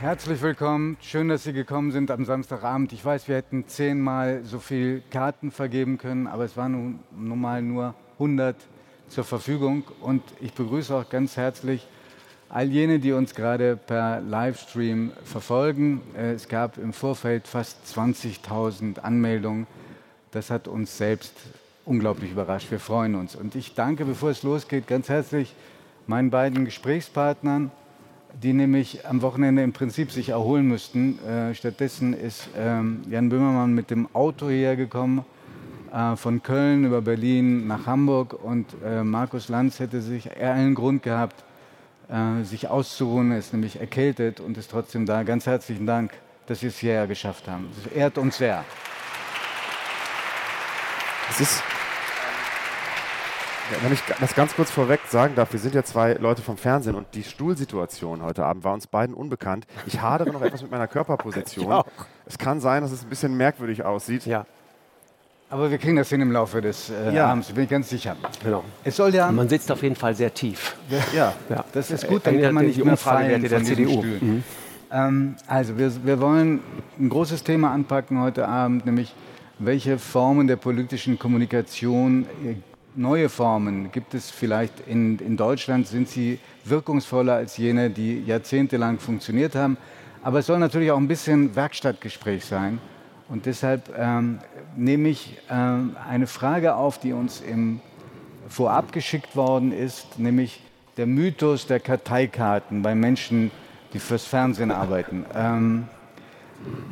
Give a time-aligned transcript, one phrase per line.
[0.00, 0.96] Herzlich willkommen.
[1.02, 2.90] Schön, dass Sie gekommen sind am Samstagabend.
[2.94, 7.60] Ich weiß, wir hätten zehnmal so viel Karten vergeben können, aber es waren nun, mal
[7.60, 8.56] nur 100
[9.10, 9.84] zur Verfügung.
[10.00, 11.86] Und ich begrüße auch ganz herzlich
[12.48, 16.00] all jene, die uns gerade per Livestream verfolgen.
[16.16, 19.66] Äh, es gab im Vorfeld fast 20.000 Anmeldungen.
[20.30, 21.34] Das hat uns selbst
[21.84, 22.70] unglaublich überrascht.
[22.70, 23.36] Wir freuen uns.
[23.36, 25.54] Und ich danke, bevor es losgeht, ganz herzlich
[26.06, 27.70] meinen beiden Gesprächspartnern,
[28.42, 31.18] die nämlich am Wochenende im Prinzip sich erholen müssten.
[31.26, 35.24] Äh, stattdessen ist ähm, Jan Böhmermann mit dem Auto hierher gekommen,
[35.92, 38.32] äh, von Köln über Berlin nach Hamburg.
[38.32, 41.44] Und äh, Markus Lanz hätte sich eher einen Grund gehabt,
[42.08, 43.32] äh, sich auszuruhen.
[43.32, 45.22] Er ist nämlich erkältet und ist trotzdem da.
[45.22, 46.12] Ganz herzlichen Dank,
[46.46, 47.68] dass Sie es hierher geschafft haben.
[47.82, 48.64] Das ehrt uns sehr.
[51.30, 51.62] Es ist
[53.82, 56.94] wenn ich das ganz kurz vorweg sagen darf, wir sind ja zwei Leute vom Fernsehen
[56.94, 59.66] und die Stuhlsituation heute Abend war uns beiden unbekannt.
[59.86, 61.82] Ich hadere noch etwas mit meiner Körperposition.
[62.26, 64.24] Es kann sein, dass es ein bisschen merkwürdig aussieht.
[64.24, 64.46] Ja.
[65.48, 67.26] Aber wir kriegen das hin im Laufe des äh, Ja.
[67.26, 68.14] Abends, bin ich ganz sicher.
[68.44, 68.62] Genau.
[68.84, 70.76] Es soll ja, Man sitzt auf jeden Fall sehr tief.
[71.12, 71.34] Ja.
[71.48, 71.64] Ja.
[71.72, 73.98] das ist gut, dann kann man nicht mehr fallen der von diesen CDU.
[74.00, 74.44] Stühlen.
[74.92, 76.60] Ähm, also wir, wir wollen
[77.00, 79.12] ein großes Thema anpacken heute Abend, nämlich
[79.58, 82.54] welche Formen der politischen Kommunikation, äh,
[82.94, 88.98] neue Formen gibt es vielleicht in, in Deutschland, sind sie wirkungsvoller als jene, die jahrzehntelang
[88.98, 89.76] funktioniert haben.
[90.22, 92.78] Aber es soll natürlich auch ein bisschen Werkstattgespräch sein.
[93.28, 94.38] Und deshalb ähm,
[94.76, 97.80] nehme ich ähm, eine Frage auf, die uns im
[98.48, 100.60] vorab geschickt worden ist, nämlich
[100.96, 103.52] der Mythos der Karteikarten bei Menschen,
[103.92, 105.24] die fürs Fernsehen arbeiten.
[105.34, 105.88] Ähm,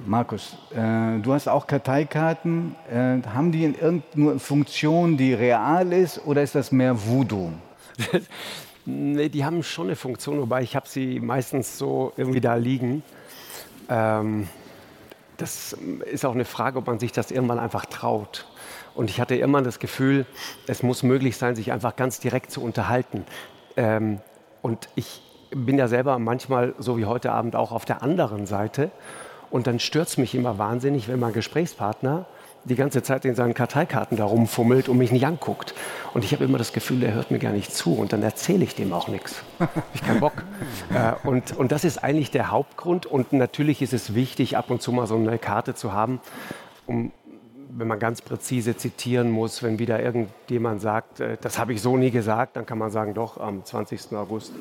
[0.06, 2.74] Markus, äh, du hast auch Karteikarten.
[2.90, 7.52] Äh, haben die in irgendeine Funktion, die real ist, oder ist das mehr Voodoo?
[8.90, 13.02] Nee, die haben schon eine Funktion, wobei ich habe sie meistens so irgendwie da liegen.
[13.90, 14.48] Ähm,
[15.36, 15.74] das
[16.10, 18.46] ist auch eine Frage, ob man sich das irgendwann einfach traut.
[18.94, 20.24] Und ich hatte immer das Gefühl,
[20.66, 23.26] es muss möglich sein, sich einfach ganz direkt zu unterhalten.
[23.76, 24.20] Ähm,
[24.62, 28.90] und ich bin ja selber manchmal, so wie heute Abend, auch auf der anderen Seite.
[29.50, 32.26] Und dann stört es mich immer wahnsinnig, wenn mein Gesprächspartner
[32.64, 35.74] die ganze Zeit in seinen Karteikarten da rumfummelt und mich nicht anguckt.
[36.14, 38.64] Und ich habe immer das Gefühl, der hört mir gar nicht zu und dann erzähle
[38.64, 39.42] ich dem auch nichts.
[39.94, 40.44] Ich keinen Bock.
[40.94, 43.06] äh, und, und das ist eigentlich der Hauptgrund.
[43.06, 46.20] Und natürlich ist es wichtig, ab und zu mal so eine Karte zu haben,
[46.86, 47.12] um,
[47.70, 51.96] wenn man ganz präzise zitieren muss, wenn wieder irgendjemand sagt, äh, das habe ich so
[51.96, 54.12] nie gesagt, dann kann man sagen, doch, am 20.
[54.12, 54.52] August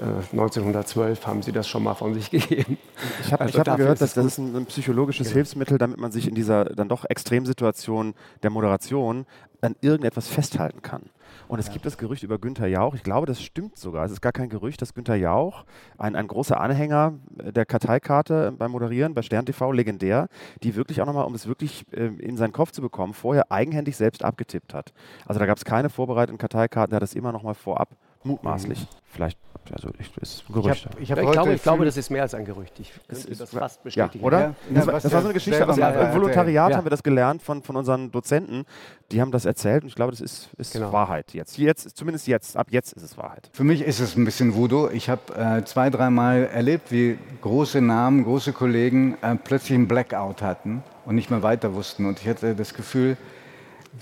[0.00, 2.78] 1912 haben sie das schon mal von sich gegeben.
[3.24, 6.28] Ich habe Also hab gehört, dass das ist ein, ein psychologisches Hilfsmittel, damit man sich
[6.28, 9.26] in dieser dann doch Extremsituation der Moderation
[9.60, 11.02] an irgendetwas festhalten kann.
[11.48, 14.04] Und es gibt das Gerücht über Günther Jauch, ich glaube, das stimmt sogar.
[14.04, 15.64] Es ist gar kein Gerücht, dass Günther Jauch,
[15.98, 20.28] ein, ein großer Anhänger äh, der Karteikarte beim Moderieren, bei Stern TV, legendär,
[20.62, 23.96] die wirklich auch nochmal, um es wirklich äh, in seinen Kopf zu bekommen, vorher eigenhändig
[23.96, 24.92] selbst abgetippt hat.
[25.26, 28.86] Also da gab es keine vorbereiteten Karteikarten, der hat das immer nochmal vorab mutmaßlich.
[29.04, 29.38] Vielleicht,
[29.72, 30.86] also ich, ist ein Gerücht.
[30.86, 32.78] hab Ich, hab glaube, ich glaube, das ist mehr als ein Gerücht.
[32.80, 34.24] Ich könnte das fast Ja, bestätigen.
[34.24, 34.40] oder?
[34.40, 36.14] Ja, das, ja, war, was das war so eine Geschichte selber aus mal dem erzählt.
[36.16, 36.76] Volontariat, Ja.
[36.76, 38.64] haben wir das gelernt von, von unseren Dozenten.
[39.12, 40.92] Die haben das erzählt und ich glaube, das ist, ist Genau.
[40.92, 41.58] Wahrheit jetzt.
[41.58, 41.96] jetzt.
[41.96, 43.50] Zumindest jetzt, ab jetzt ist es Wahrheit.
[43.52, 44.88] Für mich ist es ein bisschen Voodoo.
[44.90, 50.42] Ich habe äh, zwei, dreimal erlebt, wie große Namen, große Kollegen äh, plötzlich einen Blackout
[50.42, 52.06] hatten und nicht mehr weiter wussten.
[52.06, 53.16] Und ich hatte das Gefühl,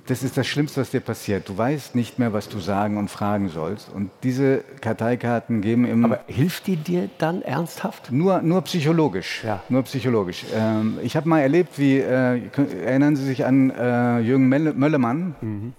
[0.07, 1.49] das ist das Schlimmste, was dir passiert.
[1.49, 3.89] Du weißt nicht mehr, was du sagen und fragen sollst.
[3.93, 8.13] Und diese Karteikarten geben immer Aber hilft die dir dann ernsthaft?
[8.13, 9.43] nur, nur psychologisch.
[9.45, 9.63] Ja.
[9.69, 10.45] Nur psychologisch.
[10.55, 12.41] Ähm, ich habe mal erlebt, wie, äh,
[12.85, 15.75] erinnern Sie sich an äh, Jürgen Möllemann?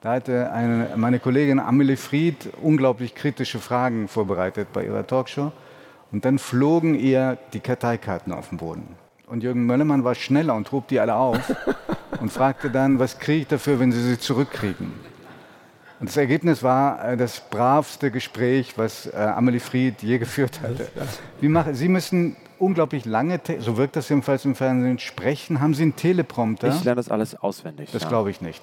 [0.00, 5.52] Da hatte eine, meine Kollegin Amelie Fried unglaublich kritische Fragen vorbereitet bei ihrer Talkshow.
[6.12, 8.99] Und dann flogen ihr die Karteikarten auf den Boden.
[9.30, 11.38] Und Jürgen Möllemann war schneller und hob die alle auf
[12.20, 14.92] und fragte dann, was kriege ich dafür, wenn Sie sie zurückkriegen?
[16.00, 20.88] Und das Ergebnis war äh, das bravste Gespräch, was äh, Amelie Fried je geführt hatte.
[21.74, 25.60] Sie müssen unglaublich lange, so wirkt das jedenfalls im Fernsehen, sprechen.
[25.60, 26.68] Haben Sie einen Teleprompter?
[26.68, 27.90] Ich lerne das alles auswendig.
[27.92, 28.08] das ja.
[28.08, 28.60] glaube ich nicht.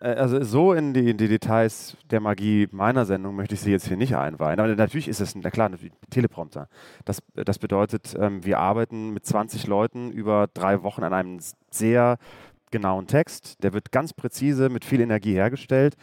[0.00, 3.70] Äh, Also so in die, in die Details der Magie meiner Sendung möchte ich Sie
[3.70, 4.58] jetzt hier nicht einweihen.
[4.58, 6.68] Aber natürlich ist es, na klar, natürlich Teleprompter.
[7.04, 11.38] Das, das bedeutet, ähm, wir arbeiten mit 20 Leuten über drei Wochen an einem
[11.70, 12.18] sehr
[12.70, 13.62] genauen Text.
[13.62, 15.96] Der wird ganz präzise mit viel Energie hergestellt.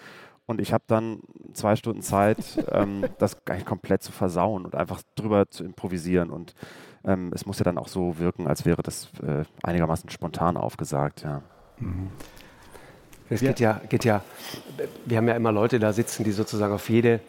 [0.45, 1.19] Und ich habe dann
[1.53, 2.37] zwei Stunden Zeit,
[2.71, 6.31] ähm, das komplett zu versauen und einfach drüber zu improvisieren.
[6.31, 6.55] Und
[7.03, 11.23] ähm, es muss ja dann auch so wirken, als wäre das äh, einigermaßen spontan aufgesagt.
[11.23, 11.43] Ja.
[13.29, 14.21] Es geht ja, geht ja,
[15.05, 17.19] wir haben ja immer Leute da sitzen, die sozusagen auf jede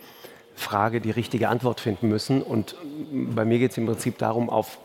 [0.54, 2.42] Frage die richtige Antwort finden müssen.
[2.42, 2.76] Und
[3.12, 4.78] bei mir geht es im Prinzip darum, auf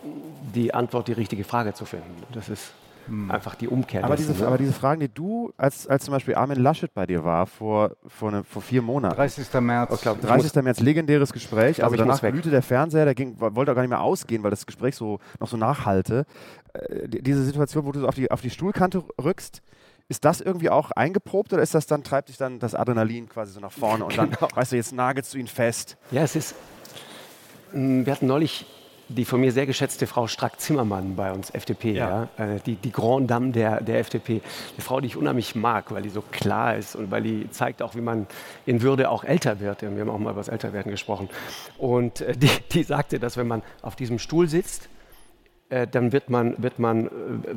[0.53, 2.23] die Antwort die richtige Frage zu finden.
[2.33, 2.71] Das ist
[3.07, 3.29] hm.
[3.29, 4.03] einfach die Umkehr.
[4.03, 4.47] Aber, dessen, diese, ne?
[4.47, 7.91] aber diese Fragen, die du, als, als zum Beispiel Armin Laschet bei dir war, vor,
[8.07, 9.15] vor, eine, vor vier Monaten.
[9.15, 9.53] 30.
[9.61, 9.93] März.
[9.95, 10.63] Ich glaub, 30.
[10.63, 11.83] März, legendäres Gespräch.
[11.83, 14.65] Also danach blühte der Fernseher, der ging, wollte auch gar nicht mehr ausgehen, weil das
[14.65, 16.25] Gespräch so noch so nachhalte.
[16.73, 19.61] Äh, diese Situation, wo du so auf die, auf die Stuhlkante rückst,
[20.07, 23.53] ist das irgendwie auch eingeprobt oder ist das dann, treibt sich dann das Adrenalin quasi
[23.53, 24.27] so nach vorne und genau.
[24.39, 25.97] dann, weißt du, jetzt nagelst du ihn fest?
[26.11, 26.55] Ja, es ist,
[27.71, 28.65] hm, wir hatten neulich
[29.07, 32.27] die von mir sehr geschätzte Frau Strack-Zimmermann bei uns, FDP, ja.
[32.37, 32.55] ja.
[32.55, 34.41] Äh, die, die Grand Dame der, der FDP.
[34.73, 37.81] Eine Frau, die ich unheimlich mag, weil die so klar ist und weil die zeigt
[37.81, 38.27] auch, wie man
[38.65, 39.81] in Würde auch älter wird.
[39.83, 41.29] Wir haben auch mal über das Älterwerden gesprochen.
[41.77, 44.89] Und äh, die, die sagte, dass wenn man auf diesem Stuhl sitzt,
[45.69, 47.09] äh, dann wird man, wird man,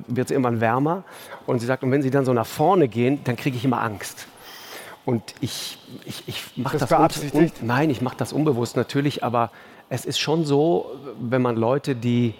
[0.06, 1.04] wird es irgendwann wärmer.
[1.46, 3.82] Und sie sagt, und wenn sie dann so nach vorne gehen, dann kriege ich immer
[3.82, 4.26] Angst.
[5.04, 9.50] Und ich, ich, ich mache das, das un, nein, ich mache das unbewusst natürlich, aber
[9.88, 12.34] es ist schon so, wenn man Leute, die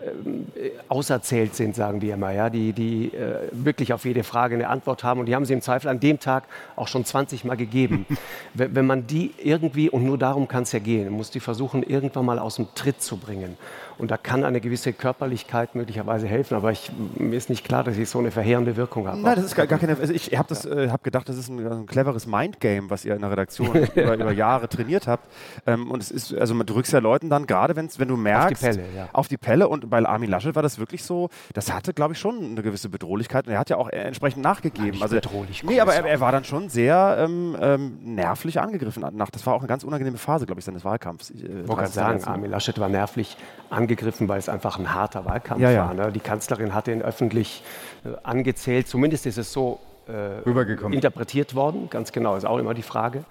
[0.00, 4.68] äh, auserzählt sind, sagen wir immer, ja, die, die äh, wirklich auf jede Frage eine
[4.68, 6.44] Antwort haben und die haben sie im Zweifel an dem Tag
[6.76, 8.06] auch schon 20 Mal gegeben.
[8.54, 11.82] wenn, wenn man die irgendwie, und nur darum kann es ja gehen, muss die versuchen,
[11.82, 13.56] irgendwann mal aus dem Tritt zu bringen.
[13.98, 17.96] Und da kann eine gewisse Körperlichkeit möglicherweise helfen, aber ich, mir ist nicht klar, dass
[17.96, 19.18] ich so eine verheerende Wirkung habe.
[19.18, 19.96] Nein, das ist gar, gar keine.
[19.96, 23.20] Also ich habe äh, hab gedacht, das ist ein, ein cleveres Mindgame, was ihr in
[23.20, 25.28] der Redaktion über, über, Jahre trainiert habt.
[25.66, 28.70] Ähm, und es ist, also man drückt ja Leuten dann gerade, wenn du merkst, auf
[28.70, 29.08] die Pelle, ja.
[29.12, 29.68] auf die Pelle.
[29.68, 32.88] Und bei Armin Laschet war das wirklich so, das hatte, glaube ich, schon eine gewisse
[32.88, 33.46] Bedrohlichkeit.
[33.46, 34.90] Und er hat ja auch entsprechend nachgegeben.
[34.92, 35.62] Nein, also bedrohlich.
[35.62, 39.04] Nee, aber er, er, war dann schon sehr ähm, ähm, nervlich angegriffen.
[39.12, 41.30] Nach, das war auch eine ganz unangenehme Phase, glaube ich, seines Wahlkampfs.
[41.30, 43.36] Ich äh, wollte gerade sagen, Armin Laschet war nervlich
[43.70, 45.86] angegriffen, weil es einfach ein harter Wahlkampf ja, ja.
[45.86, 45.94] war.
[45.94, 46.12] Ne?
[46.12, 47.62] Die Kanzlerin hatte ihn öffentlich
[48.04, 48.88] äh, angezählt.
[48.88, 50.42] Zumindest ist es so äh,
[50.90, 51.88] interpretiert worden.
[51.90, 53.24] Ganz genau, ist auch immer die Frage.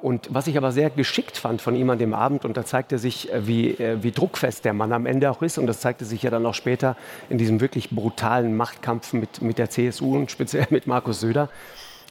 [0.00, 2.98] Und was ich aber sehr geschickt fand von ihm an dem Abend, und da zeigte
[2.98, 6.04] sich, äh, wie, äh, wie druckfest der Mann am Ende auch ist, und das zeigte
[6.04, 6.96] sich ja dann auch später
[7.28, 11.48] in diesem wirklich brutalen Machtkampf mit, mit der CSU und speziell mit Markus Söder,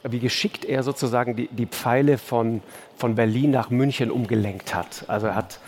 [0.04, 2.62] wie geschickt er sozusagen die, die Pfeile von,
[2.96, 5.04] von Berlin nach München umgelenkt hat.
[5.08, 5.58] Also er hat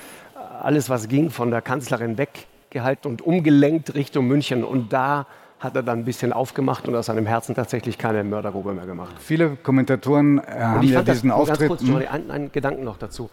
[0.64, 4.64] alles, was ging, von der Kanzlerin weggehalten und umgelenkt Richtung München.
[4.64, 5.26] Und da
[5.58, 9.14] hat er dann ein bisschen aufgemacht und aus seinem Herzen tatsächlich keine Mördergrube mehr gemacht.
[9.18, 11.68] Viele Kommentatoren äh, haben ja diesen das, Auftritt...
[11.68, 13.28] Ganz kurz, einen, einen Gedanken noch dazu.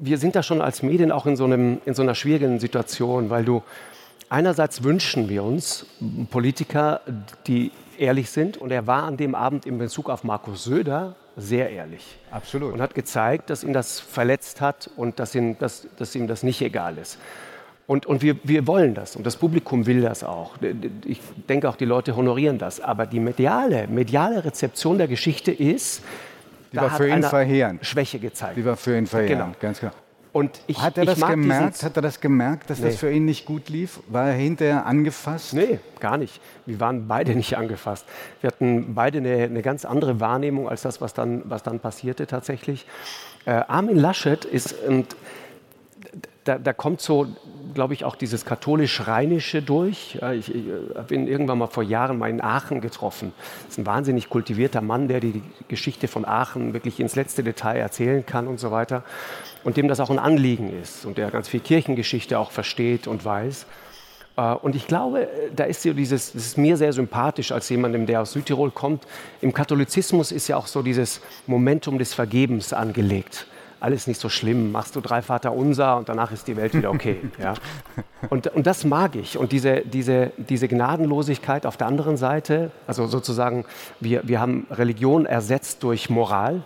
[0.00, 3.30] Wir sind da schon als Medien auch in so, einem, in so einer schwierigen Situation,
[3.30, 3.62] weil du
[4.30, 5.86] einerseits wünschen wir uns
[6.30, 7.00] Politiker,
[7.46, 8.56] die ehrlich sind.
[8.56, 12.18] Und er war an dem Abend in Bezug auf Markus Söder sehr ehrlich.
[12.30, 12.74] Absolut.
[12.74, 16.42] Und hat gezeigt, dass ihn das verletzt hat und dass ihm, dass, dass ihm das
[16.42, 17.18] nicht egal ist.
[17.86, 20.56] Und, und wir, wir wollen das und das Publikum will das auch.
[21.06, 22.80] Ich denke auch, die Leute honorieren das.
[22.80, 26.02] Aber die mediale, mediale Rezeption der Geschichte ist,
[26.70, 27.86] die da war für ihn verheerend.
[27.86, 28.58] Schwäche gezeigt.
[28.58, 29.56] Die war für ihn verheerend, genau.
[29.58, 29.92] ganz genau.
[30.32, 31.82] Und ich, hat, er das gemerkt?
[31.82, 32.86] hat er das gemerkt, dass nee.
[32.86, 34.00] das für ihn nicht gut lief?
[34.08, 35.54] War er hinterher angefasst?
[35.54, 36.40] Nee, gar nicht.
[36.66, 38.04] Wir waren beide nicht angefasst.
[38.40, 42.26] Wir hatten beide eine, eine ganz andere Wahrnehmung als das, was dann, was dann passierte
[42.26, 42.86] tatsächlich.
[43.46, 45.16] Äh, Armin Laschet ist, und
[46.44, 47.26] da, da kommt so,
[47.78, 50.18] glaube ich, auch dieses katholisch-rheinische durch.
[50.36, 50.64] Ich, ich
[50.96, 53.32] habe ihn irgendwann mal vor Jahren mal in Aachen getroffen.
[53.38, 57.76] Das ist ein wahnsinnig kultivierter Mann, der die Geschichte von Aachen wirklich ins letzte Detail
[57.76, 59.04] erzählen kann und so weiter.
[59.62, 63.24] Und dem das auch ein Anliegen ist und der ganz viel Kirchengeschichte auch versteht und
[63.24, 63.66] weiß.
[64.36, 68.06] Äh, und ich glaube, da ist so dieses, das ist mir sehr sympathisch als jemandem,
[68.06, 69.06] der aus Südtirol kommt.
[69.40, 73.46] Im Katholizismus ist ja auch so dieses Momentum des Vergebens angelegt
[73.80, 76.90] alles nicht so schlimm, machst du drei Vater unser und danach ist die Welt wieder
[76.90, 77.20] okay.
[77.38, 77.54] ja.
[78.30, 79.38] und, und das mag ich.
[79.38, 83.64] Und diese, diese, diese Gnadenlosigkeit auf der anderen Seite, also sozusagen,
[84.00, 86.62] wir, wir haben Religion ersetzt durch Moral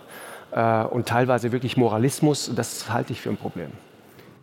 [0.51, 3.71] äh, und teilweise wirklich Moralismus, das halte ich für ein Problem.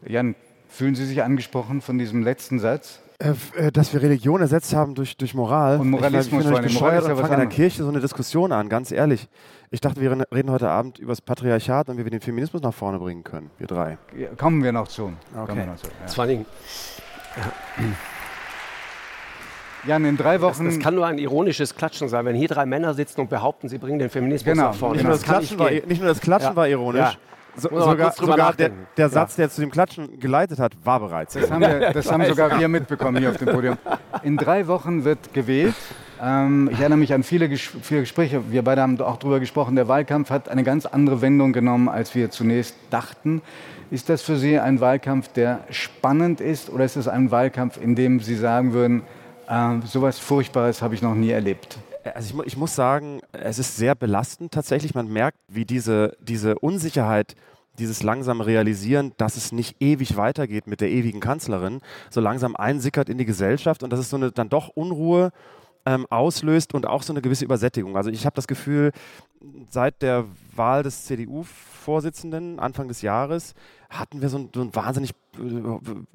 [0.07, 0.35] Jan,
[0.69, 3.00] fühlen Sie sich angesprochen von diesem letzten Satz?
[3.21, 5.79] Äh, äh, dass wir Religion ersetzt haben durch, durch Moral.
[5.79, 6.43] Und Moralismus.
[6.43, 9.29] Ich, ich bin bescheuert und fange in der Kirche so eine Diskussion an, ganz ehrlich.
[9.71, 12.73] Ich dachte, wir reden heute Abend über das Patriarchat und wie wir den Feminismus nach
[12.73, 13.99] vorne bringen können, wir drei.
[14.17, 15.12] Ja, kommen wir noch zu.
[15.37, 15.67] Okay.
[15.67, 16.09] Noch zu ja.
[16.09, 16.47] Vor allem,
[19.87, 20.65] Jan, in drei Wochen.
[20.65, 23.69] Das, das, kann nur ein ironisches Klatschen sein, wenn hier drei Männer sitzen und behaupten,
[23.69, 24.69] sie bringen den Feminismus genau.
[24.69, 24.95] nach vorne.
[24.95, 26.57] Nicht nur das Klatschen, war, nicht nur das Klatschen ja.
[26.57, 27.19] war ironisch,
[27.57, 31.35] so, sogar, sogar der, der, Satz, der zu dem Klatschen geleitet hat, war bereits.
[31.35, 33.78] Das haben, wir, das haben sogar wir mitbekommen hier auf dem Podium.
[34.23, 35.75] In drei Wochen wird gewählt.
[36.23, 38.50] Ähm, ich erinnere mich an viele, Ges viele Gespräche.
[38.50, 39.76] Wir beide haben auch darüber gesprochen.
[39.76, 43.42] Der Wahlkampf hat eine ganz andere Wendung genommen, als wir zunächst dachten.
[43.90, 47.97] Ist das für Sie ein Wahlkampf, der spannend ist, oder ist es ein Wahlkampf, in
[47.97, 49.02] dem Sie sagen würden,
[49.49, 51.78] äh, sowas Furchtbares habe ich noch nie erlebt?
[52.14, 54.95] Also ich, ich, muss sagen, es ist sehr belastend tatsächlich.
[54.95, 57.35] Man merkt, wie diese, diese Unsicherheit
[57.79, 63.09] dieses langsame Realisieren, dass es nicht ewig weitergeht mit der ewigen Kanzlerin, so langsam einsickert
[63.09, 65.31] in die Gesellschaft und dass es so eine dann doch Unruhe
[65.87, 67.97] ähm, auslöst und auch so eine gewisse Übersättigung.
[67.97, 68.93] Also ich habe das Gefühl,
[69.69, 73.55] seit der Wahl des CDU-Vorsitzenden Anfang des Jahres
[73.88, 75.12] hatten wir so ein, so ein wahnsinnig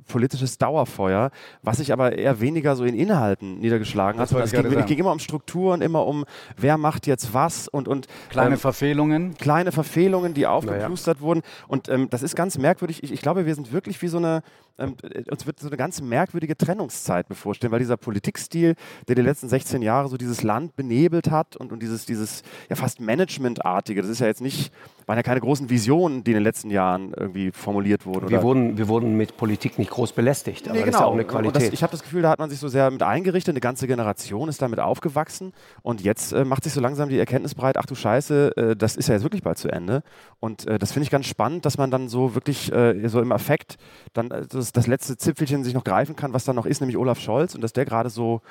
[0.08, 1.32] politisches Dauerfeuer,
[1.62, 4.32] was sich aber eher weniger so in Inhalten niedergeschlagen hat.
[4.32, 6.26] Es ging, ging, immer um Strukturen, immer um,
[6.58, 7.88] wer macht jetzt was und.
[7.88, 9.38] und kleine ähm, Verfehlungen.
[9.38, 11.28] Kleine Verfehlungen, die aufgeplustert naja.
[11.28, 11.42] wurden.
[11.68, 13.04] Und ähm, das ist ganz merkwürdig.
[13.04, 14.42] Ich, ich, glaube, wir sind wirklich wie so eine.
[14.78, 14.96] Ähm,
[15.32, 18.76] uns wird so eine ganz merkwürdige Trennungszeit bevorstehen, weil dieser Politikstil,
[19.08, 22.76] der die letzten 16 Jahre so dieses Land benebelt hat und, und dieses, dieses ja
[22.76, 24.74] fast Managementartige, das ist ja jetzt nicht,
[25.06, 28.28] waren ja keine großen Visionen, die in den letzten Jahren irgendwie formuliert wurden.
[28.28, 30.86] Wir, wurden, wir wurden mit Politik nicht groß belästigt, aber nee, genau.
[30.86, 31.10] das ist ja genau.
[31.10, 31.68] auch eine Qualität.
[31.68, 33.88] Das, ich habe das Gefühl, da hat man sich so sehr mit eingerichtet, eine ganze
[33.88, 37.86] Generation ist damit aufgewachsen und jetzt äh, macht sich so langsam die Erkenntnis breit, ach
[37.86, 40.04] du Scheiße, äh, das ist ja jetzt wirklich bald zu Ende
[40.40, 43.32] und äh, das finde ich ganz spannend, dass man dann so wirklich äh, so im
[43.32, 43.78] Affekt
[44.14, 46.98] dann äh, das, das letzte Zipfelchen sich noch greifen kann, was dann noch ist, nämlich
[46.98, 48.42] Olaf Scholz und dass der gerade so,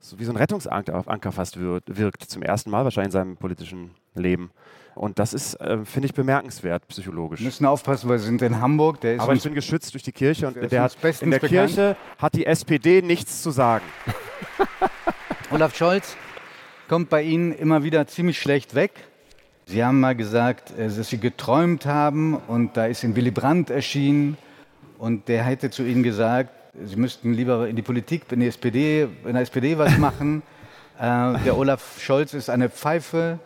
[0.00, 4.50] so wie so ein Rettungsanker fast wirkt, zum ersten Mal wahrscheinlich in seinem politischen Leben.
[4.96, 7.40] Und das ist, äh, finde ich, bemerkenswert psychologisch.
[7.40, 8.98] Wir müssen aufpassen, weil wir sind in Hamburg.
[9.18, 11.50] Aber ich bin geschützt durch die Kirche und der, hat, in der bekannt.
[11.50, 13.84] Kirche hat die SPD nichts zu sagen.
[15.50, 16.16] Olaf Scholz
[16.88, 18.92] kommt bei Ihnen immer wieder ziemlich schlecht weg.
[19.66, 23.68] Sie haben mal gesagt, äh, dass Sie geträumt haben und da ist Ihnen Willy Brandt
[23.68, 24.38] erschienen
[24.96, 26.50] und der hätte zu Ihnen gesagt,
[26.84, 30.42] Sie müssten lieber in die Politik, in, die SPD, in der SPD was machen.
[30.98, 33.38] äh, der Olaf Scholz ist eine Pfeife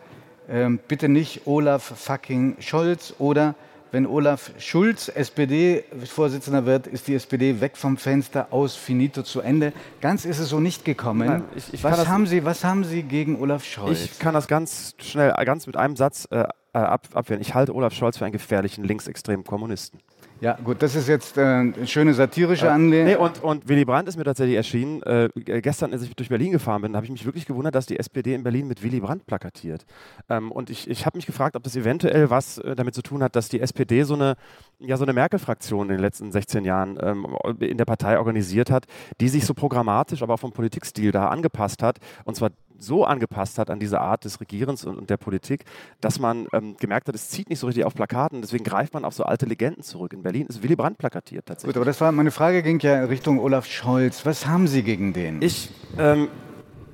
[0.51, 3.55] ähm, bitte nicht Olaf fucking Scholz oder
[3.91, 9.73] wenn Olaf Schulz SPD-Vorsitzender wird, ist die SPD weg vom Fenster, aus, finito, zu Ende.
[9.99, 11.27] Ganz ist es so nicht gekommen.
[11.27, 14.05] Nein, ich, ich was, haben Sie, was haben Sie gegen Olaf Scholz?
[14.05, 17.41] Ich kann das ganz schnell, ganz mit einem Satz äh, äh ab, abwehren.
[17.41, 19.99] Ich halte Olaf Scholz für einen gefährlichen linksextremen Kommunisten.
[20.41, 23.05] Ja, gut, das ist jetzt äh, eine schöne satirische äh, Anlehnung.
[23.05, 25.03] Nee, und, und Willy Brandt ist mir tatsächlich erschienen.
[25.03, 27.99] Äh, gestern, als ich durch Berlin gefahren bin, habe ich mich wirklich gewundert, dass die
[27.99, 29.85] SPD in Berlin mit Willy Brandt plakatiert.
[30.29, 33.21] Ähm, und ich, ich habe mich gefragt, ob das eventuell was äh, damit zu tun
[33.21, 34.35] hat, dass die SPD so eine,
[34.79, 37.27] ja, so eine Merkel-Fraktion in den letzten 16 Jahren ähm,
[37.59, 38.87] in der Partei organisiert hat,
[39.19, 41.99] die sich so programmatisch, aber auch vom Politikstil da angepasst hat.
[42.25, 42.49] Und zwar
[42.81, 45.65] so angepasst hat an diese Art des Regierens und, und der Politik,
[45.99, 48.41] dass man ähm, gemerkt hat, es zieht nicht so richtig auf Plakaten.
[48.41, 50.13] Deswegen greift man auf so alte Legenden zurück.
[50.13, 51.73] In Berlin ist Willy Brandt plakatiert tatsächlich.
[51.73, 54.25] Gut, aber das war meine Frage ging ja Richtung Olaf Scholz.
[54.25, 55.41] Was haben Sie gegen den?
[55.41, 56.27] Ich ähm,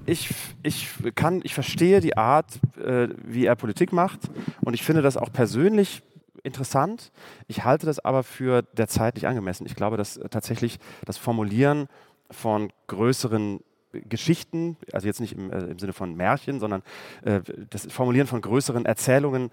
[0.08, 0.30] ich,
[0.64, 4.22] ich, kann, ich verstehe die Art, äh, wie er Politik macht
[4.62, 6.02] und ich finde das auch persönlich
[6.44, 7.12] interessant.
[7.48, 9.66] Ich halte das aber für derzeit nicht angemessen.
[9.68, 11.88] Ich glaube, dass äh, tatsächlich das Formulieren
[12.32, 13.60] von größeren
[14.02, 16.82] Geschichten, also jetzt nicht im, äh, im Sinne von Märchen, sondern
[17.24, 19.52] äh, das Formulieren von größeren Erzählungen,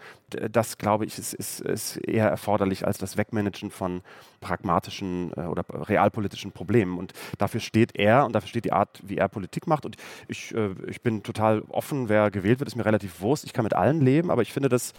[0.50, 4.02] das glaube ich, ist, ist, ist, eher erforderlich als das Wegmanagen von
[4.40, 6.98] pragmatischen äh, oder realpolitischen Problemen.
[6.98, 9.86] Und dafür steht er und dafür steht die Art, wie er Politik macht.
[9.86, 9.96] Und
[10.28, 13.44] ich, äh, ich bin total offen, wer gewählt wird, ist mir relativ wurscht.
[13.44, 14.92] Ich kann mit allen leben, aber ich finde das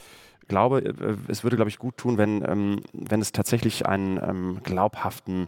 [0.48, 4.60] glaube, äh, es würde, glaube ich, gut tun, wenn, ähm, wenn es tatsächlich einen ähm,
[4.64, 5.48] glaubhaften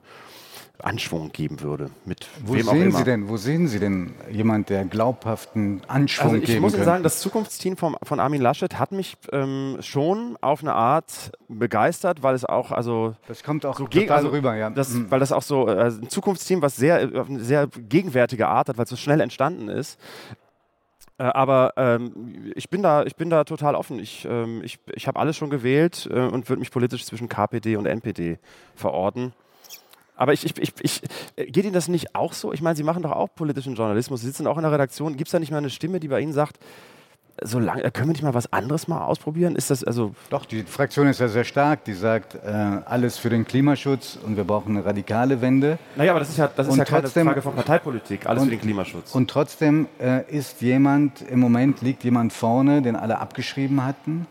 [0.80, 1.90] Anschwung geben würde.
[2.06, 6.46] Mit wo sehen Sie denn, wo sehen Sie denn jemand, der glaubhaften Anschwung also ich
[6.46, 10.62] geben muss Ihnen sagen, das Zukunftsteam vom, von Armin Laschet hat mich ähm, schon auf
[10.62, 14.70] eine Art begeistert, weil es auch also das kommt auch so total also, rüber, ja.
[14.70, 15.10] Das, mhm.
[15.10, 18.78] Weil das auch so äh, ein Zukunftsteam, was sehr auf eine sehr gegenwärtige Art hat,
[18.78, 20.00] weil es so schnell entstanden ist.
[21.18, 24.00] Äh, aber ähm, ich, bin da, ich bin da total offen.
[24.00, 27.78] Ich, ähm, ich, ich habe alles schon gewählt äh, und würde mich politisch zwischen KPD
[27.78, 28.38] und NPD
[28.76, 29.34] verorten.
[30.18, 31.02] Aber ich, ich, ich, ich,
[31.36, 32.52] äh, geht Ihnen das nicht auch so?
[32.52, 35.16] Ich meine, Sie machen doch auch politischen Journalismus, Sie sitzen auch in der Redaktion.
[35.16, 36.58] Gibt es da nicht mal eine Stimme, die bei Ihnen sagt,
[37.44, 39.56] so lang, äh, können wir nicht mal was anderes mal ausprobieren?
[39.56, 41.84] Ist das also Doch, die Fraktion ist ja sehr stark.
[41.86, 45.78] Die sagt, äh, alles für den Klimaschutz und wir brauchen eine radikale Wende.
[45.96, 48.50] Naja, aber das ist ja, das ist ja trotzdem, keine Frage von Parteipolitik, alles und,
[48.50, 49.14] für den Klimaschutz.
[49.14, 54.26] Und trotzdem äh, ist jemand, im Moment liegt jemand vorne, den alle abgeschrieben hatten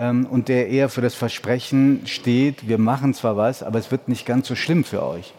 [0.00, 4.08] ähm, und der eher für das Versprechen steht, wir machen zwar was, aber es wird
[4.08, 5.34] nicht ganz so schlimm für euch.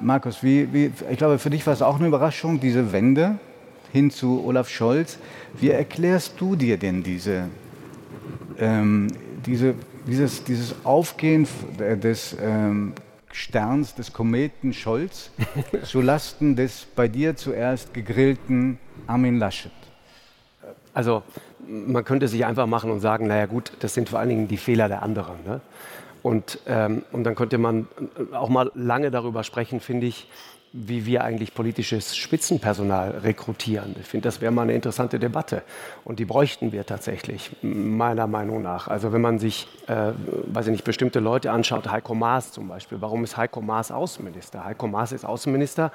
[0.00, 3.38] Markus, wie, wie, ich glaube, für dich war es auch eine Überraschung, diese Wende
[3.92, 5.18] hin zu Olaf Scholz.
[5.54, 7.44] Wie erklärst du dir denn diese,
[8.58, 9.06] ähm,
[9.46, 9.76] diese,
[10.08, 11.46] dieses, dieses Aufgehen
[11.78, 12.94] des ähm,
[13.32, 15.30] Sterns, des Kometen Scholz,
[15.84, 19.70] zulasten des bei dir zuerst gegrillten Armin Laschet?
[20.92, 21.22] Also
[21.68, 24.56] man könnte sich einfach machen und sagen, naja gut, das sind vor allen Dingen die
[24.56, 25.36] Fehler der anderen.
[25.46, 25.60] Ne?
[26.22, 27.86] Und, ähm, und dann könnte man
[28.32, 30.26] auch mal lange darüber sprechen, finde ich,
[30.76, 33.94] wie wir eigentlich politisches Spitzenpersonal rekrutieren.
[34.00, 35.62] Ich finde, das wäre mal eine interessante Debatte.
[36.02, 38.88] Und die bräuchten wir tatsächlich, meiner Meinung nach.
[38.88, 40.12] Also wenn man sich, äh,
[40.46, 43.00] weiß ich nicht, bestimmte Leute anschaut, Heiko Maas zum Beispiel.
[43.00, 44.64] Warum ist Heiko Maas Außenminister?
[44.64, 45.92] Heiko Maas ist Außenminister,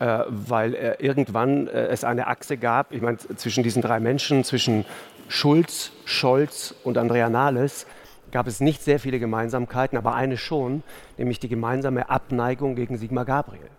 [0.00, 4.84] äh, weil äh, irgendwann es eine Achse gab, ich meine, zwischen diesen drei Menschen, zwischen
[5.28, 7.86] Schulz, Scholz und Andrea Nahles,
[8.32, 10.82] gab es nicht sehr viele Gemeinsamkeiten, aber eine schon,
[11.18, 13.70] nämlich die gemeinsame Abneigung gegen Sigmar Gabriel.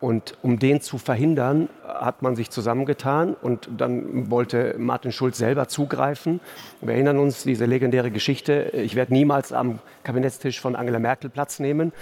[0.00, 5.68] Und um den zu verhindern, hat man sich zusammengetan und dann wollte Martin Schulz selber
[5.68, 6.40] zugreifen.
[6.82, 11.58] Wir erinnern uns diese legendäre Geschichte, ich werde niemals am Kabinettstisch von Angela Merkel Platz
[11.58, 11.92] nehmen.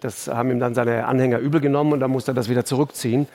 [0.00, 3.26] Das haben ihm dann seine Anhänger übel genommen und dann musste er das wieder zurückziehen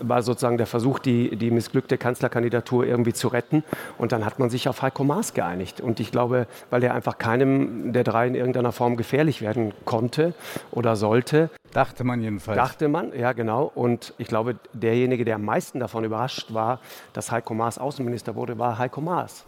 [0.00, 3.64] war sozusagen der Versuch, die, die missglückte Kanzlerkandidatur irgendwie zu retten.
[3.98, 5.80] Und dann hat man sich auf Heiko Maas geeinigt.
[5.80, 10.34] Und ich glaube, weil er einfach keinem der drei in irgendeiner Form gefährlich werden konnte
[10.70, 11.50] oder sollte.
[11.72, 12.56] Dachte man jedenfalls.
[12.56, 13.70] Dachte man, ja genau.
[13.74, 16.80] Und ich glaube, derjenige, der am meisten davon überrascht war,
[17.12, 19.44] dass Heiko Maas Außenminister wurde, war Heiko Maas.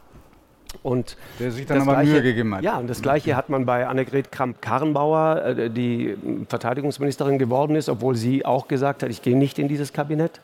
[0.82, 2.62] Und der sich dann aber Gleiche, Mühe gegeben hat.
[2.62, 6.16] Ja, und das Gleiche hat man bei Annegret Kramp-Karrenbauer, äh, die
[6.48, 10.40] Verteidigungsministerin geworden ist, obwohl sie auch gesagt hat, ich gehe nicht in dieses Kabinett.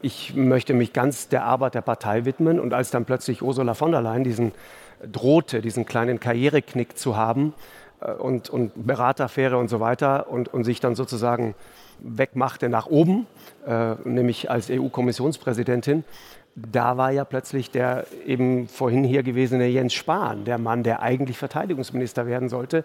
[0.00, 2.60] Ich möchte mich ganz der Arbeit der Partei widmen.
[2.60, 4.52] Und als dann plötzlich Ursula von der Leyen diesen
[5.10, 7.54] drohte, diesen kleinen Karriereknick zu haben
[8.00, 11.54] äh, und, und Beraterfähre und so weiter und, und sich dann sozusagen
[12.00, 13.26] wegmachte nach oben,
[13.66, 16.04] äh, nämlich als EU-Kommissionspräsidentin,
[16.72, 21.38] da war ja plötzlich der eben vorhin hier gewesene Jens Spahn, der Mann, der eigentlich
[21.38, 22.84] Verteidigungsminister werden sollte.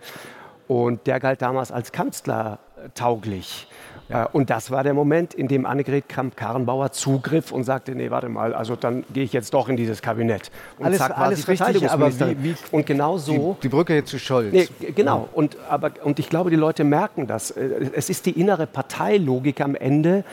[0.67, 2.59] Und der galt damals als Kanzler
[2.95, 3.67] tauglich.
[4.09, 4.25] Ja.
[4.25, 8.29] Äh, und das war der Moment, in dem Annegret Kramp-Karrenbauer zugriff und sagte, nee, warte
[8.29, 10.51] mal, also dann gehe ich jetzt doch in dieses Kabinett.
[10.77, 13.57] Und alles, zack, alles richtig, aber wie, wie, und genau so...
[13.59, 14.53] Die, die Brücke jetzt zu Scholz.
[14.53, 17.51] Nee, genau, und, aber, und ich glaube, die Leute merken das.
[17.51, 20.23] Äh, es ist die innere Parteilogik am Ende,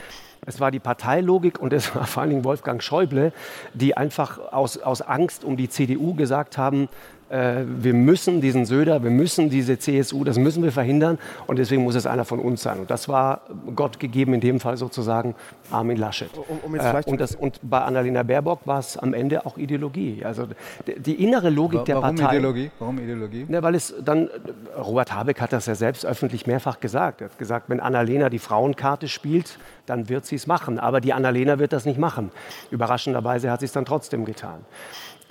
[0.45, 3.31] es war die Parteilogik und es war vor allen Dingen Wolfgang Schäuble,
[3.73, 6.89] die einfach aus, aus Angst um die CDU gesagt haben,
[7.31, 11.17] äh, wir müssen diesen Söder, wir müssen diese CSU, das müssen wir verhindern
[11.47, 12.79] und deswegen muss es einer von uns sein.
[12.79, 13.41] Und das war
[13.75, 15.35] Gott gegeben, in dem Fall sozusagen
[15.71, 16.29] Armin Laschet.
[16.37, 20.23] Um, um äh, und, das, und, bei Annalena Baerbock war es am Ende auch Ideologie.
[20.25, 20.47] Also
[20.85, 22.37] die, die innere Logik der Warum Partei.
[22.37, 22.71] Ideologie?
[22.79, 23.45] Warum Ideologie?
[23.47, 24.29] Ne, weil es dann,
[24.77, 27.21] Robert Habeck hat das ja selbst öffentlich mehrfach gesagt.
[27.21, 30.79] Er hat gesagt, wenn Annalena die Frauenkarte spielt, dann wird sie es machen.
[30.79, 32.31] Aber die Annalena wird das nicht machen.
[32.71, 34.65] Überraschenderweise hat sie es dann trotzdem getan.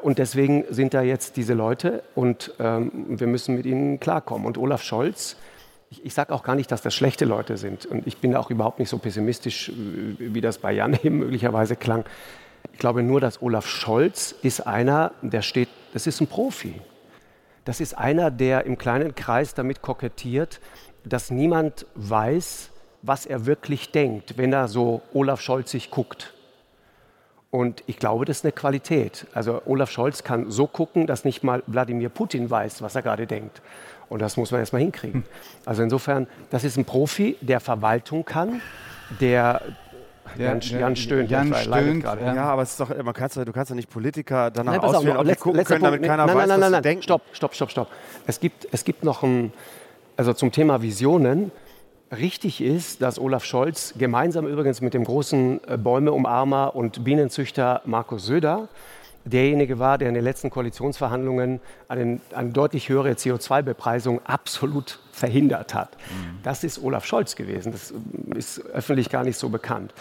[0.02, 4.46] Und deswegen sind da jetzt diese Leute und ähm, wir müssen mit ihnen klarkommen.
[4.46, 5.36] Und Olaf Scholz,
[5.90, 7.86] ich, ich sage auch gar nicht, dass das schlechte Leute sind.
[7.86, 12.04] Und ich bin auch überhaupt nicht so pessimistisch, wie das bei Jan eben möglicherweise klang.
[12.72, 16.80] Ich glaube nur, dass Olaf Scholz ist einer, der steht, das ist ein Profi.
[17.64, 20.60] Das ist einer, der im kleinen Kreis damit kokettiert,
[21.04, 22.70] dass niemand weiß,
[23.02, 26.34] was er wirklich denkt, wenn er so Olaf Scholz sich guckt.
[27.50, 29.26] Und ich glaube, das ist eine Qualität.
[29.34, 33.26] Also Olaf Scholz kann so gucken, dass nicht mal Wladimir Putin weiß, was er gerade
[33.26, 33.60] denkt.
[34.08, 35.24] Und das muss man erst mal hinkriegen.
[35.64, 38.60] Also insofern, das ist ein Profi, der Verwaltung kann,
[39.20, 39.62] der
[40.38, 41.30] Jan, Jan stöhnt.
[41.30, 42.04] Jan stöhnt.
[42.04, 42.34] Ja.
[42.34, 42.44] ja.
[42.44, 45.26] aber es ist doch, man kannst, du kannst ja nicht Politiker danach nein, auswählen, ob
[45.26, 47.02] die gucken können, damit keiner nein, weiß, nein, nein, was nein, nein.
[47.02, 47.88] Stopp, stopp, stopp, stopp.
[48.26, 49.52] Es gibt, es gibt noch ein,
[50.16, 51.50] also zum Thema Visionen,
[52.11, 58.27] richtig ist, dass Olaf Scholz gemeinsam übrigens mit dem großen äh, Bäumeumarmer und Bienenzüchter Markus
[58.27, 58.68] Söder
[59.25, 65.90] derjenige war, der in den letzten Koalitionsverhandlungen eine, eine deutlich höhere CO2-Bepreisung absolut verhindert hat.
[65.92, 66.38] Mhm.
[66.42, 67.73] Das ist Olaf Scholz gewesen.
[67.73, 69.92] Das äh, ist öffentlich gar nicht so bekannt.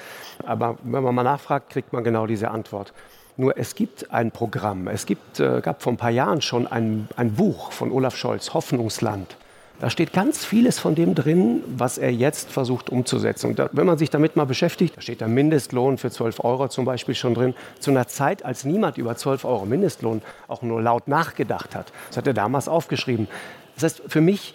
[0.46, 2.94] Aber wenn man mal nachfragt, kriegt man genau diese Antwort.
[3.38, 4.88] Nur es gibt ein Programm.
[4.88, 8.54] Es gibt, äh, gab vor ein paar Jahren schon ein, ein Buch von Olaf Scholz,
[8.54, 9.36] Hoffnungsland.
[9.80, 13.48] Da steht ganz vieles von dem drin, was er jetzt versucht umzusetzen.
[13.48, 16.68] Und da, wenn man sich damit mal beschäftigt, da steht der Mindestlohn für 12 Euro
[16.68, 17.56] zum Beispiel schon drin.
[17.80, 21.94] Zu einer Zeit, als niemand über 12 Euro Mindestlohn auch nur laut nachgedacht hat.
[22.10, 23.30] Das hat er damals aufgeschrieben.
[23.76, 24.54] Das heißt, für mich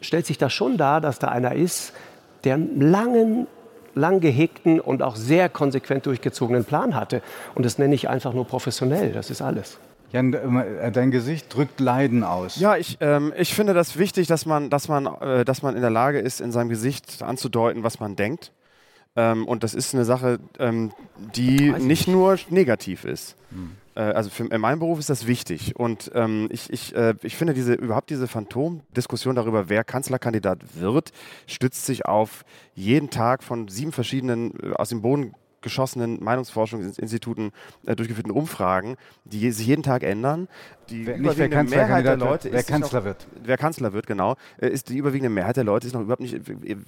[0.00, 1.92] stellt sich das schon dar, dass da einer ist,
[2.44, 3.48] der einen langen,
[3.96, 7.22] lang gehegten und auch sehr konsequent durchgezogenen Plan hatte.
[7.56, 9.12] Und das nenne ich einfach nur professionell.
[9.12, 9.78] Das ist alles.
[10.12, 12.58] Jan, äh, dein Gesicht drückt Leiden aus.
[12.58, 15.82] Ja, ich, ähm, ich finde das wichtig, dass man, dass, man, äh, dass man in
[15.82, 18.52] der Lage ist, in seinem Gesicht anzudeuten, was man denkt.
[19.16, 20.92] Ähm, und das ist eine Sache, ähm,
[21.34, 23.36] die nicht, nicht, nur negativ ist.
[23.50, 23.72] Hm.
[23.94, 25.76] Äh, also für, in meinem Beruf ist das wichtig.
[25.76, 31.12] Und ähm, ich, ich, äh, ich finde diese, überhaupt diese Phantomdiskussion darüber, wer Kanzlerkandidat wird,
[31.46, 32.44] stützt sich auf
[32.74, 37.52] jeden Tag von sieben verschiedenen äh, aus dem Boden geschossenen Meinungsforschungsinstituten
[37.86, 40.48] äh, durchgeführten Umfragen, die sich jeden Tag ändern.
[40.88, 43.26] Die wer, nicht wer Mehrheit der Leute wer Kanzler noch, wird.
[43.42, 46.40] Wer Kanzler wird, genau, äh, ist die überwiegende Mehrheit der Leute ist noch überhaupt nicht,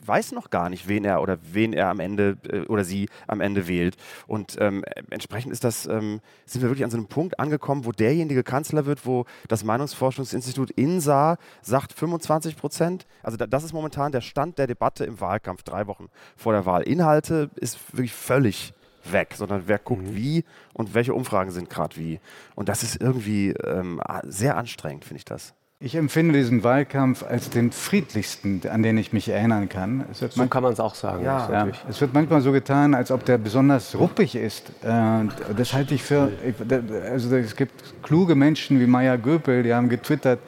[0.07, 3.41] weiß noch gar nicht, wen er oder wen er am Ende äh, oder sie am
[3.41, 3.97] Ende wählt.
[4.27, 7.93] Und ähm, entsprechend ist das, ähm, sind wir wirklich an so einem Punkt angekommen, wo
[7.93, 13.07] derjenige Kanzler wird, wo das Meinungsforschungsinstitut INSA sagt 25 Prozent.
[13.23, 16.67] Also da, das ist momentan der Stand der Debatte im Wahlkampf, drei Wochen vor der
[16.67, 16.83] Wahl.
[16.83, 18.62] Inhalte ist wirklich völlig
[19.11, 20.17] weg, sondern wer guckt mhm.
[20.17, 22.21] wie und welche Umfragen sind gerade wie.
[22.55, 25.55] Und das ist irgendwie ähm, sehr anstrengend, finde ich das.
[25.85, 30.05] Ich empfinde diesen Wahlkampf als den friedlichsten, an den ich mich erinnern kann.
[30.13, 31.25] so kann man es auch sagen.
[31.25, 31.69] Ja, ja.
[31.89, 34.71] Es wird manchmal so getan, als ob der besonders ruppig ist.
[34.85, 35.25] Äh,
[35.57, 36.31] das halte ich für.
[37.11, 40.39] Also es gibt kluge Menschen wie Maya Göpel, die haben getwittert,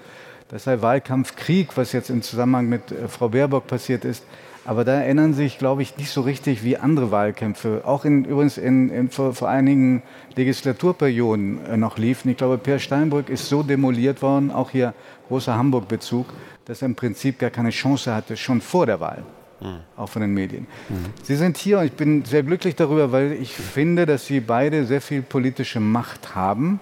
[0.50, 4.24] das sei Wahlkampfkrieg, was jetzt im Zusammenhang mit äh, Frau Baerbock passiert ist.
[4.64, 7.82] Aber da erinnern sich, glaube ich, nicht so richtig wie andere Wahlkämpfe.
[7.84, 10.02] Auch in, übrigens in, in vor, vor, einigen
[10.36, 12.30] Legislaturperioden äh, noch liefen.
[12.30, 14.94] Ich glaube, Per Steinbrück ist so demoliert worden, auch hier
[15.28, 16.26] großer Hamburg-Bezug,
[16.64, 19.22] dass er im Prinzip gar keine Chance hatte, schon vor der Wahl.
[19.60, 19.80] Mhm.
[19.96, 20.66] Auch von den Medien.
[20.88, 20.96] Mhm.
[21.22, 24.86] Sie sind hier und ich bin sehr glücklich darüber, weil ich finde, dass Sie beide
[24.86, 26.80] sehr viel politische Macht haben.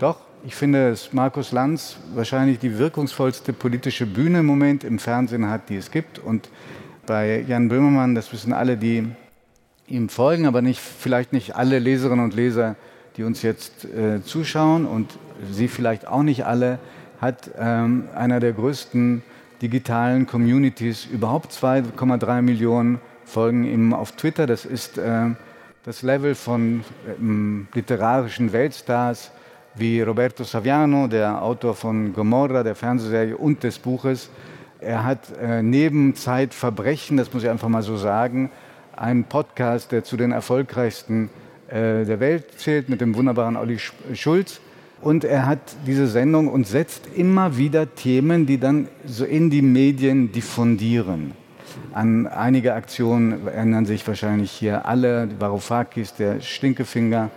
[0.00, 5.48] Doch, ich finde, dass Markus Lanz wahrscheinlich die wirkungsvollste politische Bühne im Moment im Fernsehen
[5.48, 6.18] hat, die es gibt.
[6.18, 6.48] Und
[7.08, 9.08] bei Jan Böhmermann, das wissen alle, die
[9.88, 12.76] ihm folgen, aber nicht, vielleicht nicht alle Leserinnen und Leser,
[13.16, 15.18] die uns jetzt äh, zuschauen und
[15.50, 16.78] Sie vielleicht auch nicht alle,
[17.20, 19.22] hat ähm, einer der größten
[19.62, 24.46] digitalen Communities überhaupt 2,3 Millionen Folgen ihm auf Twitter.
[24.46, 25.30] Das ist äh,
[25.84, 26.84] das Level von
[27.18, 29.30] ähm, literarischen Weltstars
[29.74, 34.28] wie Roberto Saviano, der Autor von Gomorra, der Fernsehserie und des Buches.
[34.80, 38.50] Er hat äh, neben Zeitverbrechen, das muss ich einfach mal so sagen,
[38.96, 41.30] einen Podcast, der zu den erfolgreichsten
[41.68, 43.78] äh, der Welt zählt, mit dem wunderbaren Olli
[44.14, 44.60] Schulz.
[45.00, 49.62] Und er hat diese Sendung und setzt immer wieder Themen, die dann so in die
[49.62, 51.32] Medien diffundieren.
[51.92, 57.30] An einige Aktionen erinnern sich wahrscheinlich hier alle, Varoufakis, der Stinkefinger,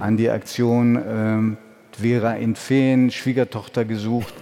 [0.00, 1.63] an die Aktion äh,
[1.96, 4.34] Vera in Feen, Schwiegertochter gesucht.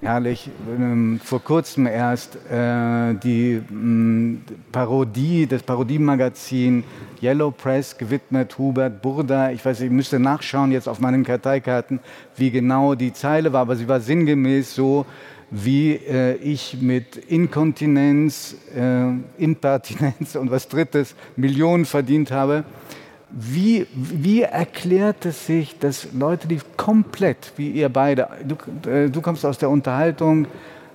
[0.00, 0.50] Herrlich.
[0.78, 6.84] Ähm, vor kurzem erst äh, die mh, mm, Parodie, das Parodiemagazin
[7.20, 9.50] Yellow Press gewidmet Hubert Burda.
[9.50, 12.00] Ich weiß, ich müsste nachschauen jetzt auf meinen Karteikarten,
[12.36, 15.06] wie genau die Zeile war, aber sie war sinngemäß so,
[15.50, 22.64] wie äh, ich mit Inkontinenz, äh, Impertinenz und was Drittes Millionen verdient habe.
[23.38, 29.20] Wie, wie erklärt es sich, dass Leute, die komplett, wie ihr beide, du, äh, du
[29.20, 30.46] kommst aus der Unterhaltung,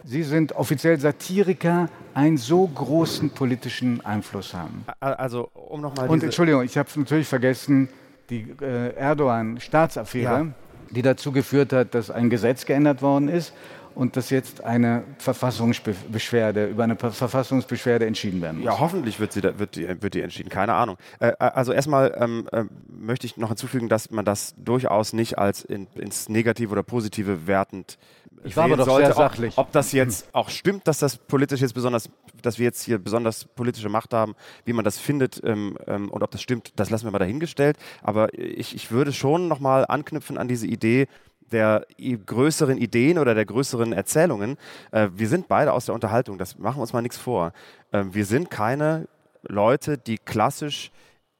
[0.04, 4.84] Sie sind offiziell Satiriker, einen so großen politischen Einfluss haben?
[5.00, 6.10] Also, um nochmal.
[6.10, 7.88] Und Entschuldigung, ich habe natürlich vergessen,
[8.32, 10.48] die äh, Erdogan-Staatsaffäre, ja.
[10.90, 13.54] die dazu geführt hat, dass ein Gesetz geändert worden ist
[13.96, 18.66] und dass jetzt eine Verfassungsbeschwerde, über eine Verfassungsbeschwerde entschieden werden muss.
[18.66, 20.98] Ja, hoffentlich wird, sie da, wird, die, wird die entschieden, keine Ahnung.
[21.20, 25.38] Äh, äh, also erstmal ähm, äh, möchte ich noch hinzufügen, dass man das durchaus nicht
[25.38, 27.98] als in, ins Negative oder Positive wertend
[28.44, 29.58] ich war aber doch sollte, sehr sachlich.
[29.58, 32.10] Ob, ob, das jetzt auch stimmt, dass das politisch jetzt besonders,
[32.42, 36.24] dass wir jetzt hier besonders politische Macht haben, wie man das findet ähm, ähm, und
[36.24, 37.78] ob das stimmt, das lassen wir mal dahingestellt.
[38.02, 41.08] Aber ich, ich würde schon nochmal anknüpfen an diese Idee,
[41.52, 44.58] der größeren Ideen oder der größeren Erzählungen.
[44.92, 47.54] Äh, wir sind beide aus der Unterhaltung, das machen wir uns mal nichts vor.
[47.92, 49.08] Äh, wir sind keine
[49.44, 50.92] Leute, die klassisch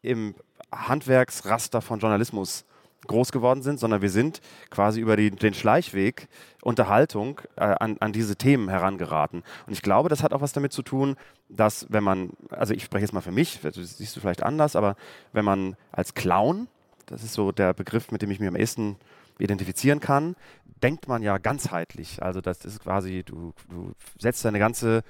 [0.02, 0.36] im
[0.72, 2.66] Handwerksraster von Journalismus
[3.08, 6.28] groß geworden sind, sondern wir sind quasi über die, den Schleichweg
[6.62, 9.44] Unterhaltung äh, an, an diese Themen herangeraten.
[9.66, 11.16] Und ich glaube, das hat auch was damit zu tun,
[11.50, 14.76] dass wenn man, also ich spreche jetzt mal für mich, das siehst du vielleicht anders,
[14.76, 14.96] aber
[15.34, 16.68] wenn man als Clown,
[17.08, 18.98] das ist so der Begriff, mit dem ich mich am ehesten
[19.42, 20.36] identifizieren kann,
[20.82, 22.22] denkt man ja ganzheitlich.
[22.22, 25.04] Also das ist quasi, du, du setzt deine ganze,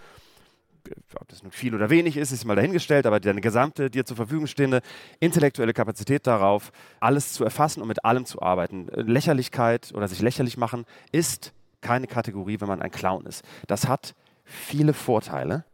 [1.19, 4.17] ob das nun viel oder wenig ist, ist mal dahingestellt, aber deine gesamte dir zur
[4.17, 4.81] Verfügung stehende
[5.19, 8.87] intellektuelle Kapazität darauf, alles zu erfassen und mit allem zu arbeiten.
[8.93, 13.43] Lächerlichkeit oder sich lächerlich machen ist keine Kategorie, wenn man ein Clown ist.
[13.67, 14.15] Das hat
[14.45, 15.65] viele Vorteile.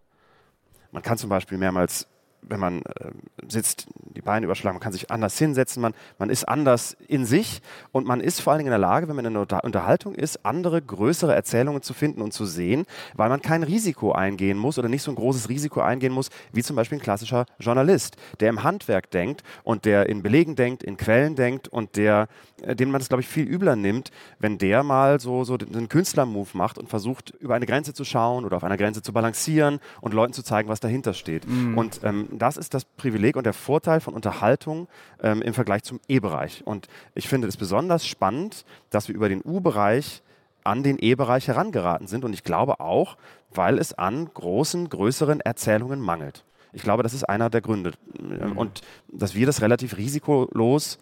[0.92, 2.08] Man kann zum Beispiel mehrmals
[2.50, 3.12] wenn man äh,
[3.48, 7.62] sitzt, die Beine überschlagen, man kann sich anders hinsetzen, man, man ist anders in sich
[7.92, 10.46] und man ist vor allen Dingen in der Lage, wenn man in einer Unterhaltung ist,
[10.46, 14.90] andere, größere Erzählungen zu finden und zu sehen, weil man kein Risiko eingehen muss oder
[14.90, 18.64] nicht so ein großes Risiko eingehen muss, wie zum Beispiel ein klassischer Journalist, der im
[18.64, 22.28] Handwerk denkt und der in Belegen denkt, in Quellen denkt und der,
[22.62, 25.90] äh, dem man es, glaube ich, viel übler nimmt, wenn der mal so, so einen
[25.90, 29.80] Künstlermove macht und versucht, über eine Grenze zu schauen oder auf einer Grenze zu balancieren
[30.02, 31.48] und Leuten zu zeigen, was dahinter steht.
[31.48, 31.78] Mhm.
[31.78, 34.88] Und ähm, das ist das Privileg und der Vorteil von Unterhaltung
[35.22, 36.64] ähm, im Vergleich zum E-Bereich.
[36.66, 40.22] Und ich finde es besonders spannend, dass wir über den U-Bereich
[40.64, 42.26] an den E-Bereich herangeraten sind.
[42.26, 43.18] Und ich glaube auch,
[43.52, 46.44] weil es an großen, größeren Erzählungen mangelt.
[46.74, 47.94] Ich glaube, das ist einer der Gründe.
[48.20, 48.58] Mhm.
[48.58, 51.00] Und dass wir das relativ risikolos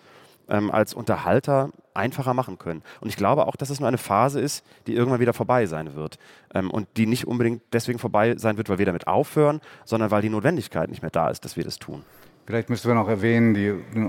[0.49, 2.81] ähm, als Unterhalter einfacher machen können.
[2.99, 5.95] Und ich glaube auch, dass es nur eine Phase ist, die irgendwann wieder vorbei sein
[5.95, 6.19] wird.
[6.53, 10.21] Ähm, und die nicht unbedingt deswegen vorbei sein wird, weil wir damit aufhören, sondern weil
[10.21, 12.03] die Notwendigkeit nicht mehr da ist, dass wir das tun.
[12.45, 14.01] Vielleicht müsste man auch erwähnen, die, die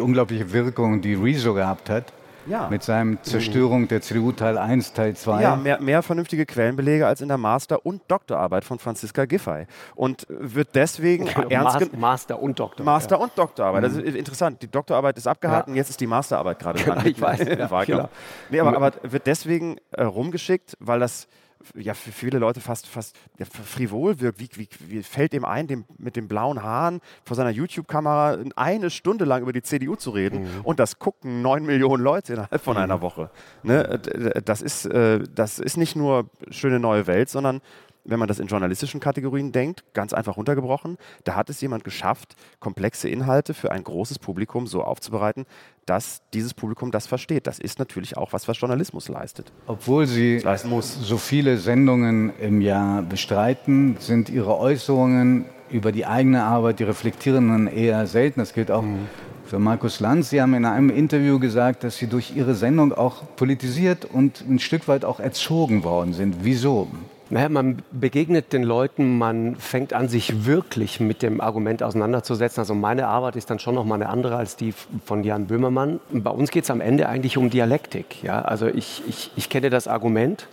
[0.00, 2.12] unglaubliche Wirkung, die Rezo gehabt hat
[2.46, 2.68] ja.
[2.68, 5.42] Mit seinem Zerstörung der CDU Teil 1, Teil 2.
[5.42, 9.66] Ja, mehr, mehr vernünftige Quellenbelege als in der Master- und Doktorarbeit von Franziska Giffey.
[9.94, 12.84] Und wird deswegen ja, ernst Master, Master und Doktor.
[12.84, 13.22] Master ja.
[13.22, 13.84] und Doktorarbeit.
[13.84, 14.62] Das ist interessant.
[14.62, 17.06] Die Doktorarbeit ist abgehakt und jetzt ist die Masterarbeit gerade genau, dran.
[17.06, 17.38] Ich weiß.
[17.58, 18.08] ja, genau.
[18.50, 21.28] nee, aber, aber wird deswegen äh, rumgeschickt, weil das
[21.74, 24.40] ja für viele Leute fast, fast ja, frivol wirkt.
[24.40, 28.90] Wie, wie, wie, fällt ihm ein, dem, mit den blauen Haaren vor seiner YouTube-Kamera eine
[28.90, 30.42] Stunde lang über die CDU zu reden?
[30.42, 30.60] Mhm.
[30.64, 32.82] Und das gucken neun Millionen Leute innerhalb von mhm.
[32.82, 33.30] einer Woche.
[33.62, 34.00] Ne?
[34.44, 37.60] Das, ist, äh, das ist nicht nur schöne neue Welt, sondern
[38.04, 42.34] wenn man das in journalistischen Kategorien denkt, ganz einfach runtergebrochen, da hat es jemand geschafft,
[42.60, 45.46] komplexe Inhalte für ein großes Publikum so aufzubereiten,
[45.86, 47.46] dass dieses Publikum das versteht.
[47.46, 49.52] Das ist natürlich auch was, was Journalismus leistet.
[49.66, 50.42] Obwohl Sie
[50.80, 57.66] so viele Sendungen im Jahr bestreiten, sind Ihre Äußerungen über die eigene Arbeit, die reflektierenden
[57.66, 58.40] eher selten.
[58.40, 59.08] Das gilt auch mhm.
[59.46, 60.30] für Markus Lanz.
[60.30, 64.58] Sie haben in einem Interview gesagt, dass Sie durch Ihre Sendung auch politisiert und ein
[64.58, 66.38] Stück weit auch erzogen worden sind.
[66.42, 66.88] Wieso?
[67.32, 72.60] Naja, man begegnet den Leuten, man fängt an, sich wirklich mit dem Argument auseinanderzusetzen.
[72.60, 74.74] Also meine Arbeit ist dann schon noch mal eine andere als die
[75.06, 75.98] von Jan Böhmermann.
[76.10, 78.22] Bei uns geht es am Ende eigentlich um Dialektik.
[78.22, 78.42] Ja?
[78.42, 80.46] Also ich, ich, ich kenne das Argument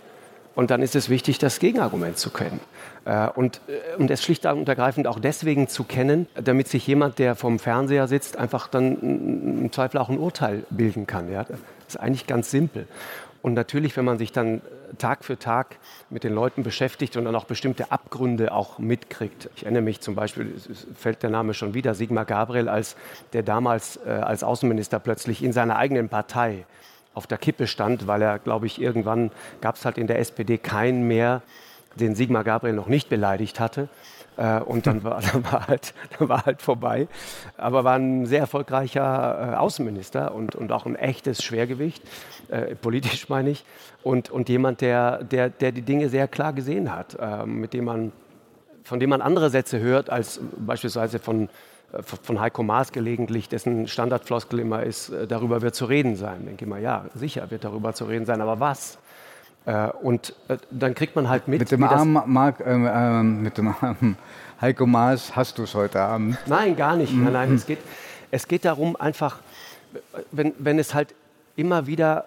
[0.54, 2.60] und dann ist es wichtig, das Gegenargument zu kennen.
[3.04, 7.18] Äh, und, äh, und es schlicht und ergreifend auch deswegen zu kennen, damit sich jemand,
[7.18, 11.30] der vom Fernseher sitzt, einfach dann im Zweifel auch ein Urteil bilden kann.
[11.30, 11.44] Ja?
[11.44, 12.86] Das ist eigentlich ganz simpel.
[13.42, 14.60] Und natürlich, wenn man sich dann
[14.98, 15.78] Tag für Tag
[16.10, 19.48] mit den Leuten beschäftigt und dann auch bestimmte Abgründe auch mitkriegt.
[19.56, 22.96] Ich erinnere mich zum Beispiel, es fällt der Name schon wieder, Sigmar Gabriel, als
[23.32, 26.66] der damals äh, als Außenminister plötzlich in seiner eigenen Partei
[27.14, 30.58] auf der Kippe stand, weil er, glaube ich, irgendwann gab es halt in der SPD
[30.58, 31.42] keinen mehr,
[31.96, 33.88] den Sigmar Gabriel noch nicht beleidigt hatte.
[34.40, 37.08] Äh, und dann war, dann, war halt, dann war halt vorbei.
[37.56, 42.02] Aber war ein sehr erfolgreicher äh, Außenminister und, und auch ein echtes Schwergewicht,
[42.48, 43.64] äh, politisch meine ich.
[44.02, 47.84] Und, und jemand, der, der, der die Dinge sehr klar gesehen hat, äh, mit dem
[47.84, 48.12] man,
[48.82, 51.50] von dem man andere Sätze hört, als beispielsweise von,
[51.92, 56.46] äh, von Heiko Maas gelegentlich, dessen Standardfloskel immer ist, darüber wird zu reden sein.
[56.46, 58.98] Denke ich mal, ja, sicher wird darüber zu reden sein, aber was?
[59.66, 61.60] Äh, und äh, dann kriegt man halt mit.
[61.60, 64.16] Mit dem armen Mark, äh, äh, mit dem armen
[64.60, 66.38] Heiko Maas hast du es heute Abend.
[66.46, 67.14] Nein, gar nicht.
[67.14, 67.78] Nein, nein, es geht,
[68.30, 69.38] es geht darum, einfach,
[70.32, 71.14] wenn, wenn es halt
[71.56, 72.26] immer wieder,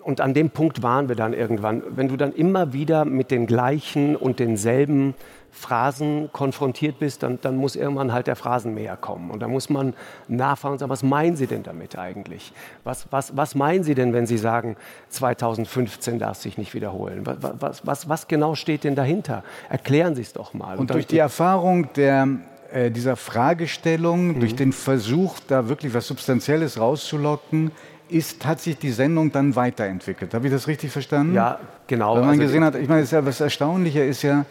[0.00, 3.46] und an dem Punkt waren wir dann irgendwann, wenn du dann immer wieder mit den
[3.46, 5.14] gleichen und denselben
[5.52, 9.30] Phrasen konfrontiert bist, dann, dann muss irgendwann halt der Phrasenmäher kommen.
[9.30, 9.94] Und da muss man
[10.28, 12.52] nachfragen und sagen, was meinen Sie denn damit eigentlich?
[12.84, 14.76] Was, was, was meinen Sie denn, wenn Sie sagen,
[15.08, 17.26] 2015 darf sich nicht wiederholen?
[17.26, 19.42] Was, was, was, was genau steht denn dahinter?
[19.68, 20.74] Erklären Sie es doch mal.
[20.74, 22.28] Und, und durch die Erfahrung der,
[22.72, 24.40] äh, dieser Fragestellung, mhm.
[24.40, 27.72] durch den Versuch, da wirklich was Substanzielles rauszulocken,
[28.08, 30.34] ist, hat sich die Sendung dann weiterentwickelt.
[30.34, 31.34] Habe ich das richtig verstanden?
[31.34, 32.14] Ja, genau.
[32.14, 34.44] Weil man also gesehen hat, ich meine, ja, was Erstaunlicher ist ja,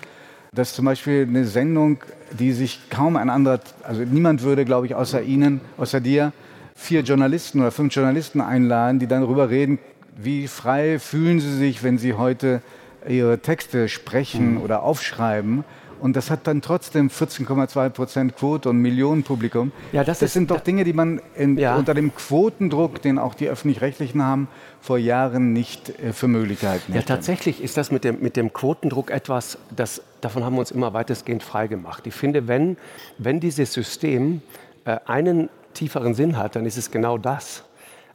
[0.54, 1.98] dass zum Beispiel eine Sendung,
[2.32, 6.34] die sich kaum ein anderer, also niemand würde, glaube ich, außer Ihnen, außer dir,
[6.76, 9.80] vier Journalisten oder fünf Journalisten einladen, die dann darüber reden,
[10.16, 12.62] wie frei fühlen Sie sich, wenn Sie heute
[13.08, 14.62] Ihre Texte sprechen mhm.
[14.62, 15.64] oder aufschreiben.
[16.00, 19.74] Und das hat dann trotzdem 14,2 Prozent Quote und Millionenpublikum.
[19.92, 21.76] Ja, das, das sind doch Dinge, die man in, ja.
[21.76, 24.48] unter dem Quotendruck, den auch die Öffentlich-Rechtlichen haben,
[24.80, 28.54] vor Jahren nicht äh, für möglich gehalten Ja, tatsächlich ist das mit dem, mit dem
[28.54, 32.06] Quotendruck etwas, das, davon haben wir uns immer weitestgehend frei gemacht.
[32.08, 32.78] Ich finde, wenn,
[33.18, 34.42] wenn dieses System
[34.86, 37.64] äh, einen tieferen Sinn hat, dann ist es genau das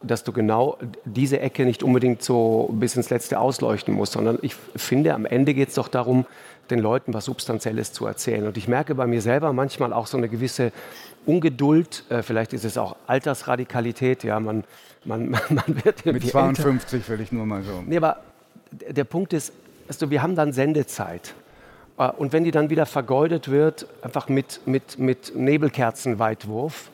[0.06, 4.54] dass du genau diese Ecke nicht unbedingt so bis ins Letzte ausleuchten musst, sondern ich
[4.76, 6.26] finde, am Ende geht es doch darum,
[6.70, 8.46] den Leuten was Substanzielles zu erzählen.
[8.46, 10.72] Und ich merke bei mir selber manchmal auch so eine gewisse
[11.26, 14.64] Ungeduld, äh, vielleicht ist es auch Altersradikalität, ja, man,
[15.04, 17.08] man, man wird Mit 52 älter.
[17.10, 17.82] will ich nur mal so.
[17.86, 18.18] Nee, aber
[18.70, 19.52] der Punkt ist,
[19.88, 21.34] also wir haben dann Sendezeit.
[21.98, 26.90] Äh, und wenn die dann wieder vergeudet wird, einfach mit, mit, mit Nebelkerzenweitwurf,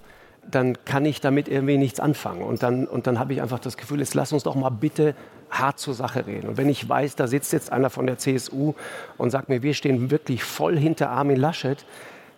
[0.50, 2.42] dann kann ich damit irgendwie nichts anfangen.
[2.42, 5.14] Und dann, und dann habe ich einfach das Gefühl, jetzt lass uns doch mal bitte
[5.50, 6.48] hart zur Sache reden.
[6.48, 8.74] Und wenn ich weiß, da sitzt jetzt einer von der CSU
[9.18, 11.84] und sagt mir, wir stehen wirklich voll hinter Armin Laschet,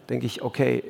[0.09, 0.83] denke ich, okay,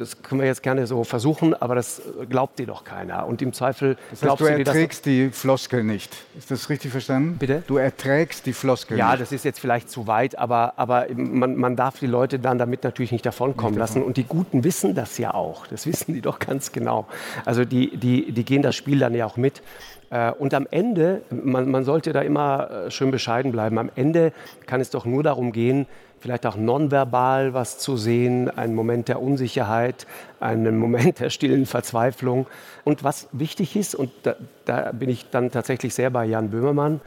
[0.00, 3.26] das können wir jetzt gerne so versuchen, aber das glaubt dir doch keiner.
[3.26, 6.16] Und im Zweifel das heißt, du erträgst die Floskel nicht.
[6.38, 7.36] Ist das richtig verstanden?
[7.38, 7.62] Bitte?
[7.66, 9.12] Du erträgst die Floskel ja, nicht.
[9.12, 12.58] Ja, das ist jetzt vielleicht zu weit, aber, aber man, man darf die Leute dann
[12.58, 14.00] damit natürlich nicht davonkommen nicht davon.
[14.00, 14.06] lassen.
[14.06, 15.66] Und die Guten wissen das ja auch.
[15.66, 17.06] Das wissen die doch ganz genau.
[17.44, 19.62] Also die, die, die gehen das Spiel dann ja auch mit.
[20.10, 24.32] Äh, und am Ende, man, man sollte da immer äh, schön bescheiden bleiben, am Ende
[24.66, 25.86] kann es doch nur darum gehen,
[26.20, 30.06] vielleicht auch nonverbal was zu sehen, einen Moment der Unsicherheit,
[30.38, 32.46] einen Moment der stillen Verzweiflung.
[32.84, 37.00] Und was wichtig ist, und da, da bin ich dann tatsächlich sehr bei Jan Böhmermann,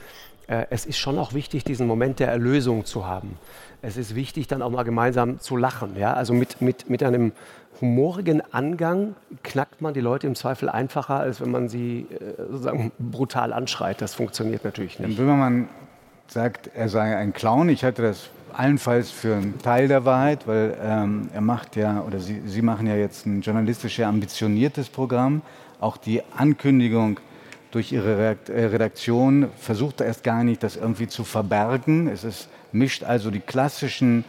[0.47, 3.37] äh, es ist schon auch wichtig, diesen Moment der Erlösung zu haben.
[3.81, 5.95] Es ist wichtig, dann auch mal gemeinsam zu lachen.
[5.97, 6.13] Ja?
[6.13, 7.33] Also mit, mit, mit einem
[7.81, 12.91] humorigen Angang knackt man die Leute im Zweifel einfacher, als wenn man sie äh, sozusagen
[12.97, 14.01] brutal anschreit.
[14.01, 15.09] Das funktioniert natürlich nicht.
[15.09, 15.69] Jan Böhmermann
[16.27, 17.69] sagt, er sei ein Clown.
[17.69, 22.19] Ich hatte das allenfalls für einen Teil der Wahrheit, weil ähm, er macht ja, oder
[22.19, 25.41] Sie, Sie machen ja jetzt ein journalistisch ambitioniertes Programm.
[25.79, 27.19] Auch die Ankündigung
[27.71, 32.07] durch Ihre äh, Redaktion versucht erst gar nicht, das irgendwie zu verbergen.
[32.07, 34.25] Es ist, mischt also die klassischen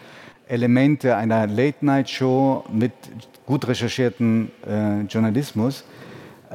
[0.48, 2.92] Elemente einer Late-Night-Show mit
[3.46, 5.84] gut recherchierten äh, Journalismus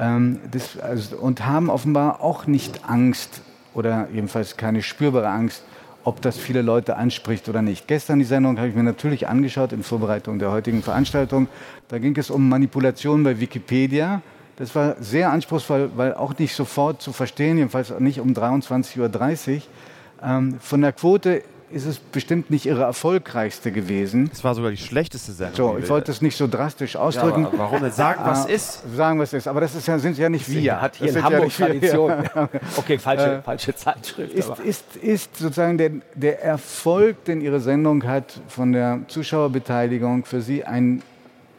[0.00, 3.42] ähm, das, also, und haben offenbar auch nicht Angst
[3.74, 5.62] oder jedenfalls keine spürbare Angst
[6.10, 7.86] ob das viele Leute anspricht oder nicht.
[7.86, 11.46] Gestern die Sendung habe ich mir natürlich angeschaut in Vorbereitung der heutigen Veranstaltung.
[11.86, 14.20] Da ging es um Manipulation bei Wikipedia.
[14.56, 19.62] Das war sehr anspruchsvoll, weil auch nicht sofort zu verstehen, jedenfalls nicht um 23.30 Uhr.
[20.20, 24.30] Ähm, von der Quote ist es bestimmt nicht ihre erfolgreichste gewesen.
[24.32, 25.54] Es war sogar die schlechteste Sendung.
[25.54, 27.44] So, ich wollte es nicht so drastisch ausdrücken.
[27.44, 28.82] Ja, warum nicht sagen, was äh, ist?
[28.96, 29.46] Sagen, was ist.
[29.46, 30.80] Aber das ist ja, sind ja nicht wir.
[30.80, 32.12] Hat hier das in Hamburg ja Tradition.
[32.76, 34.34] okay, falsche, äh, falsche Zeitschrift.
[34.34, 40.40] Ist, ist, ist, sozusagen der, der Erfolg, den Ihre Sendung hat von der Zuschauerbeteiligung für
[40.40, 41.02] Sie ein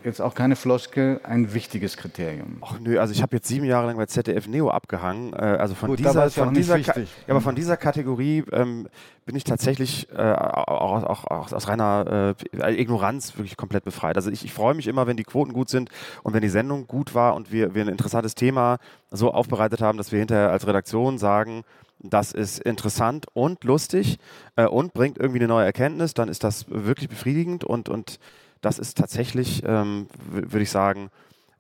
[0.04, 2.58] jetzt auch keine Floskel, ein wichtiges Kriterium.
[2.62, 5.34] Ach nö, also ich habe jetzt sieben Jahre lang bei ZDF Neo abgehangen.
[5.34, 6.94] Äh, also von Gut, dieser, von dieser, ja,
[7.28, 8.88] aber von dieser Kategorie ähm,
[9.26, 14.16] bin ich tatsächlich äh, auch, auch, auch, aus reiner äh, Ignoranz wirklich komplett befreit.
[14.16, 15.90] Also ich, ich freue mich immer, wenn die Quoten gut sind
[16.24, 18.78] und wenn die Sendung gut war und wir, wir ein interessantes Thema
[19.12, 21.64] so aufbereitet haben, dass wir hinterher als Redaktion sagen,
[22.04, 24.18] das ist interessant und lustig
[24.56, 28.20] äh, und bringt irgendwie eine neue Erkenntnis, dann ist das wirklich befriedigend und, und
[28.62, 31.10] das ist tatsächlich, ähm, würde ich sagen,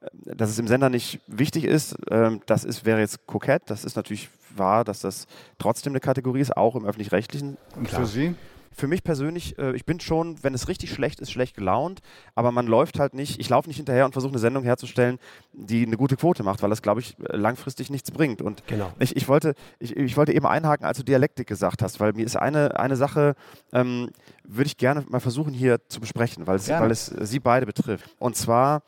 [0.01, 3.63] äh, dass es im Sender nicht wichtig ist, ähm, das ist, wäre jetzt kokett.
[3.67, 7.57] Das ist natürlich wahr, dass das trotzdem eine Kategorie ist, auch im öffentlich-rechtlichen.
[7.75, 8.35] Und für Sie?
[8.73, 11.99] Für mich persönlich, äh, ich bin schon, wenn es richtig schlecht ist, schlecht gelaunt,
[12.36, 15.19] aber man läuft halt nicht, ich laufe nicht hinterher und versuche eine Sendung herzustellen,
[15.53, 18.41] die eine gute Quote macht, weil das, glaube ich, langfristig nichts bringt.
[18.41, 18.91] Und genau.
[18.99, 22.25] ich, ich, wollte, ich, ich wollte eben einhaken, als du Dialektik gesagt hast, weil mir
[22.25, 23.36] ist eine, eine Sache,
[23.73, 24.10] ähm,
[24.43, 28.05] würde ich gerne mal versuchen hier zu besprechen, weil es, weil es Sie beide betrifft.
[28.19, 28.84] Und zwar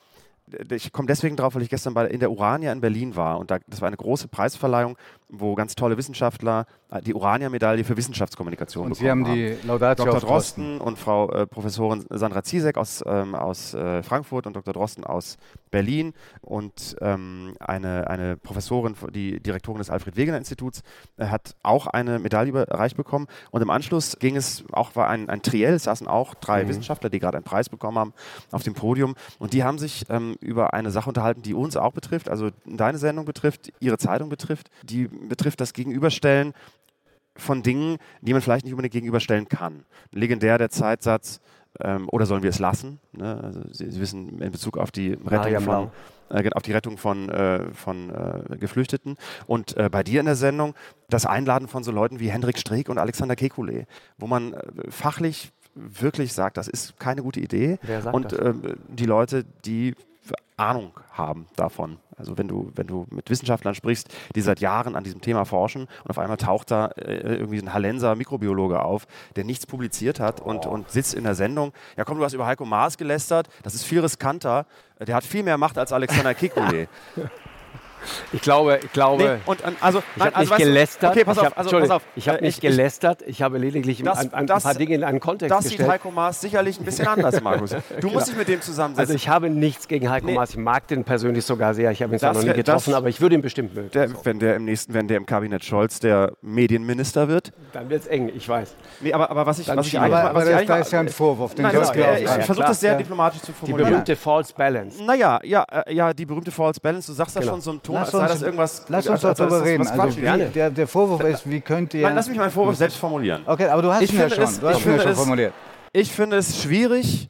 [0.69, 3.50] ich komme deswegen drauf, weil ich gestern bei, in der Urania in Berlin war und
[3.50, 4.98] da, das war eine große Preisverleihung,
[5.36, 9.36] wo ganz tolle Wissenschaftler äh, die Urania-Medaille für Wissenschaftskommunikation und bekommen haben.
[9.36, 10.19] Sie haben die Laudatio Dr.
[10.19, 14.74] Drosten und Frau äh, Professorin Sandra Ziesek aus, ähm, aus äh, Frankfurt und Dr.
[14.74, 15.38] Drosten aus
[15.72, 20.84] Berlin und ähm, eine, eine Professorin, die Direktorin des Alfred-Wegener-Instituts,
[21.17, 25.30] äh, hat auch eine Medaille überreicht bekommen und im Anschluss ging es auch, war ein,
[25.30, 26.69] ein Triell, es saßen auch drei mhm.
[26.69, 28.13] Wissenschaftler, die gerade einen Preis bekommen haben,
[28.52, 31.91] auf dem Podium und die haben sich ähm, über eine Sache unterhalten, die uns auch
[31.91, 36.54] betrifft, also deine Sendung betrifft, ihre Zeitung betrifft, die betrifft das Gegenüberstellen
[37.36, 39.86] von Dingen, die man vielleicht nicht unbedingt gegenüberstellen kann.
[40.12, 41.40] Legendär der Zeitsatz,
[41.80, 43.00] ähm, oder sollen wir es lassen?
[43.14, 43.40] Ne?
[43.44, 45.92] Also Sie, Sie, wissen in Bezug auf die Rettung von,
[46.30, 49.18] äh, auf die Rettung von, äh, von äh, Geflüchteten.
[49.48, 50.76] Und äh, bei dir in der Sendung
[51.10, 53.86] das Einladen von so Leuten wie Hendrik Streeck und Alexander Kekulé,
[54.18, 57.80] wo man äh, fachlich wirklich sagt, das ist keine gute Idee.
[58.12, 59.96] und ähm, die Leute, die
[60.58, 61.98] Ahnung haben davon.
[62.18, 65.88] Also wenn du, wenn du mit Wissenschaftlern sprichst, die seit Jahren an diesem Thema forschen
[66.04, 70.40] und auf einmal taucht da äh, irgendwie ein Hallenser Mikrobiologe auf, der nichts publiziert hat
[70.40, 71.74] und, und sitzt in der Sendung.
[71.98, 74.66] Ja komm, du hast über Heiko Maas gelästert, das ist viel riskanter,
[75.00, 76.88] der hat viel mehr Macht als Alexander Kekulé.
[78.32, 79.24] Ich glaube, ich glaube.
[79.24, 81.12] Nee, und, also, ich habe also, nicht gelästert.
[81.12, 82.02] Okay, pass auf, also, pass auf.
[82.16, 83.22] Ich habe nicht gelästert.
[83.26, 85.80] Ich habe lediglich das, ein, ein, das, paar Dinge in einen Kontext das gestellt.
[85.80, 87.75] Das sieht Heiko Maas sicherlich ein bisschen anders, Markus.
[88.00, 89.00] Du musst dich mit dem zusammensetzen.
[89.00, 90.34] Also ich habe nichts gegen Heiko nee.
[90.34, 90.52] Maas.
[90.52, 91.92] Ich mag den persönlich sogar sehr.
[91.92, 93.92] Ich habe ihn zwar noch nie getroffen, aber ich würde ihn bestimmt mögen.
[93.92, 98.02] Der, wenn der im nächsten, wenn der im Kabinett Scholz der Medienminister wird, dann wird
[98.02, 98.32] es eng.
[98.34, 98.75] Ich weiß.
[99.02, 101.10] Nee, aber, aber was ich, was ich aber, aber was das, da ist ja ein
[101.10, 101.56] Vorwurf.
[101.56, 103.86] Den Nein, das, ich, ich versuche das sehr diplomatisch zu formulieren.
[103.86, 105.04] Die berühmte False Balance.
[105.04, 107.12] Naja, ja, äh, ja, die berühmte False Balance.
[107.12, 107.54] Du sagst da genau.
[107.54, 108.89] schon so ein Ton, als sei das irgendwas was.
[108.89, 109.87] Lass uns doch darüber reden.
[109.87, 112.04] Also, wie, der, der Vorwurf ist, wie könnt ihr.
[112.04, 113.44] Nein, lass mich meinen Vorwurf selbst formulieren.
[113.46, 114.44] Okay, aber du hast ich ihn ja schon.
[114.44, 115.54] Es, du hast ihn ja schon formuliert.
[115.91, 117.29] Ich finde es schwierig,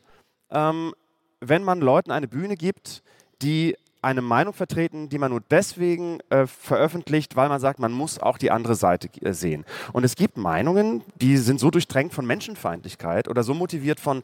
[0.50, 0.94] ähm,
[1.42, 3.04] wenn man Leuten eine Bühne gibt,
[3.42, 8.20] die eine Meinung vertreten, die man nur deswegen äh, veröffentlicht, weil man sagt, man muss
[8.20, 9.66] auch die andere Seite äh, sehen.
[9.94, 14.24] Und es gibt Meinungen, die sind so durchtränkt von Menschenfeindlichkeit oder so motiviert von,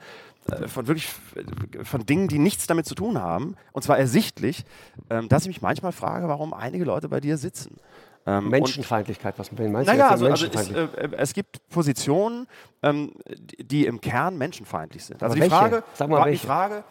[0.52, 4.66] äh, von wirklich äh, von Dingen, die nichts damit zu tun haben, und zwar ersichtlich,
[5.10, 7.78] ähm, dass ich mich manchmal frage, warum einige Leute bei dir sitzen.
[8.26, 9.94] Ähm, Menschenfeindlichkeit, was meinst du?
[9.94, 12.48] Naja, also, also es, äh, es, gibt Positionen,
[12.84, 13.14] ähm,
[13.58, 15.24] die im Kern menschenfeindlich sind.
[15.24, 16.84] Also die Frage, Sag mal, die Frage,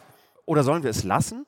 [0.46, 1.44] oder sollen wir es lassen?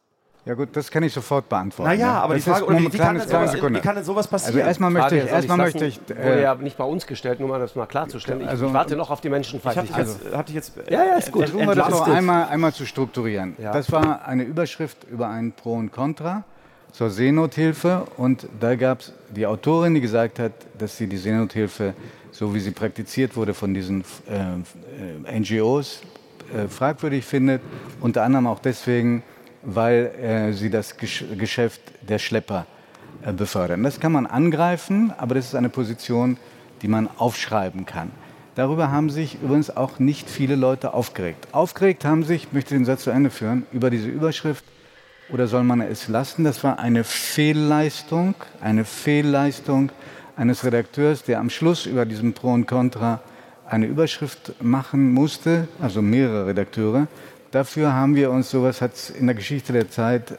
[0.51, 1.93] Ja gut, das kann ich sofort beantworten.
[1.93, 4.57] Naja, aber das die Frage, wie, kann sowas, wie, kann denn sowas passieren?
[4.57, 7.49] Also erstmal möchte ich, erstmal möchte ich, äh, wurde ja nicht bei uns gestellt, nur
[7.49, 8.41] mal das mal klarzustellen.
[8.41, 10.09] Ich, also, ich warte noch auf die Menschenfeindlichkeit.
[10.09, 11.43] Ich also, hatte jetzt, ja, ja, ist gut.
[11.43, 13.55] Versuchen wir das noch einmal, einmal zu strukturieren.
[13.59, 13.71] Ja.
[13.73, 16.43] Das war eine Überschrift über ein Pro und Contra
[16.91, 21.95] zur Seenothilfe und da gab es die Autorin, die gesagt hat, dass sie die Seenothilfe,
[22.33, 26.03] so wie sie praktiziert wurde von diesen äh, äh NGOs,
[26.53, 27.63] äh, fragwürdig findet,
[28.01, 29.23] unter anderem auch deswegen,
[29.63, 32.67] weil äh, sie das Gesch Geschäft der Schlepper
[33.23, 33.83] äh, befördern.
[33.83, 36.39] Das kann man angreifen, aber das ist eine Position,
[36.83, 38.11] die man aufschreiben kann.
[38.55, 41.49] Darüber haben sich übrigens auch nicht viele Leute aufgeregt.
[41.53, 44.65] Aufgeregt haben sich, ich möchte den Satz zu Ende führen, über diese Überschrift
[45.33, 46.45] oder soll man es lassen?
[46.45, 49.93] Das war eine Fehlleistung, eine Fehlleistung
[50.37, 53.21] eines Redakteurs, der am Schluss über diesen Pro und Contra
[53.69, 57.07] eine Überschrift machen musste, also mehrere Redakteure.
[57.51, 60.39] Dafür haben wir uns, sowas hat es in der Geschichte der Zeit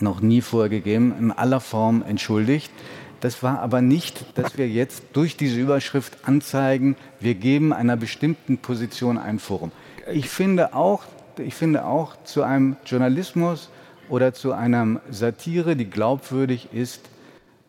[0.00, 2.72] noch nie vorgegeben, in aller Form entschuldigt.
[3.20, 8.56] Das war aber nicht, dass wir jetzt durch diese Überschrift anzeigen, wir geben einer bestimmten
[8.56, 9.70] Position ein Forum.
[10.10, 11.04] Ich finde auch,
[11.36, 13.68] ich finde auch zu einem Journalismus
[14.08, 17.02] oder zu einer Satire, die glaubwürdig ist,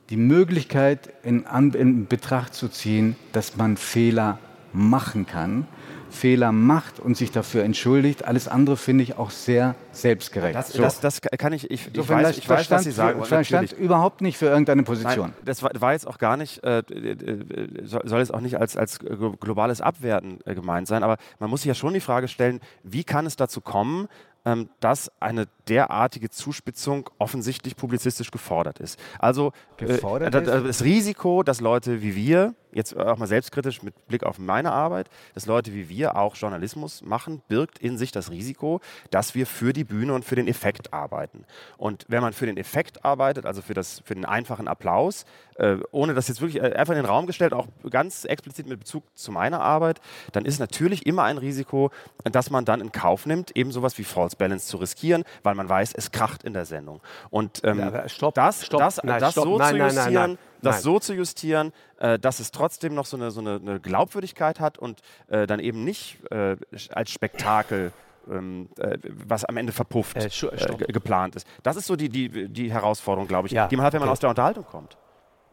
[0.10, 4.40] die Möglichkeit in, in Betracht zu ziehen, dass man Fehler
[4.72, 5.68] machen kann,
[6.10, 8.26] Fehler macht und sich dafür entschuldigt.
[8.26, 10.56] Alles andere finde ich auch sehr selbstgerecht.
[10.56, 10.82] Das, so.
[10.82, 13.24] das, das kann ich, ich, ich weiß, ich weiß, was Sie sagen.
[13.24, 15.32] Für, stand überhaupt nicht für irgendeine Position.
[15.32, 18.78] Nein, das war, war, jetzt auch gar nicht, äh, äh soll es auch nicht als,
[18.78, 19.00] als
[19.40, 23.04] globales Abwerten äh, gemeint sein, aber man muss sich ja schon die Frage stellen, wie
[23.04, 24.08] kann es dazu kommen,
[24.48, 28.98] ähm, dass eine derartige Zuspitzung offensichtlich publizistisch gefordert ist.
[29.20, 29.98] Also äh,
[30.32, 35.10] das Risiko, dass Leute wie wir, jetzt auch mal selbstkritisch mit Blick auf meine Arbeit,
[35.34, 38.80] dass Leute wie wir auch Journalismus machen, birgt in sich das Risiko,
[39.12, 41.46] dass wir für die Bühne und für den Effekt arbeiten.
[41.78, 45.26] Und wenn man für den Effekt arbeitet, also für, das, für den einfachen Applaus,
[45.56, 48.80] äh, ohne das jetzt wirklich äh, einfach in den Raum gestellt, auch ganz explizit mit
[48.80, 50.00] Bezug zu meiner Arbeit,
[50.32, 51.92] dann ist natürlich immer ein Risiko,
[52.24, 55.68] dass man dann in Kauf nimmt, eben sowas wie False Balance zu riskieren, weil man
[55.68, 57.02] weiß, es kracht in der Sendung.
[57.32, 60.38] Und ähm, ja, stopp, das, stopp, das, nein, das stopp, so nein, zu justieren, nein,
[60.62, 64.60] das so zu justieren, äh, dass es trotzdem noch so eine, so eine, eine Glaubwürdigkeit
[64.60, 66.56] hat und äh, dann eben nicht äh,
[66.92, 67.92] als Spektakel
[68.30, 71.48] ähm, äh, was am Ende verpufft äh, äh, geplant ist.
[71.64, 74.10] Das ist so die, die, die Herausforderung, glaube ich, ja, die man hat, wenn man
[74.10, 74.14] okay.
[74.14, 74.98] aus der Unterhaltung kommt.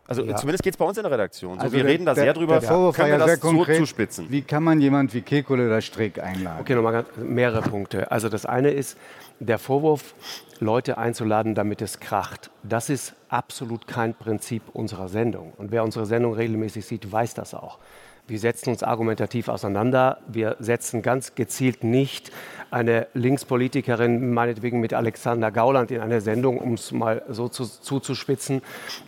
[0.07, 0.37] Also ja.
[0.37, 1.55] zumindest geht es bei uns in der Redaktion.
[1.55, 3.79] So, also wir der, reden da sehr drüber, der Vorwurf können wir ja das konkret,
[3.79, 4.27] zuspitzen.
[4.29, 6.61] Wie kann man jemand wie Kekule oder Strick einladen?
[6.61, 8.11] Okay, nochmal mehrere Punkte.
[8.11, 8.99] Also das eine ist,
[9.41, 10.15] der Vorwurf,
[10.61, 12.51] Leute einzuladen, damit es kracht.
[12.63, 15.53] Das ist absolut kein Prinzip unserer Sendung.
[15.57, 17.79] Und wer unsere Sendung regelmäßig sieht, weiß das auch.
[18.27, 20.17] Wir setzen uns argumentativ auseinander.
[20.27, 22.33] Wir setzen ganz gezielt nicht
[22.71, 28.63] eine Linkspolitikerin, meinetwegen mit Alexander Gauland, in eine Sendung, um es mal so zu, zuzuspitzen.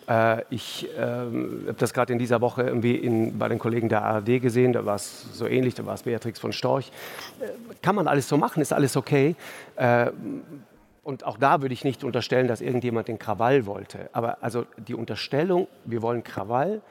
[0.06, 4.02] Äh, ich äh, habe das gerade in dieser Woche irgendwie in, bei den Kollegen der
[4.02, 4.74] ARD gesehen.
[4.74, 6.92] Da war es so ähnlich, da war es Beatrix von Storch.
[7.40, 7.46] Äh,
[7.80, 9.34] kann man alles so machen, ist alles okay.
[9.76, 10.10] Äh,
[11.02, 14.10] und auch da würde ich nicht unterstellen, dass irgendjemand den Krawall wollte.
[14.12, 16.82] Aber also die Unterstellung, wir wollen Krawall,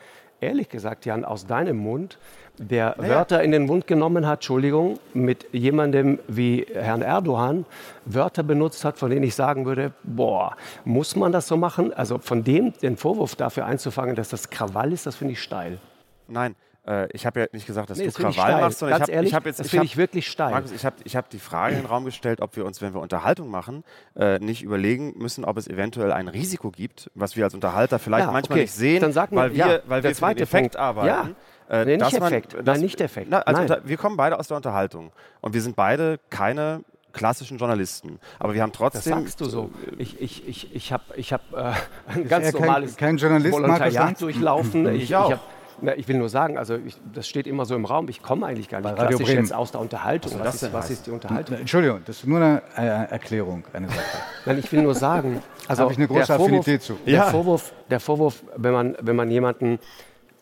[0.45, 2.17] ehrlich gesagt, Jan, aus deinem Mund,
[2.57, 3.15] der naja.
[3.15, 7.65] Wörter in den Mund genommen hat, Entschuldigung, mit jemandem wie Herrn Erdogan
[8.05, 11.93] Wörter benutzt hat, von denen ich sagen würde, boah, muss man das so machen?
[11.93, 15.79] Also von dem den Vorwurf dafür einzufangen, dass das Krawall ist, das finde ich steil.
[16.27, 16.55] Nein,
[16.87, 19.15] äh, ich habe ja nicht gesagt, dass nee, du das Krawall machst, sondern Ganz ich
[19.15, 19.59] habe hab jetzt.
[19.59, 20.51] Das finde ich wirklich steil.
[20.51, 22.93] Markus, ich habe ich hab die Frage in den Raum gestellt, ob wir uns, wenn
[22.93, 23.83] wir Unterhaltung machen,
[24.15, 28.27] äh, nicht überlegen müssen, ob es eventuell ein Risiko gibt, was wir als Unterhalter vielleicht
[28.27, 28.63] ja, manchmal okay.
[28.63, 30.75] nicht sehen, Dann sag weil wir, ja, weil wir den Effekt Punkt.
[30.75, 31.35] arbeiten.
[31.69, 31.81] Ja.
[31.81, 32.53] Äh, nee, nicht Effekt.
[32.53, 33.27] Man, Nein, nicht Effekt.
[33.31, 33.81] Na, also Nein.
[33.83, 35.11] wir kommen beide aus der Unterhaltung
[35.41, 38.19] und wir sind beide keine klassischen Journalisten.
[38.37, 39.13] Aber wir haben trotzdem.
[39.13, 39.71] Das sagst du so.
[39.97, 41.71] Ich, ich, ich, ich habe ich hab, äh,
[42.07, 44.87] ein ganz normales kein, kein Journalist, Volontariat durchlaufen.
[44.89, 45.37] Ich, ich, ich
[45.81, 48.45] na, ich will nur sagen, also ich, das steht immer so im Raum, ich komme
[48.45, 50.31] eigentlich gar nicht Bei klassisch jetzt aus der Unterhaltung.
[50.33, 51.57] Also was, ist, was ist, die Unterhaltung?
[51.57, 53.99] Entschuldigung, das ist nur eine Erklärung, eine Sache.
[54.45, 56.97] Nein, ich will nur sagen, also habe ich eine große Vorwurf, Affinität zu.
[57.05, 57.23] Der, ja.
[57.25, 59.79] Vorwurf, der Vorwurf, wenn man, wenn man jemanden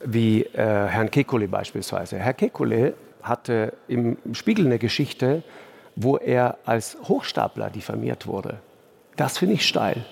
[0.06, 5.44] wie äh, Herrn Kekulé beispielsweise, Herr Kekulé hatte im Spiegel eine Geschichte,
[5.96, 8.60] wo er als Hochstapler diffamiert wurde.
[9.16, 10.06] Das finde ich steil.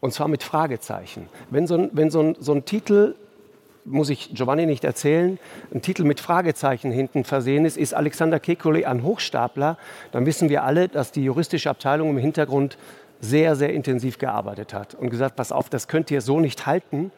[0.00, 1.28] Und zwar mit Fragezeichen.
[1.50, 3.14] Wenn so ein, wenn so ein, so ein Titel
[3.84, 5.38] muss ich Giovanni nicht erzählen,
[5.72, 9.76] ein Titel mit Fragezeichen hinten versehen ist, ist Alexander Kekulé ein Hochstapler,
[10.12, 12.78] dann wissen wir alle, dass die juristische Abteilung im Hintergrund
[13.20, 17.12] sehr, sehr intensiv gearbeitet hat und gesagt, pass auf, das könnt ihr so nicht halten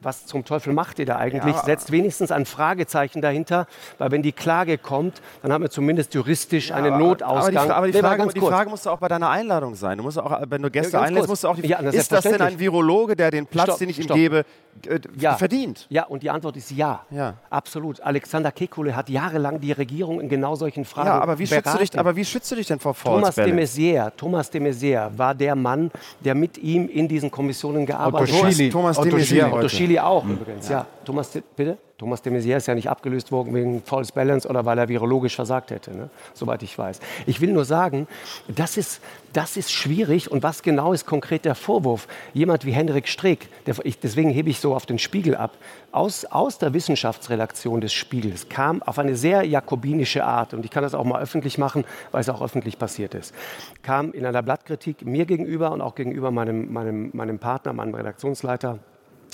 [0.00, 1.54] was zum Teufel macht ihr da eigentlich?
[1.54, 1.64] Ja.
[1.64, 3.66] Setzt wenigstens ein Fragezeichen dahinter,
[3.98, 7.70] weil wenn die Klage kommt, dann haben wir zumindest juristisch ja, einen Notausgang.
[7.70, 9.98] Aber die, aber die, Frage, die Frage musst du auch bei deiner Einladung sein.
[9.98, 12.12] Du musst auch, wenn du Gäste ja, einlädst, musst du auch die ja, das ist
[12.12, 14.44] das denn ein Virologe, der den Platz, stopp, den ich ihm gebe,
[14.86, 15.34] äh, ja.
[15.34, 15.86] verdient?
[15.88, 17.04] Ja, und die Antwort ist ja.
[17.10, 17.34] ja.
[17.50, 18.00] Absolut.
[18.00, 21.70] Alexander Kekulé hat jahrelang die Regierung in genau solchen Fragen ja, aber wie beraten.
[21.70, 24.50] Schützt du dich, aber wie schützt du dich denn vor False Thomas de Maizière, Thomas
[24.50, 25.90] de Maizière war der Mann,
[26.20, 28.70] der mit ihm in diesen Kommissionen gearbeitet hat.
[28.70, 29.52] Thomas de Maizière.
[29.52, 30.34] Otto Schily auch mhm.
[30.34, 30.86] übrigens, ja.
[31.04, 31.78] Thomas, bitte?
[31.96, 35.34] Thomas de Maizière ist ja nicht abgelöst worden wegen False Balance oder weil er virologisch
[35.34, 36.10] versagt hätte, ne?
[36.32, 37.00] soweit ich weiß.
[37.26, 38.06] Ich will nur sagen,
[38.46, 39.00] das ist,
[39.32, 42.06] das ist schwierig und was genau ist konkret der Vorwurf?
[42.34, 45.56] Jemand wie Henrik Streeck, der, ich, deswegen hebe ich so auf den Spiegel ab,
[45.90, 50.84] aus, aus der Wissenschaftsredaktion des Spiegels kam auf eine sehr jakobinische Art, und ich kann
[50.84, 53.34] das auch mal öffentlich machen, weil es auch öffentlich passiert ist,
[53.82, 58.78] kam in einer Blattkritik mir gegenüber und auch gegenüber meinem, meinem, meinem Partner, meinem Redaktionsleiter,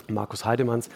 [0.08, 0.88] Markus Heidemanns,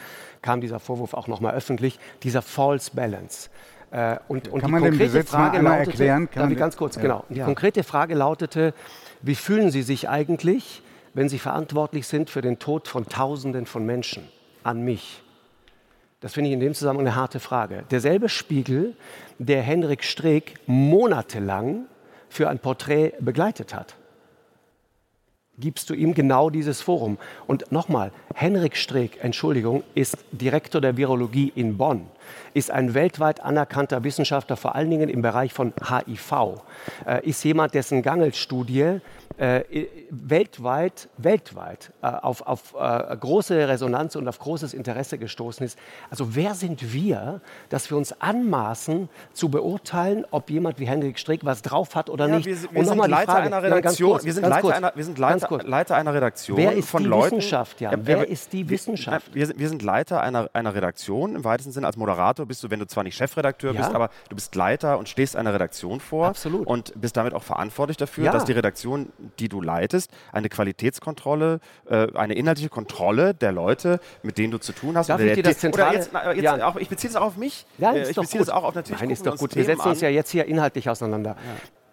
[0.43, 3.51] kam dieser Vorwurf auch nochmal öffentlich, dieser False Balance.
[3.91, 6.31] Äh, und, und Kann man den Besitz Frage lautete, erklären?
[6.31, 7.03] Kann ganz kurz, ja.
[7.03, 7.25] genau.
[7.29, 7.45] Die ja.
[7.45, 8.75] konkrete Frage lautete,
[9.23, 10.83] wie fühlen Sie sich eigentlich,
[11.15, 14.29] wenn Sie verantwortlich sind für den Tod von Tausenden von Menschen
[14.63, 15.23] an mich?
[16.21, 17.85] Das finde ich in dem Zusammenhang eine harte Frage.
[17.91, 18.97] Derselbe Spiegel,
[19.39, 21.87] der Henrik Streeck monatelang
[22.29, 23.97] für ein Porträt begleitet hat
[25.59, 27.19] gibst du ihm genau dieses Forum.
[27.47, 32.07] Und nochmal, Henrik Streeck, Entschuldigung, ist Direktor der Virologie in Bonn,
[32.55, 36.63] ist ein weltweit anerkannter Wissenschaftler, vor allen Dingen im Bereich von HIV,
[37.07, 39.01] äh, ist jemand, dessen Gangelstudie
[39.37, 45.79] äh, weltweit, weltweit äh, auf, auf große Resonanz und auf großes Interesse gestoßen ist.
[46.11, 51.45] Also wer sind wir, dass wir uns anmaßen zu beurteilen, ob jemand wie Henrik Strick
[51.45, 52.47] was drauf hat oder ja, nicht?
[52.47, 54.11] Wir, wir sind Leiter Frage, einer Redaktion.
[54.13, 57.09] Kurz, wir sind, Leiter einer, wir sind Leiter, Leiter, einer Redaktion wer ist von die
[57.09, 57.37] Leuten.
[57.37, 58.01] Wissenschaft, Jan?
[58.07, 59.35] Wer ist die Wissenschaft?
[59.35, 61.37] Wir, wir sind Leiter einer, einer Redaktion.
[61.37, 63.81] Im weitesten Sinne als Moderator bist du, wenn du zwar nicht Chefredakteur ja?
[63.81, 66.27] bist, aber du bist Leiter und stehst einer Redaktion vor.
[66.27, 66.67] Absolut.
[66.67, 68.33] Und bist damit auch verantwortlich dafür, ja.
[68.33, 74.39] dass die Redaktion die du leitest, eine Qualitätskontrolle, äh, eine inhaltliche Kontrolle der Leute, mit
[74.39, 75.09] denen du zu tun hast.
[75.09, 75.97] Darf ich dir das Zentrale?
[75.97, 76.67] Jetzt, jetzt ja.
[76.67, 77.67] auch, ich beziehe es auch auf mich.
[77.79, 79.01] Ja, äh, ich beziehe es auch auf natürlich.
[79.01, 79.55] Nein, ist doch gut.
[79.55, 81.37] Wir setzen uns ja jetzt hier inhaltlich auseinander.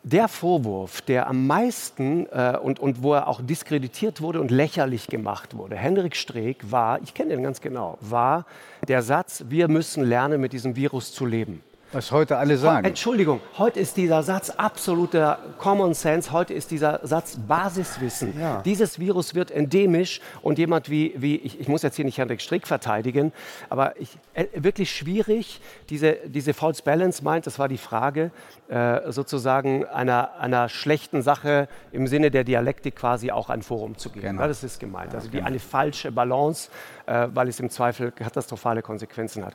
[0.07, 5.07] Der Vorwurf, der am meisten äh, und, und wo er auch diskreditiert wurde und lächerlich
[5.07, 8.45] gemacht wurde, Henrik Streeck war, ich kenne den ganz genau, war
[8.87, 11.63] der Satz, wir müssen lernen, mit diesem Virus zu leben.
[11.95, 12.85] Was heute alle sagen.
[12.85, 18.37] Entschuldigung, heute ist dieser Satz absoluter Common Sense, heute ist dieser Satz Basiswissen.
[18.37, 18.61] Ja.
[18.63, 22.41] Dieses Virus wird endemisch und jemand wie, wie ich, ich muss jetzt hier nicht Hendrik
[22.41, 23.31] Strick verteidigen,
[23.69, 28.31] aber ich, äh, wirklich schwierig, diese, diese False Balance meint, das war die Frage,
[28.67, 34.09] äh, sozusagen einer, einer schlechten Sache im Sinne der Dialektik quasi auch ein Forum zu
[34.09, 34.27] geben.
[34.27, 34.41] Genau.
[34.41, 35.15] Ja, das ist gemeint.
[35.15, 36.69] Also wie eine falsche Balance,
[37.05, 39.53] äh, weil es im Zweifel katastrophale Konsequenzen hat.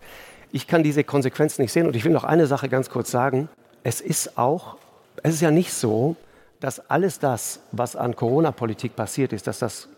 [0.52, 1.86] Ich kann diese Konsequenzen nicht sehen.
[1.86, 3.48] Und ich will noch eine Sache ganz kurz sagen.
[3.82, 4.76] Es ist auch,
[5.22, 6.16] es ist ja nicht so,
[6.60, 9.88] dass alles das, was an Corona-Politik passiert ist, dass das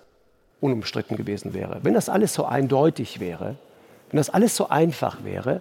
[0.61, 1.81] unumstritten gewesen wäre.
[1.83, 3.57] Wenn das alles so eindeutig wäre,
[4.11, 5.61] wenn das alles so einfach wäre,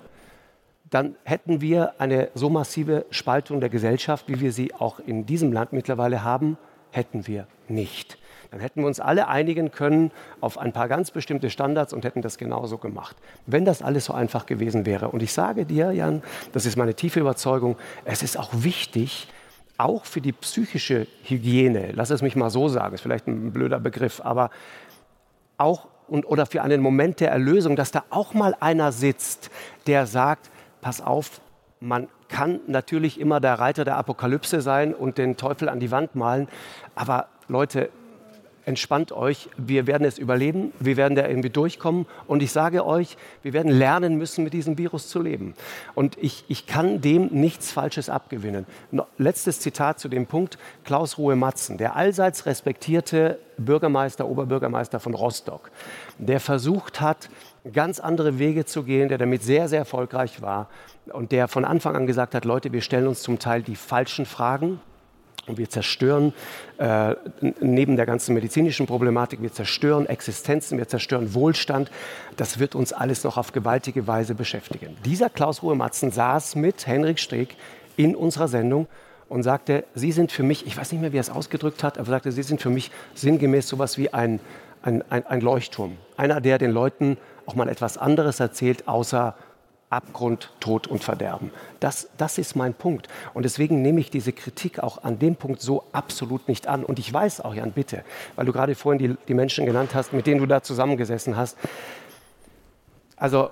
[0.92, 5.52] dann hätten wir eine so massive Spaltung der Gesellschaft, wie wir sie auch in diesem
[5.54, 6.58] Land mittlerweile haben,
[6.92, 8.18] hätten wir nicht.
[8.52, 12.22] Dann hätten wir uns alle einigen können auf ein paar ganz bestimmte Standards und hätten
[12.22, 13.16] das genauso gemacht.
[13.46, 15.08] Wenn das alles so einfach gewesen wäre.
[15.08, 16.22] Und ich sage dir, Jan,
[16.52, 19.30] das ist meine tiefe Überzeugung, es ist auch wichtig,
[19.78, 23.80] auch für die psychische Hygiene, lass es mich mal so sagen, ist vielleicht ein blöder
[23.80, 24.52] Begriff, aber
[25.58, 29.50] auch und, oder für einen Moment der Erlösung, dass da auch mal einer sitzt,
[29.88, 31.40] der sagt, pass auf,
[31.80, 36.16] man kann natürlich immer der Reiter der Apokalypse sein und den Teufel an die Wand
[36.16, 36.50] malen,
[36.96, 37.90] aber Leute,
[38.66, 42.06] entspannt euch, wir werden es überleben, wir werden da irgendwie durchkommen.
[42.28, 45.54] Und ich sage euch, wir werden lernen müssen, mit diesem Virus zu leben.
[45.96, 48.66] Und ich, ich kann dem nichts Falsches abgewinnen.
[49.18, 55.72] Letztes Zitat zu dem Punkt, Klaus Ruhe-Matzen, der allseits respektierte Bürgermeister, Oberbürgermeister von Rostock,
[56.18, 57.30] der versucht hat,
[57.74, 60.68] ganz andere Wege zu gehen, der damit sehr, sehr erfolgreich war
[61.14, 64.26] und der von Anfang an gesagt hat, Leute, wir stellen uns zum Teil die falschen
[64.26, 64.80] Fragen,
[65.48, 66.34] und wir zerstören,
[66.78, 67.16] äh,
[67.60, 71.90] neben der ganzen medizinischen Problematik, wir zerstören Existenzen, wir zerstören Wohlstand.
[72.38, 74.96] Das wird uns alles noch auf gewaltige Weise beschäftigen.
[75.04, 77.56] Dieser Klaus Ruhe-Matzen saß mit Henrik Streeck
[77.98, 78.88] in unserer Sendung
[79.30, 81.98] und sagte, Sie sind für mich, ich weiß nicht mehr, wie er es ausgedrückt hat,
[81.98, 84.40] aber sagte, Sie sind für mich sinngemäß sowas wie ein,
[84.84, 85.98] ein, ein, ein Leuchtturm.
[86.18, 89.36] Einer, der den Leuten auch mal etwas anderes erzählt, außer
[89.92, 91.52] Abgrund, Tod und Verderben.
[91.80, 93.08] Das, das ist mein Punkt.
[93.34, 96.84] Und deswegen nehme ich diese Kritik auch an dem Punkt so absolut nicht an.
[96.84, 98.04] Und ich weiß auch, Jan, bitte,
[98.36, 101.58] weil du gerade vorhin die, die Menschen genannt hast, mit denen du da zusammengesessen hast.
[103.18, 103.50] Also,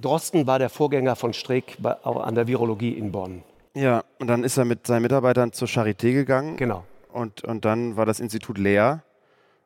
[0.00, 3.42] Drosten war der Vorgänger von Streeck an der Virologie in Bonn.
[3.74, 6.56] Ja, und dann ist er mit seinen Mitarbeitern zur Charité gegangen.
[6.56, 6.84] Genau.
[7.12, 9.02] Und, und dann war das Institut leer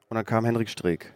[0.08, 1.12] und dann kam Henrik Streeck.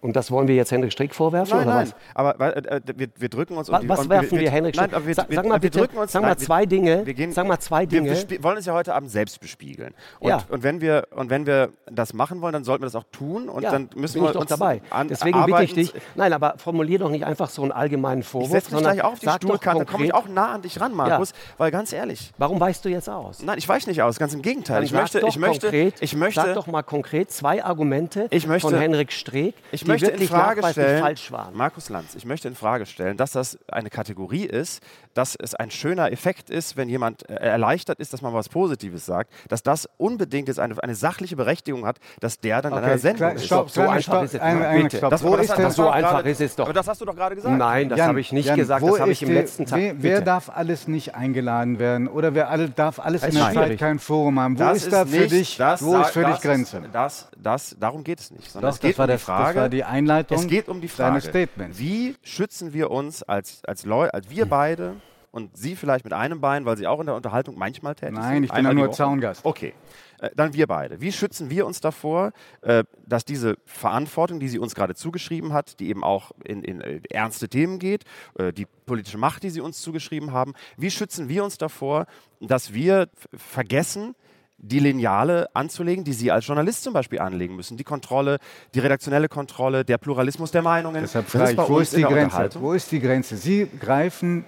[0.00, 1.58] Und das wollen wir jetzt Henrik Strick vorwerfen?
[1.58, 1.86] Nein, oder nein.
[1.88, 1.94] was?
[2.14, 3.70] Aber äh, wir, wir, drücken uns.
[3.70, 4.92] Was, was werfen wir, wir Henrik Strick?
[4.92, 7.04] Nein, wir, sag, sag mal bitte, drücken uns, sag mal zwei Dinge.
[7.04, 8.10] Wir gehen, sag mal zwei Dinge.
[8.28, 9.92] Wir, wollen es ja heute Abend selbst bespiegeln.
[10.18, 10.42] Und, ja.
[10.48, 13.50] und, wenn wir, und wenn wir das machen wollen, dann sollten wir das auch tun.
[13.50, 14.80] Und ja, dann müssen bin wir ich doch uns dabei.
[14.88, 15.92] An, Deswegen bitte ich dich.
[16.14, 18.48] Nein, aber formulier doch nicht einfach so einen allgemeinen Vorwurf.
[18.48, 21.30] Ich setze mich gleich auf die Stuhlkante, komme ich auch nah an dich ran, Markus.
[21.30, 21.36] Ja.
[21.58, 22.32] Weil ganz ehrlich.
[22.38, 23.42] Warum weichst du jetzt aus?
[23.42, 24.18] Nein, ich weiche nicht aus.
[24.18, 24.82] Ganz im Gegenteil.
[24.82, 26.40] ich möchte, ich möchte, ich möchte.
[26.40, 28.30] Sag doch mal konkret zwei Argumente
[28.60, 29.54] von Henrik Streeck,
[29.96, 30.28] die wirklich
[30.72, 31.56] stellen, falsch waren.
[31.56, 34.82] Markus Lanz, ich möchte in Frage stellen, dass das eine Kategorie ist,
[35.14, 39.06] dass es ein schöner Effekt ist, wenn jemand äh, erleichtert ist, dass man was Positives
[39.06, 42.88] sagt, dass das unbedingt jetzt eine, eine sachliche Berechtigung hat, dass der dann okay, in
[42.88, 43.46] einer Sendung klar, ist.
[43.46, 45.00] Stopp, so einfach ist es ein, Bitte.
[45.08, 46.64] Das, wo ist das so einfach ist es doch.
[46.64, 47.56] Aber das hast du doch gerade gesagt.
[47.56, 49.78] Nein, das habe ich nicht Jan, gesagt, das habe ich im die, letzten Tag.
[49.78, 53.78] Wer, wer darf alles nicht eingeladen werden oder wer alle, darf alles in der Zeit
[53.78, 54.58] kein Forum haben?
[54.58, 56.82] Wo ist da für dich, wo ist für dich Grenze?
[56.92, 58.54] Das, das, darum geht es nicht.
[58.54, 62.72] Das war, der, Frage, das war die Einleitung es geht um die Frage, wie schützen
[62.72, 64.96] wir uns als, als Leute, als wir beide
[65.30, 68.22] und Sie vielleicht mit einem Bein, weil Sie auch in der Unterhaltung manchmal tätig Nein,
[68.22, 68.32] sind?
[68.32, 69.44] Nein, ich bin ja nur Zaungast.
[69.44, 69.72] Okay,
[70.18, 71.00] äh, dann wir beide.
[71.00, 75.80] Wie schützen wir uns davor, äh, dass diese Verantwortung, die sie uns gerade zugeschrieben hat,
[75.80, 78.04] die eben auch in, in äh, ernste Themen geht,
[78.38, 82.06] äh, die politische Macht, die sie uns zugeschrieben haben, wie schützen wir uns davor,
[82.40, 84.14] dass wir vergessen,
[84.62, 87.76] die Lineale anzulegen, die Sie als Journalist zum Beispiel anlegen müssen.
[87.76, 88.38] Die Kontrolle,
[88.74, 91.02] die redaktionelle Kontrolle, der Pluralismus der Meinungen.
[91.02, 92.50] Deshalb frage ich, wo ist die Grenze?
[92.60, 93.36] Wo ist die Grenze?
[93.36, 94.44] Sie greifen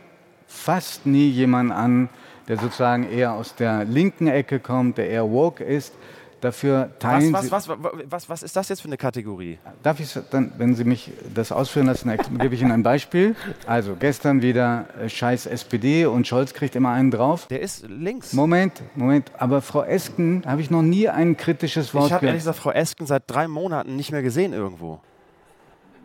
[0.47, 2.09] fast nie jemanden an,
[2.49, 5.95] der sozusagen eher aus der linken Ecke kommt, der eher woke ist.
[6.43, 7.79] Dafür teilen was, was, was,
[8.09, 9.61] was, was ist das jetzt für eine Kategorie?
[9.85, 13.37] Darf ich dann, wenn Sie mich das ausführen lassen, gebe ich Ihnen ein Beispiel.
[13.65, 17.47] Also gestern wieder äh, scheiß SPD und Scholz kriegt immer einen drauf.
[17.47, 18.33] Der ist links.
[18.33, 19.31] Moment, Moment.
[19.39, 22.11] Aber Frau Esken habe ich noch nie ein kritisches Wort gehört.
[22.11, 24.99] Ich habe ehrlich gesagt Frau Esken seit drei Monaten nicht mehr gesehen irgendwo.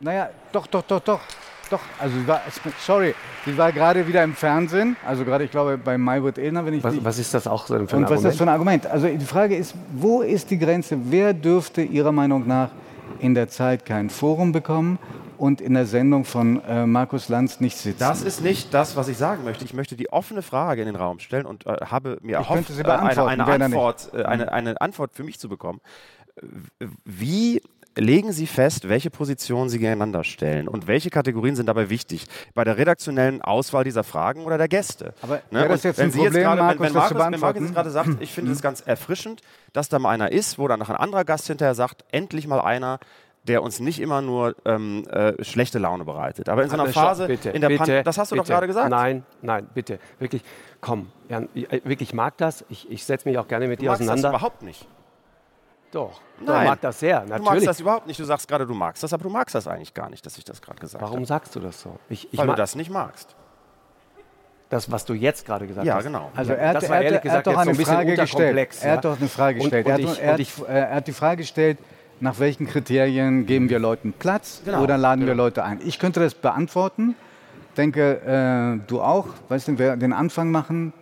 [0.01, 1.21] Naja, doch, doch, doch, doch.
[1.70, 2.41] Doch, also sie war,
[2.80, 3.13] sorry,
[3.45, 6.84] sie war gerade wieder im Fernsehen, also gerade, ich glaube, bei Maybrit Illner, wenn ich
[6.84, 8.09] was, was ist das auch für ein und Argument?
[8.09, 8.88] Und was ist das für ein Argument?
[8.88, 10.97] Also die Frage ist, wo ist die Grenze?
[11.03, 12.70] Wer dürfte Ihrer Meinung nach
[13.20, 14.99] in der Zeit kein Forum bekommen
[15.38, 17.99] und in der Sendung von äh, Markus Lanz nicht sitzen.
[17.99, 19.65] Das ist nicht das, was ich sagen möchte.
[19.65, 22.84] Ich möchte die offene Frage in den Raum stellen und äh, habe mir erhofft, äh,
[22.84, 25.80] eine, eine, Antwort, äh, eine, eine Antwort für mich zu bekommen.
[27.05, 27.61] Wie
[27.99, 32.63] legen Sie fest, welche Positionen Sie gegeneinander stellen und welche Kategorien sind dabei wichtig bei
[32.63, 35.13] der redaktionellen Auswahl dieser Fragen oder der Gäste.
[35.21, 35.67] Aber ne?
[35.67, 38.09] das jetzt ein Problem, jetzt grade, Markus, wenn, wenn, Markus, wenn Markus jetzt gerade sagt,
[38.19, 39.41] ich finde es ganz erfrischend,
[39.73, 42.61] dass da mal einer ist, wo dann noch ein anderer Gast hinterher sagt, endlich mal
[42.61, 42.99] einer,
[43.47, 46.49] der uns nicht immer nur ähm, äh, schlechte Laune bereitet.
[46.49, 48.47] Aber in so einer Phase, bitte, in der bitte, das hast du bitte.
[48.47, 48.89] doch gerade gesagt.
[48.89, 50.43] Nein, nein, bitte, wirklich,
[50.81, 52.65] komm, Jan, ich, äh, wirklich mag das.
[52.69, 54.31] Ich, ich setze mich auch gerne mit du dir auseinander.
[54.31, 54.87] Das überhaupt nicht.
[55.97, 56.61] Doch, Nein.
[56.61, 57.37] ich mag das sehr, natürlich.
[57.37, 58.19] Du magst das überhaupt nicht.
[58.19, 60.45] Du sagst gerade, du magst das, aber du magst das eigentlich gar nicht, dass ich
[60.45, 61.09] das gerade gesagt habe.
[61.09, 61.27] Warum hab.
[61.27, 61.97] sagst du das so?
[62.07, 63.35] Ich, ich Weil du das nicht magst.
[64.69, 66.03] Das, was du jetzt gerade gesagt ja, hast.
[66.03, 66.31] Ja, genau.
[66.35, 68.75] Also er, hat, er, er hat doch eine so ein Frage gestellt.
[68.75, 68.87] Ja?
[68.87, 69.87] Er hat doch eine Frage gestellt.
[69.87, 71.79] Und, und er, hat, ich, er, hat, ich, er, hat, die Frage gestellt,
[72.19, 75.31] nach welchen Kriterien geben wir Leuten Platz genau, oder laden genau.
[75.31, 75.79] wir Leute ein?
[75.83, 77.15] Ich könnte das beantworten.
[77.75, 79.29] Denke, äh, du auch.
[79.49, 80.93] Weißt du, wer den Anfang machen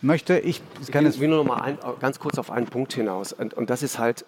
[0.00, 0.38] möchte.
[0.38, 3.32] Ich kann ich will nur noch mal ein, ganz kurz auf einen Punkt hinaus.
[3.32, 4.24] Und, und, das, ist halt,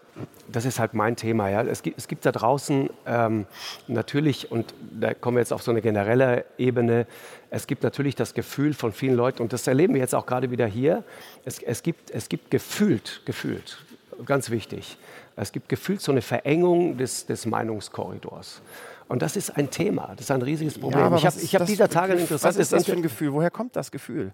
[0.48, 1.48] das ist halt mein Thema.
[1.48, 1.62] Ja.
[1.62, 3.46] Es, gibt, es gibt da draußen ähm,
[3.86, 7.06] natürlich, und da kommen wir jetzt auf so eine generelle Ebene,
[7.50, 10.50] es gibt natürlich das Gefühl von vielen Leuten, und das erleben wir jetzt auch gerade
[10.50, 11.04] wieder hier,
[11.44, 13.78] es, es, gibt, es gibt gefühlt, gefühlt,
[14.24, 14.96] ganz wichtig,
[15.36, 18.62] es gibt gefühlt so eine Verengung des, des Meinungskorridors.
[19.08, 21.00] Und das ist ein Thema, das ist ein riesiges Problem.
[21.00, 22.58] Ja, ich habe hab dieser Tage ein interessantes...
[22.58, 23.32] Was ist das für ein Gefühl?
[23.32, 24.32] Woher kommt das Gefühl?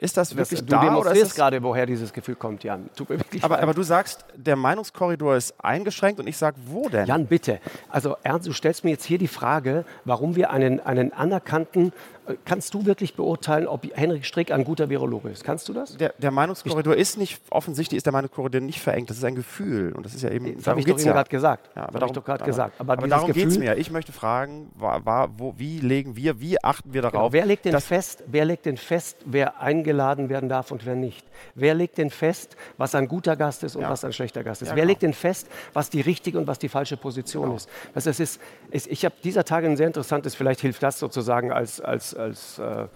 [0.00, 0.80] Ist das wirklich das, da?
[0.80, 2.88] Du demonstrierst gerade, woher dieses Gefühl kommt, Jan.
[2.96, 6.88] Tut mir wirklich aber, aber, du sagst, der Meinungskorridor ist eingeschränkt und ich sage, wo
[6.88, 7.06] denn?
[7.06, 7.60] Jan, bitte.
[7.90, 11.92] Also Ernst, du stellst mir jetzt hier die Frage, warum wir einen, einen anerkannten
[12.44, 15.44] kannst du wirklich beurteilen, ob Henrik Strick ein guter Virologe ist?
[15.44, 15.96] Kannst du das?
[15.96, 19.10] Der, der Meinungskorridor ich, ist nicht, offensichtlich ist der Meinungskorridor nicht verengt.
[19.10, 19.92] Das ist ein Gefühl.
[19.92, 20.56] Und das ist ja eben.
[20.56, 21.12] Das habe ich doch ja.
[21.12, 21.70] gerade gesagt.
[21.74, 22.80] Ja, aber darum, ich doch gerade gesagt.
[22.80, 23.76] Aber, aber darum geht es mir.
[23.76, 27.30] Ich möchte fragen, war, war, wo, wie legen wir, wie achten wir darauf?
[27.30, 27.32] Genau.
[27.32, 31.26] Wer, legt denn fest, wer legt denn fest, wer eingeladen werden darf und wer nicht?
[31.54, 33.90] Wer legt denn fest, was ein guter Gast ist und ja.
[33.90, 34.68] was ein schlechter Gast ist?
[34.68, 34.88] wer genau.
[34.88, 37.56] legt denn fest, was die richtige und was die falsche Position genau.
[37.56, 37.68] ist?
[37.94, 38.40] Es ist,
[38.70, 42.58] es, ich habe dieser Tage ein sehr interessantes, vielleicht hilft das sozusagen als, als, als
[42.58, 42.86] äh,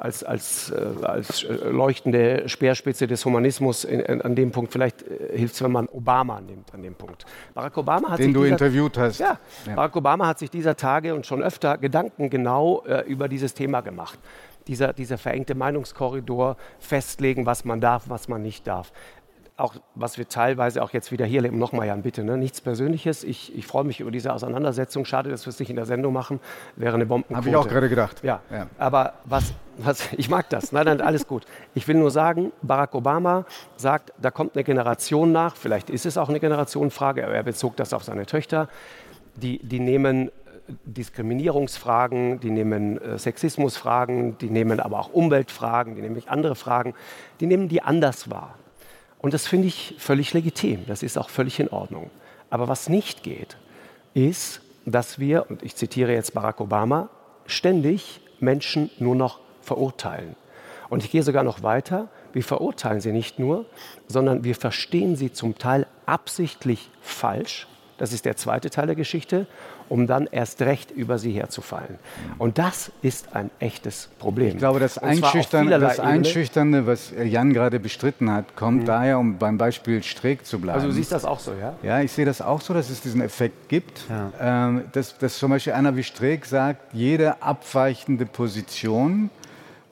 [0.00, 4.72] als, als, äh, als äh, leuchtende Speerspitze des Humanismus in, an dem Punkt.
[4.72, 7.26] Vielleicht hilft es, wenn man Obama nimmt an dem Punkt.
[7.52, 9.20] Barack Obama hat Den du dieser, interviewt hast.
[9.20, 13.28] Ja, ja, Barack Obama hat sich dieser Tage und schon öfter Gedanken genau äh, über
[13.28, 14.18] dieses Thema gemacht.
[14.66, 18.92] Dieser, dieser verengte Meinungskorridor festlegen, was man darf, was man nicht darf
[19.60, 22.36] auch was wir teilweise auch jetzt wieder hier leben, nochmal Jan, bitte, ne?
[22.36, 23.24] nichts Persönliches.
[23.24, 25.04] Ich, ich freue mich über diese Auseinandersetzung.
[25.04, 26.40] Schade, dass wir es nicht in der Sendung machen.
[26.76, 27.36] Wäre eine Bombenquote.
[27.36, 28.22] Habe ich auch gerade gedacht.
[28.22, 28.66] Ja, ja.
[28.78, 30.72] aber was, was, ich mag das.
[30.72, 31.46] Nein, nein, alles gut.
[31.74, 33.44] Ich will nur sagen, Barack Obama
[33.76, 35.56] sagt, da kommt eine Generation nach.
[35.56, 38.68] Vielleicht ist es auch eine Generationenfrage, aber er bezog das auf seine Töchter.
[39.36, 40.30] Die, die nehmen äh,
[40.84, 46.94] Diskriminierungsfragen, die nehmen äh, Sexismusfragen, die nehmen aber auch Umweltfragen, die nehmen andere Fragen,
[47.40, 48.56] die nehmen die anders wahr.
[49.20, 52.10] Und das finde ich völlig legitim, das ist auch völlig in Ordnung.
[52.48, 53.56] Aber was nicht geht,
[54.14, 57.10] ist, dass wir, und ich zitiere jetzt Barack Obama,
[57.46, 60.36] ständig Menschen nur noch verurteilen.
[60.88, 63.66] Und ich gehe sogar noch weiter, wir verurteilen sie nicht nur,
[64.08, 67.66] sondern wir verstehen sie zum Teil absichtlich falsch
[68.00, 69.46] das ist der zweite Teil der Geschichte,
[69.90, 71.98] um dann erst recht über sie herzufallen.
[72.38, 74.50] Und das ist ein echtes Problem.
[74.50, 78.86] Ich glaube, das, Einschüchternde, das Einschüchternde, was Jan gerade bestritten hat, kommt mhm.
[78.86, 80.76] daher, um beim Beispiel Streeck zu bleiben.
[80.76, 81.74] Also du siehst das auch so, ja?
[81.82, 84.02] Ja, ich sehe das auch so, dass es diesen Effekt gibt.
[84.08, 84.68] Ja.
[84.68, 89.28] Ähm, dass, dass zum Beispiel einer wie Streeck sagt, jede abweichende Position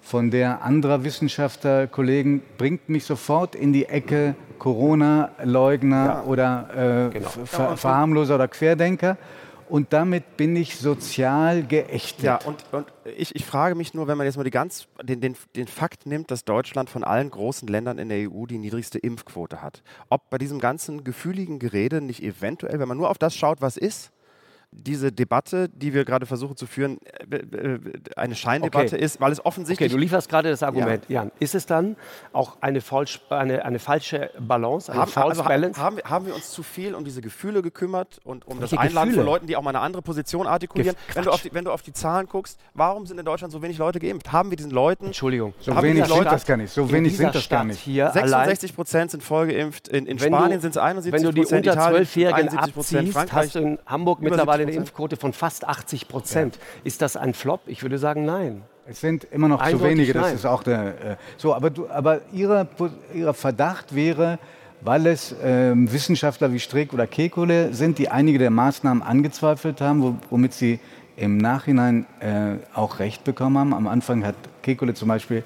[0.01, 6.22] von der anderer Wissenschaftler, Kollegen, bringt mich sofort in die Ecke Corona-Leugner ja.
[6.24, 7.28] oder äh, genau.
[7.44, 9.16] Ver Verharmloser oder Querdenker.
[9.68, 12.24] Und damit bin ich sozial geächtet.
[12.24, 15.36] Ja, und, und ich, ich, frage mich nur, wenn man jetzt mal ganz, den, den,
[15.56, 19.60] den Fakt nimmt, dass Deutschland von allen großen Ländern in der EU die niedrigste Impfquote
[19.60, 23.60] hat, ob bei diesem ganzen gefühligen Gerede nicht eventuell, wenn man nur auf das schaut,
[23.60, 24.10] was ist,
[24.70, 26.98] diese Debatte, die wir gerade versuchen zu führen,
[27.30, 27.80] äh, äh,
[28.16, 29.04] eine Scheindebatte okay.
[29.04, 29.88] ist, weil es offensichtlich.
[29.88, 31.22] Okay, du lieferst gerade das Argument, ja.
[31.22, 31.32] Jan.
[31.40, 31.96] Ist es dann
[32.32, 35.80] auch eine, falsch, eine, eine falsche Balance, eine haben, false also Balance?
[35.80, 39.08] Haben, haben, wir uns zu viel um diese Gefühle gekümmert und um Welche das Einladen
[39.10, 39.24] Gefühle?
[39.24, 40.96] von Leuten, die auch mal eine andere Position artikulieren?
[41.14, 43.78] wenn du, die, wenn du, auf die, Zahlen guckst, warum sind in Deutschland so wenig
[43.78, 44.30] Leute geimpft?
[44.30, 45.06] Haben wir diesen Leuten.
[45.06, 45.54] Entschuldigung.
[45.60, 46.72] So wenig sind das gar nicht.
[46.72, 47.80] So wenig sind das gar nicht.
[47.80, 49.88] Hier 66 Prozent sind vollgeimpft.
[49.88, 51.36] In, in Spanien sind es 71 Prozent.
[51.36, 55.66] Wenn du die unter 12-Jährigen abziehst, hast du in Hamburg mittlerweile eine Impfquote von fast
[55.66, 56.56] 80 Prozent.
[56.56, 56.62] Ja.
[56.84, 57.61] Ist das ein Flop?
[57.66, 58.62] Ich würde sagen, nein.
[58.86, 60.34] Es sind immer noch Eindeutig zu wenige, das nein.
[60.34, 61.12] ist auch der.
[61.12, 62.66] Äh, so, aber, du, aber ihre,
[63.12, 64.38] ihre Verdacht wäre,
[64.80, 70.20] weil es äh, Wissenschaftler wie Strick oder Kekulé sind, die einige der Maßnahmen angezweifelt haben,
[70.30, 70.80] womit sie
[71.16, 73.74] im Nachhinein äh, auch recht bekommen haben.
[73.74, 75.44] Am Anfang hat Kekulé zum Beispiel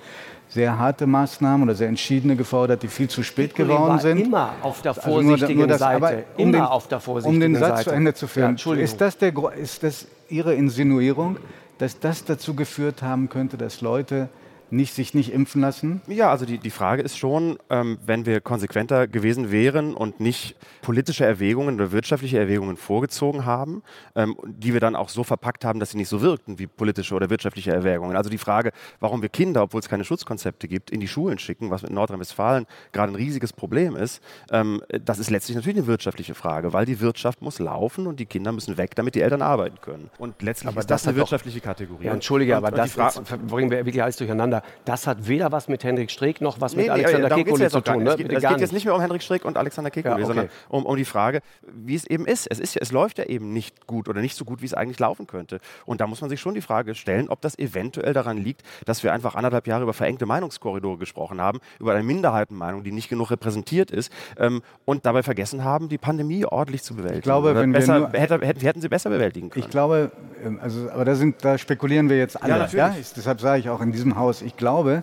[0.52, 4.18] sehr harte Maßnahmen oder sehr entschiedene gefordert, die viel zu spät geworden sind.
[4.18, 6.24] Immer auf der vorsichtigen also nur, nur das, Seite.
[6.36, 7.46] Um immer den, auf der vorsichtigen Seite.
[7.46, 7.90] Um den Satz Seite.
[7.90, 8.56] zu Ende zu führen.
[8.56, 11.38] Ja, ist, das der, ist das Ihre Insinuierung,
[11.78, 14.28] dass das dazu geführt haben könnte, dass Leute
[14.72, 16.00] nicht, sich nicht impfen lassen?
[16.06, 20.56] Ja, also die, die Frage ist schon, ähm, wenn wir konsequenter gewesen wären und nicht
[20.80, 23.82] politische Erwägungen oder wirtschaftliche Erwägungen vorgezogen haben,
[24.16, 27.14] ähm, die wir dann auch so verpackt haben, dass sie nicht so wirkten wie politische
[27.14, 28.16] oder wirtschaftliche Erwägungen.
[28.16, 31.70] Also die Frage, warum wir Kinder, obwohl es keine Schutzkonzepte gibt, in die Schulen schicken,
[31.70, 36.34] was mit Nordrhein-Westfalen gerade ein riesiges Problem ist, ähm, das ist letztlich natürlich eine wirtschaftliche
[36.34, 39.80] Frage, weil die Wirtschaft muss laufen und die Kinder müssen weg, damit die Eltern arbeiten
[39.82, 40.08] können.
[40.18, 42.06] Und letztlich aber ist das, das eine wirtschaftliche Kategorie.
[42.06, 45.68] Ja, Entschuldige, und, aber und das bringen wir wirklich alles durcheinander das hat weder was
[45.68, 48.02] mit Hendrik Streeck noch was nee, mit nee, Alexander Kekulé zu tun.
[48.02, 48.10] Ne?
[48.10, 50.24] Es, geht, es geht jetzt nicht mehr um Hendrik Streeck und Alexander Kekulé, ja, okay.
[50.24, 51.40] sondern um, um, die Frage,
[51.72, 52.46] wie es eben ist.
[52.50, 52.76] Es, ist.
[52.76, 55.60] es läuft ja eben nicht gut oder nicht so gut, wie es eigentlich laufen könnte.
[55.86, 59.02] Und da muss man sich schon die Frage stellen, ob das eventuell daran liegt, dass
[59.02, 63.30] wir einfach anderthalb Jahre über verengte Meinungskorridore gesprochen haben, über eine Minderheitenmeinung, die nicht genug
[63.30, 67.18] repräsentiert ist ähm, und dabei vergessen haben, die Pandemie ordentlich zu bewältigen.
[67.18, 69.64] Ich glaube, wenn besser, wir hätte, hätten, hätten sie besser bewältigen können.
[69.64, 70.10] Ich glaube,
[70.44, 72.68] ähm, also, aber da, sind, da spekulieren wir jetzt alle.
[72.72, 72.96] Ja, ja?
[72.98, 75.02] Ich, deshalb sage ich auch in diesem Haus, ich glaube,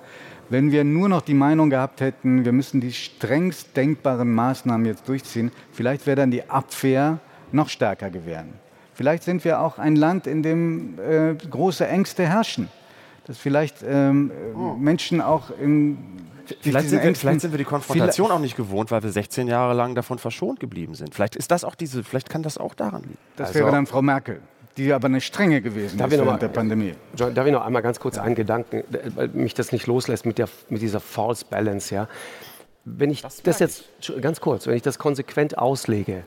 [0.49, 5.07] wenn wir nur noch die Meinung gehabt hätten, wir müssen die strengst denkbaren Maßnahmen jetzt
[5.07, 7.19] durchziehen, vielleicht wäre dann die Abwehr
[7.51, 8.53] noch stärker gewesen.
[8.93, 12.67] Vielleicht sind wir auch ein Land, in dem äh, große Ängste herrschen.
[13.25, 14.73] Dass vielleicht ähm, oh.
[14.73, 15.97] Menschen auch in
[16.61, 19.75] Vielleicht sind, wir, vielleicht sind, wir, die Konfrontation auch nicht gewohnt, weil wir 16 Jahre
[19.75, 21.13] lang davon verschont geblieben sind.
[21.13, 23.19] Vielleicht ist das auch diese, vielleicht kann das auch daran liegen.
[23.35, 24.41] Das also wäre dann Frau Merkel
[24.79, 26.93] die aber eine strenge gewesen Darf ist während mal- der Pandemie.
[27.15, 28.83] John, darf ich noch einmal ganz kurz einen Gedanken,
[29.15, 32.07] weil mich das nicht loslässt mit, der, mit dieser False Balance, ja.
[32.85, 36.23] Wenn ich das, jetzt, Entschuldigung, ganz kurz, wenn ich das konsequent auslege,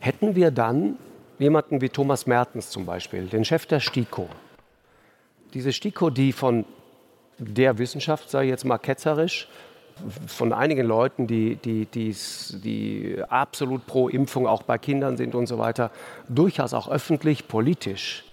[0.00, 0.96] hätten wir dann
[1.38, 4.28] jemanden wie Thomas Mertens zum Beispiel, den Chef der STIKO.
[5.54, 6.64] Diese STIKO, die von
[7.38, 9.48] der Wissenschaft, sage ich jetzt mal ketzerisch,
[10.26, 15.58] von einigen Leuten, die, die, die absolut pro Impfung auch bei Kindern sind und so
[15.58, 15.90] weiter,
[16.28, 18.24] durchaus auch öffentlich, politisch,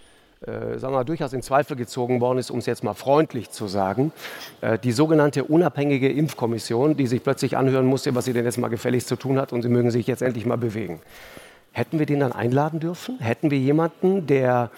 [0.41, 3.49] äh, sagen wir mal, durchaus in Zweifel gezogen worden ist, um es jetzt mal freundlich
[3.49, 4.11] zu sagen,
[4.61, 8.67] äh, die sogenannte unabhängige Impfkommission, die sich plötzlich anhören musste, was sie denn jetzt mal
[8.67, 11.01] gefälligst zu tun hat und sie mögen sich jetzt endlich mal bewegen.
[11.75, 13.19] Hätten wir den dann einladen dürfen?
[13.19, 14.69] Hätten wir jemanden, der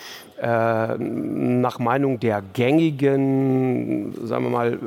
[0.42, 4.78] äh, nach Meinung der gängigen, sagen wir mal, äh,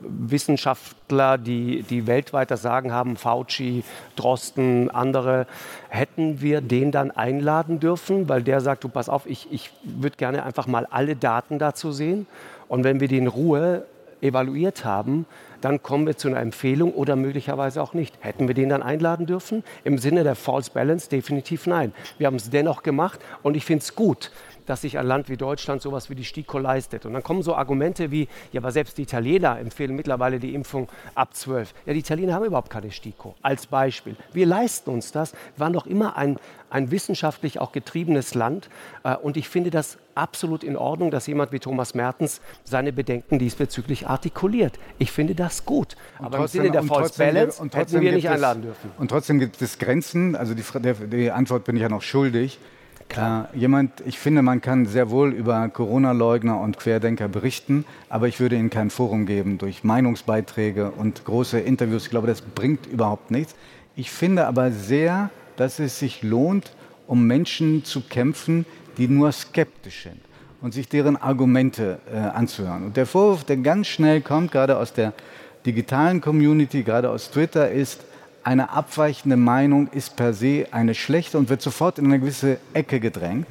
[0.00, 3.84] Wissenschaftler, die, die weltweit das Sagen haben, Fauci,
[4.16, 5.46] Drosten, andere,
[5.90, 8.30] hätten wir den dann einladen dürfen?
[8.30, 11.92] Weil der sagt, du pass auf, ich, ich würde gerne einfach mal alle Daten dazu
[11.92, 12.26] sehen.
[12.68, 13.84] Und wenn wir die in Ruhe
[14.22, 15.26] evaluiert haben,
[15.60, 18.14] dann kommen wir zu einer Empfehlung oder möglicherweise auch nicht.
[18.20, 19.64] Hätten wir den dann einladen dürfen?
[19.84, 21.92] Im Sinne der False Balance definitiv nein.
[22.18, 24.30] Wir haben es dennoch gemacht und ich finde es gut,
[24.68, 27.06] dass sich ein Land wie Deutschland sowas wie die STIKO leistet.
[27.06, 30.88] Und dann kommen so Argumente wie, ja, aber selbst die Italiener empfehlen mittlerweile die Impfung
[31.14, 31.72] ab 12.
[31.86, 33.34] Ja, die Italiener haben überhaupt keine STIKO.
[33.42, 34.16] Als Beispiel.
[34.32, 35.32] Wir leisten uns das.
[35.32, 36.38] Wir waren doch immer ein,
[36.70, 38.68] ein wissenschaftlich auch getriebenes Land.
[39.04, 43.38] Äh, Und ich finde das absolut in Ordnung, dass jemand wie Thomas Mertens seine Bedenken
[43.38, 44.78] diesbezüglich artikuliert.
[44.98, 45.96] Ich finde das gut.
[46.18, 48.90] Aber im trotzdem- Sinne der und False trotzdem- Balance und hätten wir nicht einladen dürfen.
[48.98, 50.36] Und trotzdem gibt es Grenzen.
[50.36, 50.64] Also die,
[51.08, 52.58] die Antwort bin ich ja noch schuldig.
[53.16, 58.38] Äh, jemand, ich finde, man kann sehr wohl über Corona-Leugner und Querdenker berichten, aber ich
[58.38, 62.04] würde ihnen kein Forum geben durch Meinungsbeiträge und große Interviews.
[62.04, 63.54] Ich glaube, das bringt überhaupt nichts.
[63.96, 66.72] Ich finde aber sehr, dass es sich lohnt,
[67.06, 68.66] um Menschen zu kämpfen,
[68.98, 70.20] die nur skeptisch sind
[70.60, 72.84] und sich deren Argumente äh, anzuhören.
[72.84, 75.14] Und der Vorwurf, der ganz schnell kommt, gerade aus der
[75.64, 78.04] digitalen Community, gerade aus Twitter, ist,
[78.48, 82.98] eine abweichende Meinung ist per se eine schlechte und wird sofort in eine gewisse Ecke
[82.98, 83.46] gedrängt.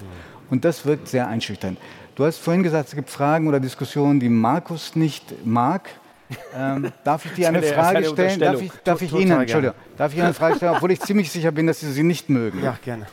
[0.50, 1.78] Und das wirkt sehr einschüchternd.
[2.16, 5.88] Du hast vorhin gesagt, es gibt Fragen oder Diskussionen, die Markus nicht mag.
[6.56, 8.40] Ähm, darf ich dir eine Frage stellen?
[8.40, 9.40] Darf ich, darf ich Ihnen.
[9.40, 12.02] Entschuldigung, darf ich Ihnen eine Frage stellen, obwohl ich ziemlich sicher bin, dass Sie sie
[12.02, 12.64] nicht mögen?
[12.64, 13.06] Ja, gerne.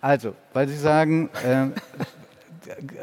[0.00, 1.66] Also, weil Sie sagen, äh,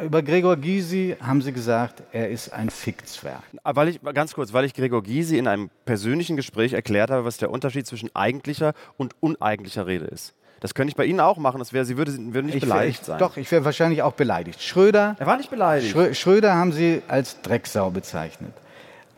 [0.04, 3.42] über Gregor Gysi haben Sie gesagt, er ist ein Fickzwerg.
[3.64, 7.26] Ah, Weil ich, ganz kurz, weil ich Gregor Gysi in einem persönlichen Gespräch erklärt habe,
[7.26, 10.34] was der Unterschied zwischen eigentlicher und uneigentlicher Rede ist.
[10.62, 13.02] Das könnte ich bei Ihnen auch machen, das wäre, Sie würde, würden nicht Ich, beleidigt
[13.02, 13.20] ich, sein.
[13.20, 14.62] Doch, ich wäre wahrscheinlich auch beleidigt.
[14.62, 15.92] Schröder, Er war nicht beleidigt.
[15.92, 18.54] Schrö Schröder haben Sie als Drecksau bezeichnet.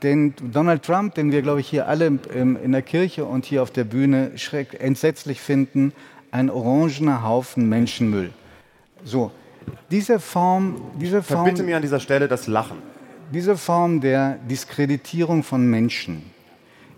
[0.04, 3.72] Den Donald Trump, den wir, glaube ich, hier alle in der Kirche und hier auf
[3.72, 5.94] der Bühne schreck, entsetzlich finden,
[6.32, 8.32] ein orangener Haufen Menschenmüll.
[9.04, 9.32] So,
[9.92, 12.78] diese Form, diese Form, Verbitte mir an dieser Stelle das Lachen.
[13.34, 16.32] diese Form der Diskreditierung von Menschen,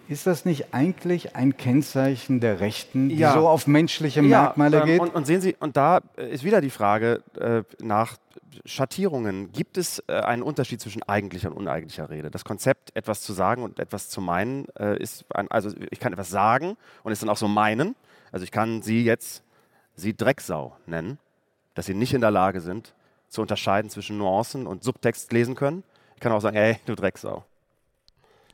[0.08, 3.34] ist das nicht eigentlich ein Kennzeichen der Rechten, die Ja.
[3.34, 5.00] so auf menschliche Merkmale ähm, geht?
[5.00, 8.18] Und, und sehen Sie, und da ist wieder die Frage äh, nach
[8.66, 9.52] Schattierungen.
[9.52, 12.32] Gibt es äh, einen Unterschied zwischen eigentlicher und uneigentlicher Rede?
[12.32, 16.12] Das Konzept, etwas zu sagen und etwas zu meinen, äh, ist, ein, also ich kann
[16.14, 17.96] etwas sagen und es dann auch so meinen.
[18.32, 19.44] Also ich kann Sie jetzt,
[19.96, 21.20] Sie Drecksau nennen,
[21.80, 22.94] dass Sie nicht in der Lage sind,
[23.30, 25.86] zu unterscheiden zwischen Nuancen und Subtext lesen können.
[26.16, 27.46] Ich kann auch sagen, ey, du Drecksau.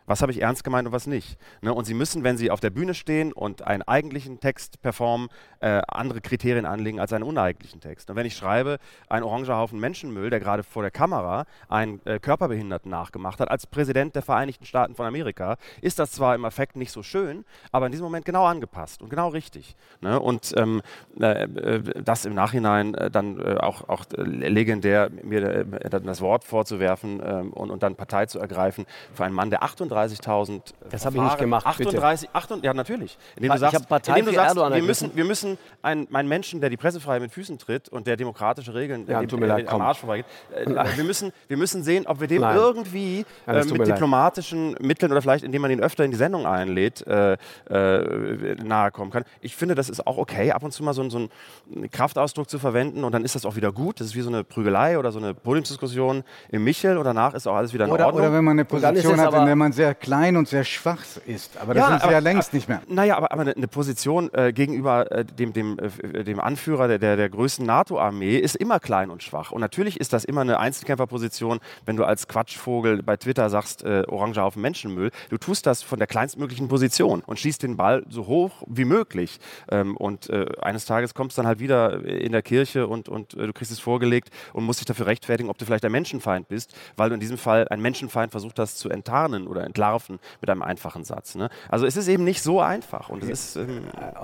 [0.05, 1.37] Was habe ich ernst gemeint und was nicht?
[1.61, 1.73] Ne?
[1.73, 5.29] Und Sie müssen, wenn Sie auf der Bühne stehen und einen eigentlichen Text performen,
[5.59, 8.09] äh, andere Kriterien anlegen als einen uneigentlichen Text.
[8.09, 8.77] Und wenn ich schreibe,
[9.09, 13.65] ein oranger Haufen Menschenmüll, der gerade vor der Kamera einen äh, Körperbehinderten nachgemacht hat, als
[13.67, 17.87] Präsident der Vereinigten Staaten von Amerika, ist das zwar im Effekt nicht so schön, aber
[17.87, 19.75] in diesem Moment genau angepasst und genau richtig.
[20.01, 20.19] Ne?
[20.19, 20.81] Und ähm,
[21.19, 27.21] äh, äh, das im Nachhinein äh, dann äh, auch, auch legendär, mir das Wort vorzuwerfen
[27.25, 29.63] ähm, und, und dann Partei zu ergreifen für einen Mann, der
[29.95, 31.89] 38.000 Das habe ich nicht gemacht, bitte.
[31.89, 33.17] 38, 38, ja natürlich.
[33.35, 36.69] Indem Ich du sagst, indem du sagst wir müssen, wir müssen einen, einen Menschen, der
[36.69, 39.69] die Pressefreiheit mit Füßen tritt und der demokratische Regeln Ja, äh, tut mir leid, äh,
[39.69, 40.65] am Arsch vorbeigeht, äh,
[40.95, 42.55] wir, müssen, wir müssen sehen, ob wir dem Nein.
[42.57, 43.87] irgendwie äh, mit mir leid.
[43.89, 47.37] diplomatischen Mitteln oder vielleicht indem man ihn öfter in die Sendung einlädt, äh,
[47.69, 49.23] äh, nahe kommen kann.
[49.41, 52.59] Ich finde, das ist auch okay, ab und zu mal so, so einen Kraftausdruck zu
[52.59, 53.99] verwenden und dann ist das auch wieder gut.
[53.99, 57.47] Das ist wie so eine Prügelei oder so eine Podiumsdiskussion im Michel und danach ist
[57.47, 58.23] auch alles wieder in Oder, Ordnung.
[58.23, 61.03] oder wenn man eine Position hat, in der man sehr sehr klein und sehr schwach
[61.27, 61.57] ist.
[61.57, 62.81] Aber das ja, sind sie ja längst nicht mehr.
[62.87, 67.17] Naja, aber, aber eine Position äh, gegenüber äh, dem, dem, äh, dem Anführer der, der,
[67.17, 69.51] der größten NATO-Armee ist immer klein und schwach.
[69.51, 74.03] Und natürlich ist das immer eine Einzelkämpferposition, wenn du als Quatschvogel bei Twitter sagst, äh,
[74.07, 75.11] Orange auf Menschenmüll.
[75.29, 79.39] Du tust das von der kleinstmöglichen Position und schießt den Ball so hoch wie möglich.
[79.69, 83.35] Ähm, und äh, eines Tages kommst du dann halt wieder in der Kirche und, und
[83.35, 86.47] äh, du kriegst es vorgelegt und musst dich dafür rechtfertigen, ob du vielleicht ein Menschenfeind
[86.47, 90.49] bist, weil du in diesem Fall ein Menschenfeind versucht hast zu enttarnen oder entlarven mit
[90.49, 91.35] einem einfachen Satz.
[91.35, 91.49] Ne?
[91.69, 93.09] Also es ist eben nicht so einfach.
[93.09, 93.83] Und es ist, ähm,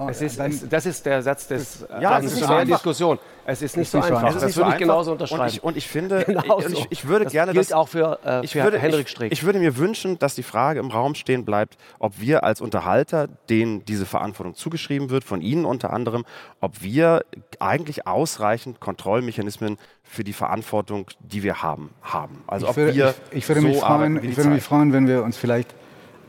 [0.09, 0.39] es ist,
[0.71, 3.19] das ist der Satz des ja, es ist der Diskussion.
[3.45, 4.23] Es ist nicht so einfach.
[4.29, 5.43] Es ist das würde ich genauso unterschreiben.
[5.43, 7.89] Und ich, und ich finde, genau ich, ich, ich, würde das gerne gilt das auch
[7.89, 9.31] für, äh, ich würde, Henrik Strick.
[9.31, 13.27] Ich, würde mir wünschen, dass die Frage im Raum stehen bleibt, ob wir als Unterhalter,
[13.49, 16.23] denen diese Verantwortung zugeschrieben wird, von Ihnen unter anderem,
[16.61, 17.25] ob wir
[17.59, 19.77] eigentlich ausreichend Kontrollmechanismen
[20.11, 22.43] für die Verantwortung, die wir haben, haben.
[22.45, 25.07] Also ich würde, wir ich, ich würde so mich freuen, ich würde mich freuen, wenn
[25.07, 25.73] wir uns vielleicht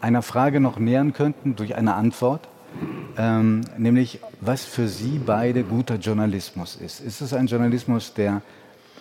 [0.00, 2.48] einer Frage noch nähern könnten durch eine Antwort.
[3.18, 7.00] Ähm, nämlich, was für Sie beide guter Journalismus ist.
[7.00, 8.42] Ist es ein Journalismus, der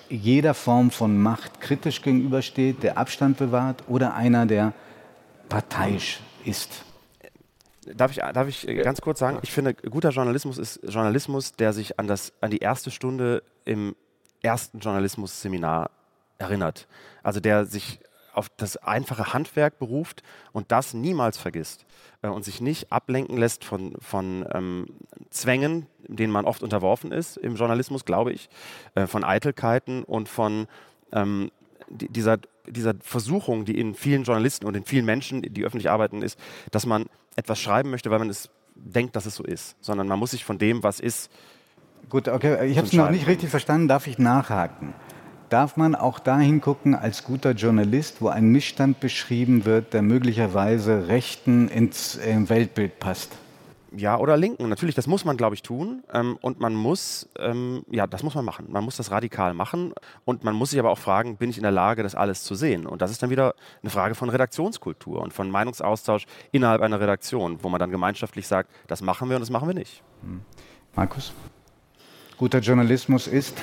[0.09, 4.73] jeder Form von Macht kritisch gegenübersteht, der Abstand bewahrt oder einer, der
[5.47, 6.83] parteiisch ist?
[7.85, 11.99] Darf ich, darf ich ganz kurz sagen, ich finde, guter Journalismus ist Journalismus, der sich
[11.99, 13.95] an, das, an die erste Stunde im
[14.41, 15.91] ersten Journalismus-Seminar
[16.37, 16.87] erinnert.
[17.23, 17.99] Also der sich
[18.33, 20.23] auf das einfache Handwerk beruft
[20.53, 21.85] und das niemals vergisst
[22.21, 24.87] äh, und sich nicht ablenken lässt von, von ähm,
[25.29, 28.49] Zwängen, denen man oft unterworfen ist im Journalismus, glaube ich,
[28.95, 30.67] äh, von Eitelkeiten und von
[31.11, 31.51] ähm,
[31.89, 36.39] dieser, dieser Versuchung, die in vielen Journalisten und in vielen Menschen, die öffentlich arbeiten, ist,
[36.71, 40.19] dass man etwas schreiben möchte, weil man es denkt, dass es so ist, sondern man
[40.19, 41.29] muss sich von dem, was ist,
[42.11, 43.87] Gut, okay, ich habe es noch nicht richtig verstanden.
[43.87, 44.93] Darf ich nachhaken?
[45.47, 51.07] Darf man auch dahin gucken als guter Journalist, wo ein Missstand beschrieben wird, der möglicherweise
[51.07, 53.37] Rechten ins äh, Weltbild passt?
[53.95, 54.67] Ja, oder Linken.
[54.67, 56.03] Natürlich, das muss man, glaube ich, tun.
[56.13, 58.65] Ähm, und man muss, ähm, ja, das muss man machen.
[58.69, 59.93] Man muss das radikal machen.
[60.25, 62.55] Und man muss sich aber auch fragen, bin ich in der Lage, das alles zu
[62.55, 62.85] sehen?
[62.85, 67.63] Und das ist dann wieder eine Frage von Redaktionskultur und von Meinungsaustausch innerhalb einer Redaktion,
[67.63, 70.03] wo man dann gemeinschaftlich sagt, das machen wir und das machen wir nicht.
[70.23, 70.41] Hm.
[70.93, 71.33] Markus?
[72.41, 73.55] Guter Journalismus ist?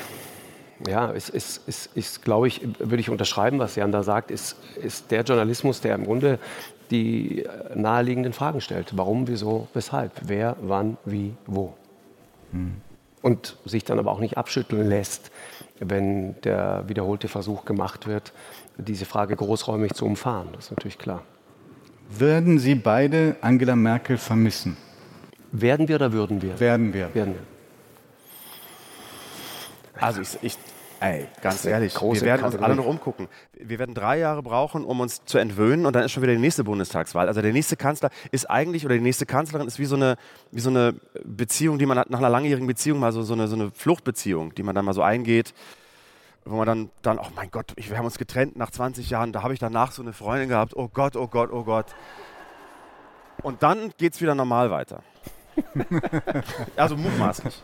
[0.86, 4.54] Ja, es ist, ist, ist glaube ich, würde ich unterschreiben, was Jan da sagt, ist,
[4.80, 6.38] ist der Journalismus, der im Grunde
[6.92, 8.96] die naheliegenden Fragen stellt.
[8.96, 11.74] Warum, wieso, weshalb, wer, wann, wie, wo.
[12.52, 12.76] Hm.
[13.20, 15.32] Und sich dann aber auch nicht abschütteln lässt,
[15.80, 18.32] wenn der wiederholte Versuch gemacht wird,
[18.76, 20.50] diese Frage großräumig zu umfahren.
[20.52, 21.24] Das ist natürlich klar.
[22.10, 24.76] Würden Sie beide Angela Merkel vermissen?
[25.50, 26.60] Werden wir oder würden wir?
[26.60, 27.12] Werden wir.
[27.12, 27.57] Werden wir.
[30.00, 30.58] Also ich, ich
[31.00, 33.28] ey, ganz ehrlich, wir werden uns alle noch umgucken.
[33.52, 36.40] Wir werden drei Jahre brauchen, um uns zu entwöhnen und dann ist schon wieder die
[36.40, 37.28] nächste Bundestagswahl.
[37.28, 40.16] Also der nächste Kanzler ist eigentlich, oder die nächste Kanzlerin ist wie so eine,
[40.50, 40.94] wie so eine
[41.24, 44.54] Beziehung, die man hat, nach einer langjährigen Beziehung mal so, so, eine, so eine Fluchtbeziehung,
[44.54, 45.54] die man dann mal so eingeht
[46.50, 49.42] wo man dann, dann, oh mein Gott, wir haben uns getrennt nach 20 Jahren, da
[49.42, 51.86] habe ich danach so eine Freundin gehabt, oh Gott, oh Gott, oh Gott.
[53.42, 55.02] Und dann geht es wieder normal weiter.
[56.76, 57.62] also mutmaßlich.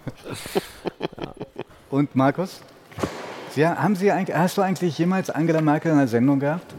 [1.90, 2.60] Und Markus?
[3.50, 6.74] Sie, haben Sie eigentlich, hast du eigentlich jemals Angela Merkel in einer Sendung gehabt?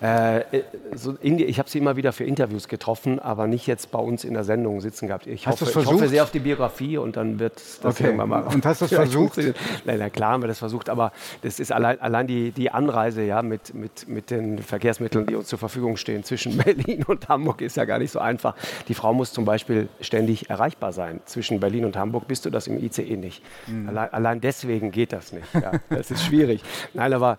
[0.00, 0.62] Äh,
[0.94, 4.24] so die, ich habe sie immer wieder für Interviews getroffen, aber nicht jetzt bei uns
[4.24, 5.26] in der Sendung sitzen gehabt.
[5.26, 8.04] Ich, hoffe, ich hoffe, sehr auf die Biografie und dann wird das okay.
[8.04, 8.42] irgendwann mal.
[8.42, 9.38] Und hast du es versucht?
[9.84, 13.22] Nein, na klar haben wir das versucht, aber das ist allein, allein die, die Anreise
[13.22, 17.60] ja, mit, mit, mit den Verkehrsmitteln, die uns zur Verfügung stehen zwischen Berlin und Hamburg,
[17.60, 18.54] ist ja gar nicht so einfach.
[18.86, 21.20] Die Frau muss zum Beispiel ständig erreichbar sein.
[21.24, 23.42] Zwischen Berlin und Hamburg bist du das im ICE nicht.
[23.66, 23.88] Mhm.
[23.88, 25.46] Allein, allein, deswegen geht das nicht.
[25.54, 25.72] Ja.
[25.90, 26.62] Das ist schwierig.
[26.94, 27.38] Nein, aber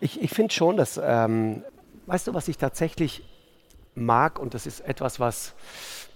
[0.00, 0.98] ich, ich finde schon, dass.
[1.02, 1.62] Ähm,
[2.08, 3.22] Weißt du, was ich tatsächlich
[3.94, 4.38] mag?
[4.38, 5.54] Und das ist etwas, was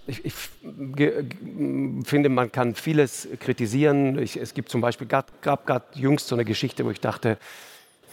[0.07, 4.17] ich, ich finde, man kann vieles kritisieren.
[4.17, 7.37] Ich, es gibt zum Beispiel, gab gerade jüngst so eine Geschichte, wo ich dachte,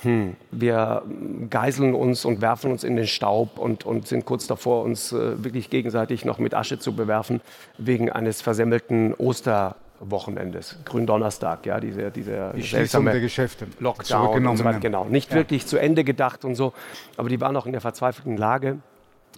[0.03, 1.05] hm, wir
[1.49, 5.43] geiseln uns und werfen uns in den Staub und, und sind kurz davor, uns äh,
[5.43, 7.41] wirklich gegenseitig noch mit Asche zu bewerfen,
[7.79, 9.77] wegen eines versemmelten Oster.
[10.01, 15.05] Wochenendes, Gründonnerstag, ja, diese, diese die Schließung der Geschäfte, Lockdown und so weiter, genau.
[15.05, 15.37] Nicht ja.
[15.37, 16.73] wirklich zu Ende gedacht und so,
[17.17, 18.79] aber die waren auch in der verzweifelten Lage.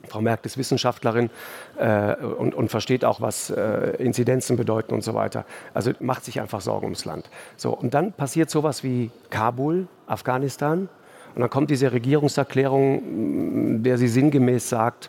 [0.08, 1.30] Frau Merck ist Wissenschaftlerin
[1.78, 5.44] äh, und, und, versteht auch, was äh, Inzidenzen bedeuten und so weiter.
[5.74, 7.28] Also macht sich einfach Sorgen ums Land.
[7.56, 10.88] So, und dann passiert sowas wie Kabul, Afghanistan.
[11.34, 15.08] Und dann kommt diese Regierungserklärung, der sie sinngemäß sagt,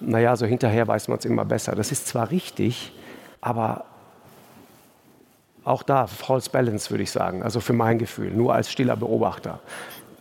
[0.00, 1.74] naja, so hinterher weiß man es immer besser.
[1.74, 2.92] Das ist zwar richtig,
[3.40, 3.84] aber
[5.68, 9.60] auch da, false balance, würde ich sagen, also für mein Gefühl, nur als stiller Beobachter.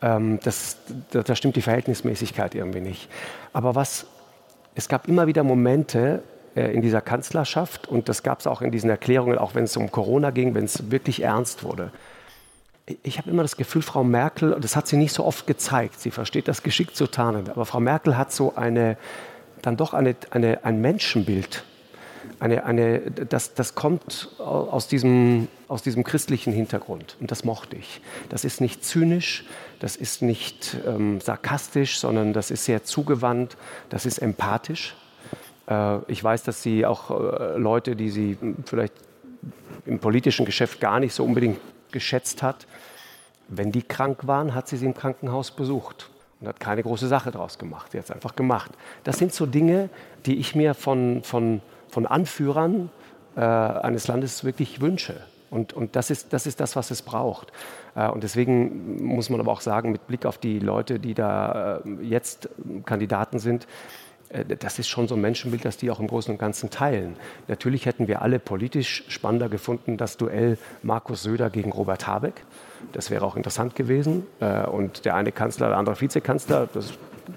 [0.01, 0.77] Ähm, das,
[1.11, 3.09] da, da stimmt die Verhältnismäßigkeit irgendwie nicht.
[3.53, 4.05] Aber was
[4.75, 6.21] es gab immer wieder Momente
[6.55, 9.75] äh, in dieser Kanzlerschaft und das gab es auch in diesen Erklärungen, auch wenn es
[9.75, 11.91] um Corona ging, wenn es wirklich ernst wurde.
[13.03, 16.11] Ich habe immer das Gefühl, Frau Merkel, das hat sie nicht so oft gezeigt, sie
[16.11, 18.97] versteht das geschickt zu tarnen, aber Frau Merkel hat so eine,
[19.61, 21.63] dann doch eine, eine, ein Menschenbild
[22.39, 28.01] eine, eine, das, das kommt aus diesem, aus diesem christlichen Hintergrund und das mochte ich.
[28.29, 29.45] Das ist nicht zynisch,
[29.79, 33.57] das ist nicht ähm, sarkastisch, sondern das ist sehr zugewandt,
[33.89, 34.95] das ist empathisch.
[35.67, 38.93] Äh, ich weiß, dass Sie auch äh, Leute, die Sie vielleicht
[39.85, 41.59] im politischen Geschäft gar nicht so unbedingt
[41.91, 42.67] geschätzt hat,
[43.47, 46.09] wenn die krank waren, hat sie sie im Krankenhaus besucht
[46.39, 47.91] und hat keine große Sache daraus gemacht.
[47.91, 48.71] Sie hat es einfach gemacht.
[49.03, 49.89] Das sind so Dinge,
[50.25, 52.89] die ich mir von, von von Anführern
[53.35, 55.15] äh, eines Landes wirklich wünsche.
[55.49, 57.51] Und, und das, ist, das ist das, was es braucht.
[57.95, 61.81] Äh, und deswegen muss man aber auch sagen, mit Blick auf die Leute, die da
[61.85, 62.49] äh, jetzt
[62.85, 63.67] Kandidaten sind,
[64.29, 67.15] äh, das ist schon so ein Menschenbild, das die auch im Großen und Ganzen teilen.
[67.47, 72.43] Natürlich hätten wir alle politisch spannender gefunden, das Duell Markus Söder gegen Robert Habeck.
[72.91, 74.27] Das wäre auch interessant gewesen.
[74.71, 76.93] Und der eine Kanzler, der andere Vizekanzler, das,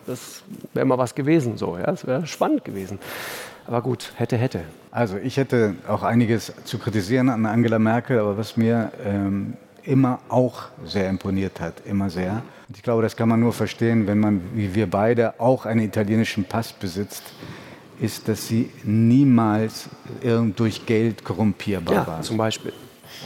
[0.06, 0.42] das
[0.74, 1.56] wäre mal was gewesen.
[1.56, 1.86] So, ja?
[1.86, 2.98] Das wäre spannend gewesen.
[3.70, 4.62] Aber gut, hätte, hätte.
[4.90, 9.52] Also ich hätte auch einiges zu kritisieren an Angela Merkel, aber was mir ähm,
[9.84, 12.42] immer auch sehr imponiert hat, immer sehr.
[12.66, 15.82] Und ich glaube, das kann man nur verstehen, wenn man, wie wir beide, auch einen
[15.82, 17.22] italienischen Pass besitzt,
[18.00, 19.88] ist, dass sie niemals
[20.56, 22.22] durch Geld korrumpierbar ja, war.
[22.22, 22.72] Zum Beispiel.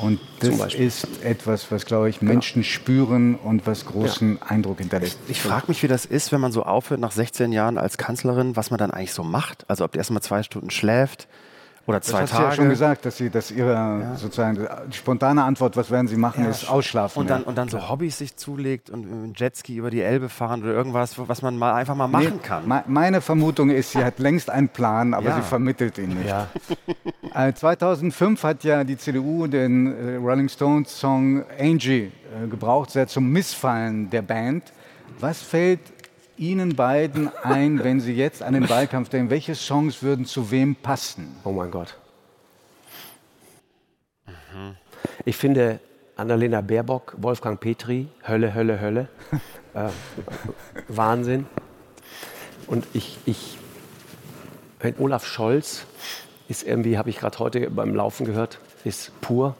[0.03, 2.73] Und das ist etwas, was, glaube ich, Menschen genau.
[2.73, 4.47] spüren und was großen ja.
[4.51, 5.19] Eindruck hinterlässt.
[5.27, 7.97] Ich, ich frage mich, wie das ist, wenn man so aufhört nach 16 Jahren als
[7.97, 9.69] Kanzlerin, was man dann eigentlich so macht.
[9.69, 11.29] Also ob die erst mal zwei Stunden schläft,
[11.87, 12.43] oder zwei das hast Tage.
[12.43, 14.17] Du ja schon gesagt, dass Sie, dass Ihre ja.
[14.17, 16.51] sozusagen spontane Antwort, was werden Sie machen, ja.
[16.51, 17.21] ist ausschlafen.
[17.21, 20.29] Und dann, und dann so Hobbys sich zulegt und mit dem Jetski über die Elbe
[20.29, 22.83] fahren oder irgendwas, was man mal einfach mal machen nee, kann.
[22.87, 26.35] meine Vermutung ist, sie hat längst einen Plan, aber sie vermittelt ihn nicht.
[27.35, 32.11] äh, 2005 hat ja die CDU den äh, Rolling Stones Song Angie
[32.43, 34.73] äh, gebraucht, sehr zum Missfallen der Band.
[35.21, 35.81] Was fällt
[36.37, 39.31] Ihnen beiden ein, wenn Sie jetzt an den Wahlkampf denken?
[39.31, 41.37] Welche Songs würden zu wem passen?
[41.45, 41.97] Oh mein Gott.
[44.27, 44.77] Mhm.
[45.25, 45.81] Ich finde
[46.17, 49.09] Annalena Baerbock, Wolfgang Petri, Hölle, Hölle, Hölle.
[49.75, 49.89] äh,
[50.89, 51.47] Wahnsinn.
[52.67, 53.59] Und ich, ich,
[54.99, 55.87] Olaf Scholz
[56.49, 59.57] ist irgendwie, habe ich gerade heute beim Laufen gehört, ist pur.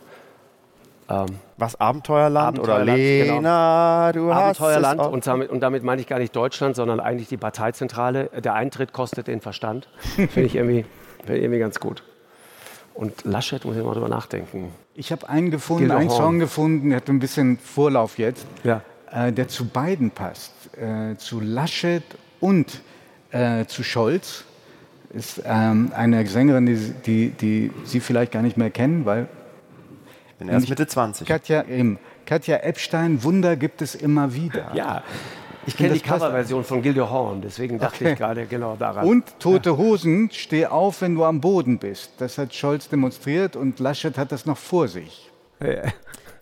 [1.09, 1.27] Ähm,
[1.59, 4.27] Was, Abenteuerland, Abenteuerland oder Lena, genau.
[4.27, 7.37] du Abenteuerland hast und damit, und damit meine ich gar nicht Deutschland, sondern eigentlich die
[7.37, 8.31] Parteizentrale.
[8.43, 9.89] Der Eintritt kostet den Verstand.
[10.01, 10.85] Finde ich irgendwie,
[11.25, 12.03] find irgendwie ganz gut.
[12.95, 14.73] Und Laschet muss ich mal drüber nachdenken.
[14.95, 18.83] Ich habe einen gefunden, einen Song gefunden, der hat ein bisschen Vorlauf jetzt, ja.
[19.11, 20.53] äh, der zu beiden passt.
[20.77, 22.05] Äh, zu Laschet
[22.41, 22.81] und
[23.31, 24.45] äh, zu Scholz.
[25.13, 29.29] Ist ähm, eine Sängerin, die, die, die Sie vielleicht gar nicht mehr kennen, weil
[30.39, 31.27] bin erst Mitte 20.
[31.27, 34.73] Katja, eben, Katja Epstein, Wunder gibt es immer wieder.
[34.75, 35.03] Ja.
[35.67, 38.13] Ich kenne die Coverversion von Gildo Horn, deswegen dachte okay.
[38.13, 39.07] ich gerade genau daran.
[39.07, 42.13] Und Tote Hosen, steh auf, wenn du am Boden bist.
[42.19, 45.31] Das hat Scholz demonstriert und Laschet hat das noch vor sich.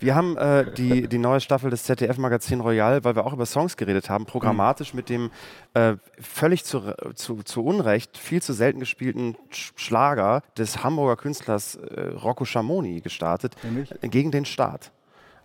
[0.02, 3.76] Wir haben äh, die, die neue Staffel des ZDF-Magazin Royal, weil wir auch über Songs
[3.76, 4.96] geredet haben, programmatisch mhm.
[4.96, 5.30] mit dem
[5.74, 12.08] äh, völlig zu, zu, zu Unrecht viel zu selten gespielten Schlager des Hamburger Künstlers äh,
[12.10, 13.94] Rocco Schamoni gestartet, Nämlich?
[14.02, 14.92] gegen den Staat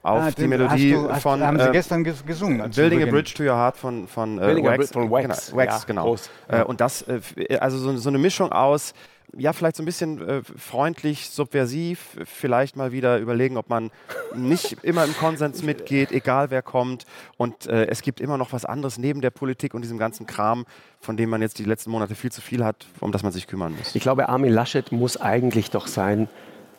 [0.07, 1.41] auf ah, die Melodie du, hast, von.
[1.41, 2.69] Haben Sie äh, gestern gesungen?
[2.71, 4.91] Building a Bridge to Your Heart von, von äh, Wax.
[4.91, 5.41] Von Wax.
[5.51, 5.57] Genau.
[5.57, 6.15] Wax, ja, genau.
[6.47, 8.93] Äh, und das, äh, also so, so, eine Mischung aus
[9.35, 13.91] ja, vielleicht so ein bisschen äh, freundlich, subversiv, vielleicht mal wieder überlegen, ob man
[14.35, 17.05] nicht immer im Konsens mitgeht, egal wer kommt.
[17.35, 20.65] Und äh, es gibt immer noch was anderes neben der Politik und diesem ganzen Kram,
[20.99, 23.47] von dem man jetzt die letzten Monate viel zu viel hat, um das man sich
[23.47, 23.95] kümmern muss.
[23.95, 26.29] Ich glaube, Armin Laschet muss eigentlich doch sein,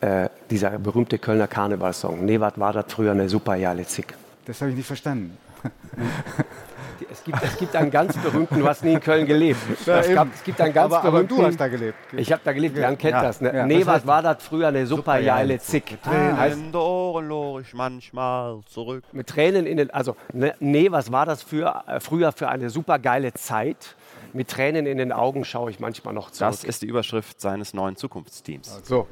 [0.01, 2.25] äh, dieser berühmte Kölner Karnevalsong.
[2.25, 4.15] Nee, was war das früher eine super Zick?
[4.45, 5.37] Das habe ich nicht verstanden.
[7.09, 9.59] Es gibt, es gibt einen ganz berühmten, du hast nie in Köln gelebt.
[9.85, 11.33] Ja, es, gab, es, gibt einen ganz aber, berühmten.
[11.33, 11.97] Aber du hast da gelebt.
[12.13, 13.41] Ich habe da gelebt, Jan kennt ja, das.
[13.41, 13.55] Ne?
[13.55, 14.67] Ja, nee, was war das früher?
[14.67, 15.97] Eine super geile Zick.
[16.05, 19.03] Heißt, in den Ohren lor ich manchmal zurück.
[19.11, 19.89] Mit Tränen in den.
[19.91, 23.95] Also, ne, nee, was war das für, äh, früher für eine super geile Zeit?
[24.33, 26.51] Mit Tränen in den Augen schaue ich manchmal noch zurück.
[26.51, 28.81] Das ist die Überschrift seines neuen Zukunftsteams.
[28.83, 29.07] So.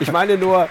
[0.00, 0.68] ich meine nur,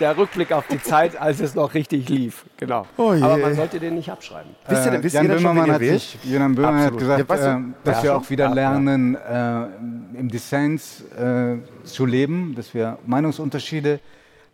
[0.00, 2.44] der Rückblick auf die Zeit, als es noch richtig lief.
[2.56, 2.86] Genau.
[2.96, 4.50] Oh Aber man sollte den nicht abschreiben.
[4.66, 7.60] Äh, wisst ihr, denn, wisst Jan, Böhmermann hat sich, Jan Böhmermann hat gesagt, ja, äh,
[7.84, 12.98] dass ja, wir auch wieder ja, lernen, äh, im Dissens äh, zu leben, dass wir
[13.06, 14.00] Meinungsunterschiede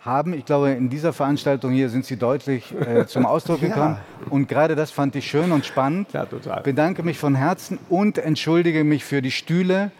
[0.00, 0.34] haben.
[0.34, 3.96] Ich glaube, in dieser Veranstaltung hier sind sie deutlich äh, zum Ausdruck gekommen.
[4.30, 6.12] Und gerade das fand ich schön und spannend.
[6.12, 6.62] Ja, total.
[6.62, 9.90] Bedanke mich von Herzen und entschuldige mich für die Stühle.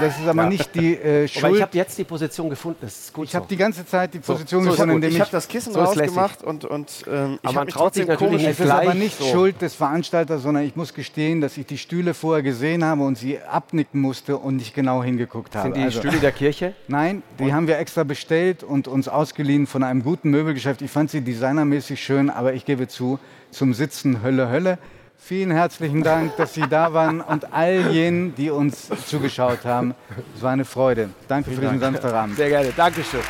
[0.00, 0.48] Das ist aber ja.
[0.48, 1.44] nicht die äh, Schuld.
[1.44, 3.36] Aber ich habe jetzt die Position gefunden, das ist gut Ich so.
[3.36, 5.16] habe die ganze Zeit die Position so, gefunden, indem ich...
[5.16, 8.58] Ich habe das Kissen so rausgemacht und, und ähm, ich habe mich trotzdem natürlich nicht
[8.58, 9.24] Es ist aber nicht so.
[9.26, 13.18] Schuld des Veranstalters, sondern ich muss gestehen, dass ich die Stühle vorher gesehen habe und
[13.18, 15.68] sie abnicken musste und nicht genau hingeguckt habe.
[15.68, 16.74] Sind die also, Stühle der Kirche?
[16.88, 17.52] Nein, die und?
[17.52, 20.82] haben wir extra bestellt und uns ausgeliehen von einem guten Möbelgeschäft.
[20.82, 23.18] Ich fand sie designermäßig schön, aber ich gebe zu,
[23.50, 24.78] zum Sitzen Hölle, Hölle.
[25.18, 29.94] Vielen herzlichen Dank, dass Sie da waren und all jenen, die uns zugeschaut haben.
[30.36, 31.10] Es war eine Freude.
[31.26, 32.36] Danke Vielen für diesen Samstagabend.
[32.36, 32.72] Sehr gerne.
[32.76, 33.20] Dankeschön.